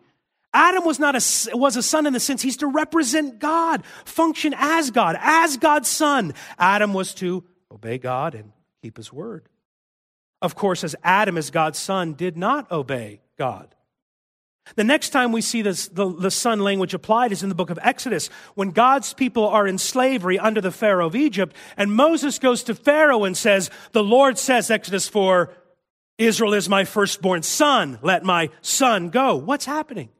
Adam 0.55 0.85
was 0.85 0.99
not 1.01 1.17
a, 1.17 1.57
was 1.57 1.77
a 1.77 1.83
son 1.83 2.07
in 2.07 2.13
the 2.13 2.21
sense 2.21 2.43
he's 2.43 2.59
to 2.59 2.67
represent 2.67 3.39
God, 3.39 3.85
function 4.05 4.55
as 4.57 4.91
God, 4.91 5.17
as 5.19 5.57
God's 5.57 5.89
son. 5.89 6.35
Adam 6.59 6.93
was 6.93 7.15
to 7.15 7.43
obey 7.71 7.99
God 7.99 8.35
and 8.35 8.53
keep 8.83 8.97
his 8.97 9.13
word. 9.13 9.49
Of 10.43 10.55
course, 10.55 10.85
as 10.85 10.95
Adam, 11.03 11.39
as 11.39 11.51
God's 11.51 11.79
son, 11.79 12.13
did 12.15 12.37
not 12.37 12.71
obey 12.71 13.23
God. 13.39 13.75
The 14.77 14.85
next 14.85 15.11
time 15.11 15.33
we 15.33 15.41
see 15.41 15.61
this, 15.63 15.89
the, 15.89 16.13
the 16.13 16.31
son 16.31 16.61
language 16.61 16.95
applied 16.95 17.33
is 17.33 17.43
in 17.43 17.49
the 17.49 17.55
book 17.55 17.71
of 17.71 17.79
Exodus, 17.83 18.29
when 18.55 18.71
God's 18.71 19.13
people 19.13 19.47
are 19.47 19.67
in 19.67 19.77
slavery 19.77 20.39
under 20.39 20.61
the 20.61 20.71
Pharaoh 20.71 21.07
of 21.07 21.17
Egypt, 21.17 21.55
and 21.77 21.93
Moses 21.93 22.39
goes 22.39 22.63
to 22.65 22.75
Pharaoh 22.75 23.25
and 23.25 23.37
says, 23.37 23.71
The 23.93 24.05
Lord 24.05 24.39
says, 24.39 24.71
Exodus 24.71 25.09
4, 25.09 25.53
Israel 26.19 26.55
is 26.55 26.69
my 26.69 26.85
firstborn 26.85 27.43
son, 27.43 27.99
let 28.03 28.25
my 28.25 28.51
son 28.61 29.11
go. 29.11 29.37
What's 29.37 29.65
happening? 29.65 30.11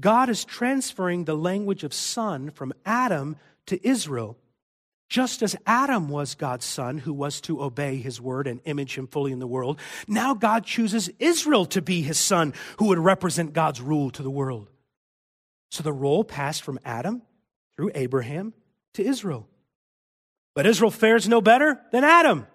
God 0.00 0.28
is 0.28 0.44
transferring 0.44 1.24
the 1.24 1.36
language 1.36 1.84
of 1.84 1.94
son 1.94 2.50
from 2.50 2.72
Adam 2.84 3.36
to 3.66 3.86
Israel 3.86 4.36
just 5.08 5.42
as 5.42 5.56
Adam 5.66 6.08
was 6.08 6.34
God's 6.34 6.64
son 6.64 6.98
who 6.98 7.12
was 7.12 7.40
to 7.42 7.62
obey 7.62 7.96
his 7.96 8.20
word 8.20 8.46
and 8.46 8.60
image 8.64 8.96
him 8.96 9.06
fully 9.06 9.32
in 9.32 9.38
the 9.38 9.46
world, 9.46 9.78
now 10.08 10.34
God 10.34 10.64
chooses 10.64 11.08
Israel 11.18 11.64
to 11.66 11.82
be 11.82 12.02
his 12.02 12.18
son 12.18 12.54
who 12.78 12.86
would 12.86 12.98
represent 12.98 13.52
God's 13.52 13.80
rule 13.80 14.10
to 14.10 14.22
the 14.22 14.30
world. 14.30 14.68
So 15.70 15.82
the 15.82 15.92
role 15.92 16.24
passed 16.24 16.62
from 16.62 16.80
Adam 16.84 17.22
through 17.76 17.92
Abraham 17.94 18.52
to 18.94 19.04
Israel. 19.04 19.46
But 20.54 20.66
Israel 20.66 20.90
fares 20.90 21.28
no 21.28 21.40
better 21.40 21.80
than 21.92 22.02
Adam. 22.02 22.46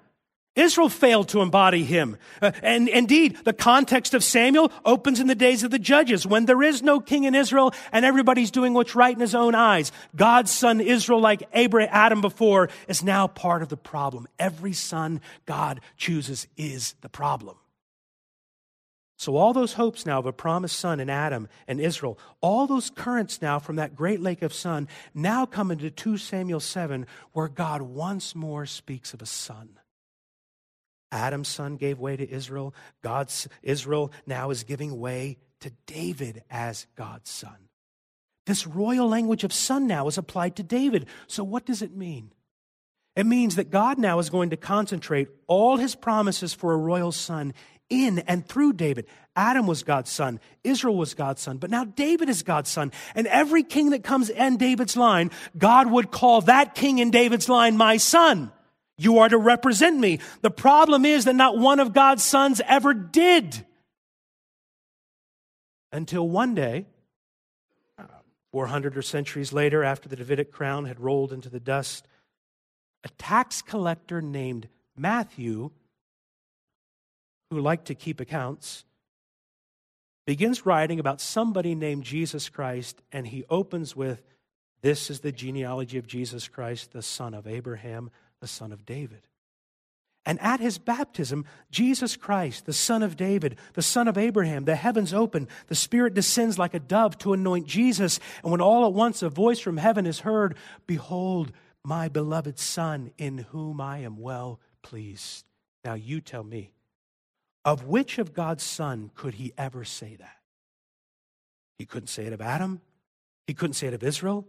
Israel 0.56 0.90
failed 0.90 1.30
to 1.30 1.42
embody 1.42 1.86
him. 1.86 2.18
Uh, 2.42 2.52
and 2.62 2.90
indeed, 2.90 3.38
the 3.46 3.54
context 3.54 4.14
of 4.14 4.24
Samuel 4.24 4.72
opens 4.84 5.22
in 5.22 5.28
the 5.28 5.36
days 5.36 5.64
of 5.64 5.72
the 5.72 5.80
judges 5.80 6.28
when 6.28 6.46
there 6.46 6.62
is 6.62 6.84
no 6.84 7.00
king 7.00 7.24
in 7.24 7.36
Israel 7.36 7.74
and 7.94 8.04
everybody's 8.04 8.52
doing 8.52 8.74
what's 8.74 8.94
right 8.94 9.14
in 9.14 9.22
his 9.22 9.36
own 9.36 9.56
eyes. 9.56 9.94
God's 10.14 10.52
son 10.52 10.82
Israel, 10.82 11.22
like 11.22 11.44
Abraham, 11.54 11.90
Adam 11.94 12.22
before, 12.22 12.70
is 12.90 13.02
now 13.02 13.28
part 13.28 13.62
of 13.62 13.70
the 13.70 13.78
problem. 13.78 14.28
Every 14.38 14.74
son 14.74 15.22
God 15.46 15.80
chooses 15.96 16.48
is 16.58 16.96
the 17.00 17.10
problem. 17.10 17.56
So, 19.16 19.38
all 19.38 19.54
those 19.54 19.74
hopes 19.74 20.06
now 20.06 20.18
of 20.18 20.26
a 20.26 20.34
promised 20.34 20.80
son 20.80 21.00
in 21.00 21.08
Adam 21.08 21.48
and 21.68 21.80
Israel, 21.80 22.18
all 22.42 22.66
those 22.66 22.90
currents 22.90 23.40
now 23.40 23.60
from 23.60 23.76
that 23.76 23.96
great 23.96 24.20
lake 24.20 24.42
of 24.42 24.52
sun 24.52 24.88
now 25.14 25.46
come 25.46 25.70
into 25.70 25.92
2 25.92 26.18
Samuel 26.18 26.60
7, 26.60 27.06
where 27.32 27.48
God 27.48 27.84
once 27.84 28.34
more 28.34 28.66
speaks 28.66 29.14
of 29.14 29.22
a 29.22 29.28
son. 29.28 29.78
Adam's 31.12 31.48
son 31.48 31.76
gave 31.76 32.00
way 32.00 32.16
to 32.16 32.30
Israel. 32.30 32.74
God's 33.02 33.48
Israel 33.62 34.12
now 34.26 34.50
is 34.50 34.64
giving 34.64 35.00
way 35.00 35.38
to 35.60 35.72
David 35.86 36.44
as 36.50 36.88
God's 36.96 37.30
son. 37.30 37.56
This 38.46 38.66
royal 38.66 39.08
language 39.08 39.44
of 39.44 39.54
son 39.54 39.88
now 39.88 40.08
is 40.08 40.18
applied 40.18 40.56
to 40.56 40.64
David. 40.64 41.06
So 41.28 41.44
what 41.44 41.66
does 41.66 41.82
it 41.82 41.96
mean? 41.96 42.32
It 43.16 43.26
means 43.26 43.58
that 43.58 43.70
God 43.70 43.98
now 43.98 44.20
is 44.20 44.30
going 44.30 44.52
to 44.52 44.58
concentrate 44.58 45.28
all 45.48 45.78
his 45.78 45.96
promises 45.96 46.54
for 46.54 46.74
a 46.74 46.78
royal 46.78 47.12
son 47.12 47.54
in 47.90 48.20
and 48.20 48.48
through 48.48 48.74
David. 48.74 49.06
Adam 49.36 49.68
was 49.68 49.84
God's 49.84 50.10
son, 50.10 50.40
Israel 50.64 50.96
was 50.96 51.14
God's 51.14 51.42
son, 51.42 51.58
but 51.58 51.70
now 51.70 51.84
David 51.84 52.30
is 52.30 52.42
God's 52.42 52.70
son. 52.70 52.92
And 53.16 53.28
every 53.28 53.64
king 53.64 53.92
that 53.92 54.04
comes 54.04 54.30
in 54.30 54.58
David's 54.58 54.98
line, 54.98 55.32
God 55.58 55.92
would 55.92 56.10
call 56.10 56.42
that 56.42 56.74
king 56.74 57.00
in 57.00 57.12
David's 57.12 57.50
line 57.50 57.78
my 57.78 57.98
son. 57.98 58.52
You 59.02 59.18
are 59.18 59.30
to 59.30 59.38
represent 59.38 59.98
me. 59.98 60.20
The 60.42 60.52
problem 60.52 61.06
is 61.06 61.26
that 61.26 61.34
not 61.34 61.58
one 61.58 61.80
of 61.80 61.92
God's 61.92 62.24
sons 62.24 62.62
ever 62.68 62.94
did. 62.94 63.66
Until 65.92 66.30
one 66.30 66.54
day, 66.54 66.86
um, 67.98 68.08
400 68.52 68.96
or 68.96 69.02
centuries 69.02 69.52
later, 69.52 69.84
after 69.84 70.08
the 70.08 70.16
Davidic 70.16 70.52
crown 70.52 70.86
had 70.86 71.00
rolled 71.00 71.34
into 71.34 71.50
the 71.50 71.60
dust, 71.60 72.08
a 73.04 73.10
tax 73.18 73.64
collector 73.64 74.22
named 74.22 74.68
Matthew, 74.96 75.72
who 77.50 77.60
liked 77.60 77.86
to 77.86 77.96
keep 77.96 78.20
accounts, 78.20 78.86
begins 80.28 80.64
writing 80.64 81.00
about 81.00 81.20
somebody 81.20 81.74
named 81.74 82.04
Jesus 82.04 82.50
Christ, 82.50 83.02
and 83.12 83.26
he 83.26 83.46
opens 83.50 83.96
with, 83.96 84.22
This 84.84 85.10
is 85.10 85.22
the 85.22 85.32
genealogy 85.32 85.98
of 85.98 86.06
Jesus 86.06 86.48
Christ, 86.48 86.92
the 86.92 87.02
son 87.02 87.34
of 87.34 87.48
Abraham, 87.48 88.12
the 88.42 88.48
son 88.48 88.72
of 88.72 88.86
David. 88.86 89.28
And 90.26 90.40
at 90.40 90.60
his 90.60 90.78
baptism, 90.78 91.46
Jesus 91.72 92.16
Christ, 92.16 92.66
the 92.66 92.74
son 92.74 93.02
of 93.02 93.18
David, 93.18 93.58
the 93.74 93.82
son 93.82 94.08
of 94.08 94.18
Abraham, 94.18 94.66
the 94.66 94.76
heavens 94.76 95.14
open, 95.14 95.48
the 95.68 95.76
Spirit 95.76 96.14
descends 96.14 96.60
like 96.60 96.76
a 96.76 96.80
dove 96.80 97.18
to 97.20 97.34
anoint 97.34 97.66
Jesus. 97.66 98.20
And 98.44 98.52
when 98.52 98.62
all 98.62 98.86
at 98.86 98.94
once 98.94 99.24
a 99.24 99.30
voice 99.30 99.60
from 99.60 99.78
heaven 99.78 100.06
is 100.06 100.20
heard, 100.20 100.56
Behold, 100.86 101.52
my 101.84 102.08
beloved 102.08 102.60
Son, 102.60 103.12
in 103.18 103.40
whom 103.50 103.82
I 103.82 104.00
am 104.00 104.18
well 104.18 104.60
pleased. 104.84 105.46
Now 105.84 105.96
you 105.96 106.22
tell 106.22 106.44
me, 106.44 106.72
of 107.66 107.86
which 107.86 108.20
of 108.20 108.34
God's 108.34 108.64
Son 108.64 109.10
could 109.16 109.36
he 109.36 109.54
ever 109.58 109.84
say 109.84 110.16
that? 110.18 110.38
He 111.80 111.86
couldn't 111.88 112.08
say 112.08 112.26
it 112.26 112.34
of 112.34 112.42
Adam. 112.42 112.82
He 113.48 113.56
couldn't 113.56 113.74
say 113.74 113.88
it 113.88 113.96
of 113.96 114.04
Israel. 114.04 114.46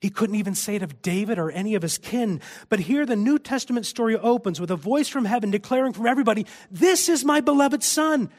He 0.00 0.10
couldn't 0.10 0.36
even 0.36 0.54
say 0.54 0.76
it 0.76 0.82
of 0.82 1.02
David 1.02 1.38
or 1.38 1.50
any 1.50 1.74
of 1.74 1.82
his 1.82 1.98
kin. 1.98 2.40
But 2.68 2.80
here 2.80 3.04
the 3.04 3.16
New 3.16 3.38
Testament 3.38 3.84
story 3.84 4.16
opens 4.16 4.60
with 4.60 4.70
a 4.70 4.76
voice 4.76 5.08
from 5.08 5.24
heaven 5.24 5.50
declaring 5.50 5.92
from 5.92 6.06
everybody, 6.06 6.46
This 6.70 7.08
is 7.08 7.24
my 7.24 7.40
beloved 7.40 7.82
Son. 7.82 8.30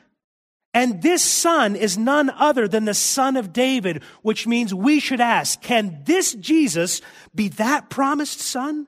And 0.73 1.01
this 1.01 1.23
Son 1.23 1.75
is 1.75 1.97
none 1.97 2.29
other 2.29 2.67
than 2.67 2.85
the 2.85 2.93
Son 2.93 3.35
of 3.35 3.51
David, 3.51 4.03
which 4.21 4.47
means 4.47 4.73
we 4.73 4.99
should 4.99 5.19
ask, 5.19 5.61
Can 5.61 6.01
this 6.05 6.33
Jesus 6.33 7.01
be 7.35 7.49
that 7.49 7.89
promised 7.89 8.39
Son? 8.39 8.87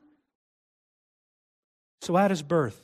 So 2.02 2.18
at 2.18 2.32
his 2.32 2.42
birth, 2.42 2.80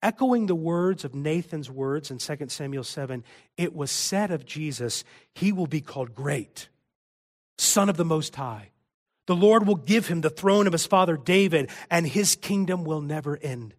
echoing 0.00 0.46
the 0.46 0.54
words 0.54 1.04
of 1.04 1.14
Nathan's 1.14 1.68
words 1.68 2.10
in 2.10 2.18
2 2.18 2.36
Samuel 2.48 2.84
7, 2.84 3.24
it 3.56 3.74
was 3.74 3.90
said 3.90 4.30
of 4.30 4.46
Jesus, 4.46 5.02
He 5.34 5.50
will 5.50 5.66
be 5.66 5.80
called 5.80 6.14
great 6.14 6.68
Son 7.58 7.88
of 7.88 7.96
the 7.96 8.04
Most 8.04 8.34
High. 8.36 8.70
The 9.26 9.36
Lord 9.36 9.66
will 9.66 9.76
give 9.76 10.06
him 10.06 10.22
the 10.22 10.30
throne 10.30 10.66
of 10.66 10.72
his 10.72 10.86
father 10.86 11.16
David, 11.16 11.70
and 11.90 12.06
his 12.06 12.36
kingdom 12.36 12.84
will 12.84 13.02
never 13.02 13.36
end. 13.36 13.74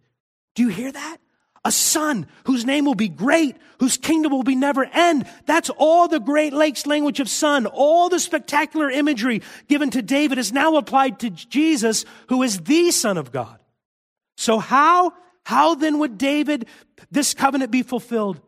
Do 0.54 0.62
you 0.62 0.68
hear 0.68 0.92
that? 0.92 1.18
a 1.64 1.70
son 1.70 2.26
whose 2.44 2.64
name 2.64 2.84
will 2.84 2.94
be 2.94 3.08
great, 3.08 3.56
whose 3.80 3.98
kingdom 3.98 4.32
will 4.32 4.42
be 4.42 4.54
never 4.54 4.84
end. 4.84 5.26
That's 5.44 5.70
all 5.70 6.08
the 6.08 6.20
Great 6.20 6.52
Lakes 6.52 6.86
language 6.86 7.20
of 7.20 7.28
son. 7.28 7.66
All 7.66 8.08
the 8.08 8.18
spectacular 8.18 8.90
imagery 8.90 9.42
given 9.68 9.90
to 9.90 10.02
David 10.02 10.38
is 10.38 10.52
now 10.52 10.76
applied 10.76 11.20
to 11.20 11.30
Jesus, 11.30 12.04
who 12.28 12.42
is 12.42 12.60
the 12.60 12.90
son 12.90 13.18
of 13.18 13.30
God. 13.30 13.58
So 14.38 14.58
how, 14.58 15.12
how 15.44 15.74
then 15.74 15.98
would 15.98 16.16
David, 16.16 16.66
this 17.10 17.34
covenant 17.34 17.70
be 17.70 17.82
fulfilled? 17.82 18.40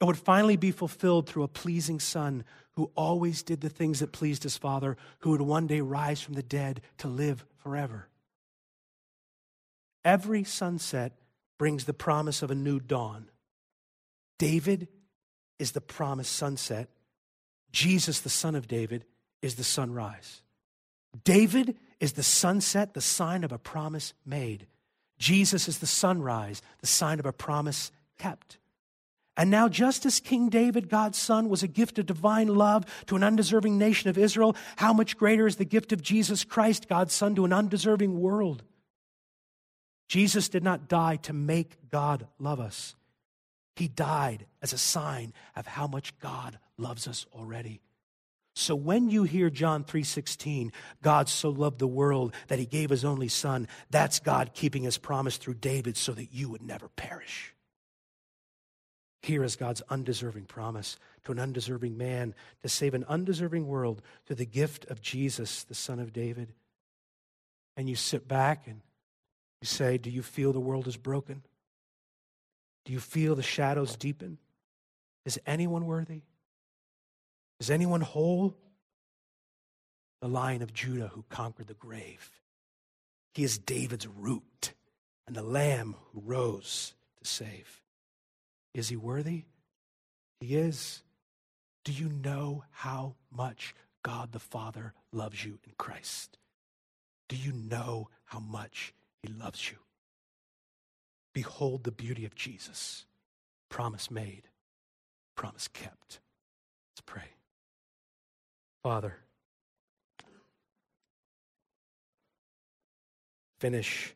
It 0.00 0.04
would 0.04 0.18
finally 0.18 0.56
be 0.56 0.70
fulfilled 0.70 1.28
through 1.28 1.44
a 1.44 1.48
pleasing 1.48 1.98
son 1.98 2.44
who 2.76 2.90
always 2.94 3.42
did 3.42 3.60
the 3.60 3.68
things 3.68 4.00
that 4.00 4.12
pleased 4.12 4.42
his 4.42 4.56
father, 4.56 4.96
who 5.20 5.30
would 5.30 5.40
one 5.40 5.66
day 5.66 5.80
rise 5.80 6.20
from 6.20 6.34
the 6.34 6.42
dead 6.42 6.80
to 6.98 7.08
live 7.08 7.44
forever. 7.56 8.08
Every 10.04 10.44
sunset 10.44 11.12
brings 11.58 11.84
the 11.84 11.94
promise 11.94 12.42
of 12.42 12.50
a 12.50 12.54
new 12.54 12.80
dawn. 12.80 13.30
David 14.38 14.88
is 15.58 15.72
the 15.72 15.80
promised 15.80 16.32
sunset. 16.32 16.88
Jesus, 17.70 18.20
the 18.20 18.28
son 18.28 18.54
of 18.54 18.68
David, 18.68 19.04
is 19.40 19.54
the 19.54 19.64
sunrise. 19.64 20.42
David 21.22 21.76
is 22.00 22.14
the 22.14 22.22
sunset, 22.22 22.94
the 22.94 23.00
sign 23.00 23.44
of 23.44 23.52
a 23.52 23.58
promise 23.58 24.14
made. 24.26 24.66
Jesus 25.18 25.68
is 25.68 25.78
the 25.78 25.86
sunrise, 25.86 26.60
the 26.80 26.86
sign 26.86 27.20
of 27.20 27.26
a 27.26 27.32
promise 27.32 27.92
kept. 28.18 28.58
And 29.36 29.50
now, 29.50 29.68
just 29.68 30.06
as 30.06 30.20
King 30.20 30.48
David, 30.48 30.88
God's 30.88 31.18
son, 31.18 31.48
was 31.48 31.62
a 31.62 31.68
gift 31.68 31.98
of 31.98 32.06
divine 32.06 32.48
love 32.48 32.84
to 33.06 33.16
an 33.16 33.24
undeserving 33.24 33.76
nation 33.78 34.08
of 34.08 34.16
Israel, 34.16 34.56
how 34.76 34.92
much 34.92 35.16
greater 35.16 35.46
is 35.46 35.56
the 35.56 35.64
gift 35.64 35.92
of 35.92 36.02
Jesus 36.02 36.44
Christ, 36.44 36.88
God's 36.88 37.12
son, 37.12 37.34
to 37.34 37.44
an 37.44 37.52
undeserving 37.52 38.20
world? 38.20 38.62
Jesus 40.08 40.48
did 40.48 40.62
not 40.62 40.88
die 40.88 41.16
to 41.16 41.32
make 41.32 41.90
God 41.90 42.28
love 42.38 42.60
us. 42.60 42.94
He 43.74 43.88
died 43.88 44.46
as 44.62 44.72
a 44.72 44.78
sign 44.78 45.32
of 45.56 45.66
how 45.66 45.88
much 45.88 46.16
God 46.20 46.58
loves 46.78 47.08
us 47.08 47.26
already. 47.32 47.80
So 48.54 48.76
when 48.76 49.10
you 49.10 49.24
hear 49.24 49.50
John 49.50 49.82
3:16, 49.82 50.72
God 51.02 51.28
so 51.28 51.50
loved 51.50 51.80
the 51.80 51.88
world 51.88 52.32
that 52.46 52.60
he 52.60 52.66
gave 52.66 52.90
his 52.90 53.04
only 53.04 53.28
son, 53.28 53.66
that's 53.90 54.20
God 54.20 54.54
keeping 54.54 54.84
his 54.84 54.96
promise 54.96 55.38
through 55.38 55.54
David 55.54 55.96
so 55.96 56.12
that 56.12 56.32
you 56.32 56.48
would 56.50 56.62
never 56.62 56.88
perish. 56.88 57.53
Here 59.24 59.42
is 59.42 59.56
God's 59.56 59.80
undeserving 59.88 60.44
promise 60.44 60.98
to 61.24 61.32
an 61.32 61.38
undeserving 61.38 61.96
man 61.96 62.34
to 62.62 62.68
save 62.68 62.92
an 62.92 63.06
undeserving 63.08 63.66
world 63.66 64.02
through 64.26 64.36
the 64.36 64.44
gift 64.44 64.84
of 64.90 65.00
Jesus, 65.00 65.64
the 65.64 65.74
Son 65.74 65.98
of 65.98 66.12
David. 66.12 66.52
And 67.74 67.88
you 67.88 67.96
sit 67.96 68.28
back 68.28 68.66
and 68.66 68.82
you 69.62 69.66
say, 69.66 69.96
Do 69.96 70.10
you 70.10 70.20
feel 70.22 70.52
the 70.52 70.60
world 70.60 70.86
is 70.86 70.98
broken? 70.98 71.42
Do 72.84 72.92
you 72.92 73.00
feel 73.00 73.34
the 73.34 73.42
shadows 73.42 73.96
deepen? 73.96 74.36
Is 75.24 75.40
anyone 75.46 75.86
worthy? 75.86 76.20
Is 77.60 77.70
anyone 77.70 78.02
whole? 78.02 78.54
The 80.20 80.28
lion 80.28 80.60
of 80.60 80.74
Judah 80.74 81.10
who 81.14 81.24
conquered 81.30 81.68
the 81.68 81.72
grave. 81.72 82.30
He 83.32 83.42
is 83.42 83.56
David's 83.56 84.06
root 84.06 84.74
and 85.26 85.34
the 85.34 85.42
lamb 85.42 85.96
who 86.12 86.20
rose 86.20 86.92
to 87.22 87.26
save. 87.26 87.80
Is 88.74 88.88
he 88.88 88.96
worthy? 88.96 89.44
He 90.40 90.56
is. 90.56 91.02
Do 91.84 91.92
you 91.92 92.08
know 92.08 92.64
how 92.70 93.14
much 93.30 93.74
God 94.02 94.32
the 94.32 94.38
Father 94.38 94.92
loves 95.12 95.44
you 95.44 95.58
in 95.64 95.72
Christ? 95.78 96.38
Do 97.28 97.36
you 97.36 97.52
know 97.52 98.08
how 98.24 98.40
much 98.40 98.92
he 99.22 99.32
loves 99.32 99.70
you? 99.70 99.76
Behold 101.32 101.84
the 101.84 101.92
beauty 101.92 102.24
of 102.24 102.34
Jesus. 102.34 103.06
Promise 103.68 104.10
made, 104.10 104.42
promise 105.36 105.68
kept. 105.68 106.20
Let's 106.92 107.02
pray. 107.04 107.28
Father, 108.82 109.16
finish 113.58 114.14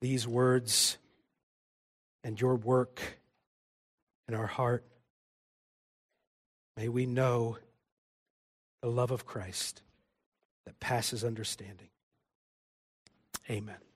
these 0.00 0.28
words 0.28 0.98
and 2.24 2.40
your 2.40 2.56
work 2.56 3.00
in 4.28 4.34
our 4.34 4.46
heart. 4.46 4.84
May 6.76 6.88
we 6.88 7.06
know 7.06 7.58
the 8.82 8.88
love 8.88 9.10
of 9.10 9.26
Christ 9.26 9.82
that 10.64 10.78
passes 10.80 11.24
understanding. 11.24 11.88
Amen. 13.50 13.87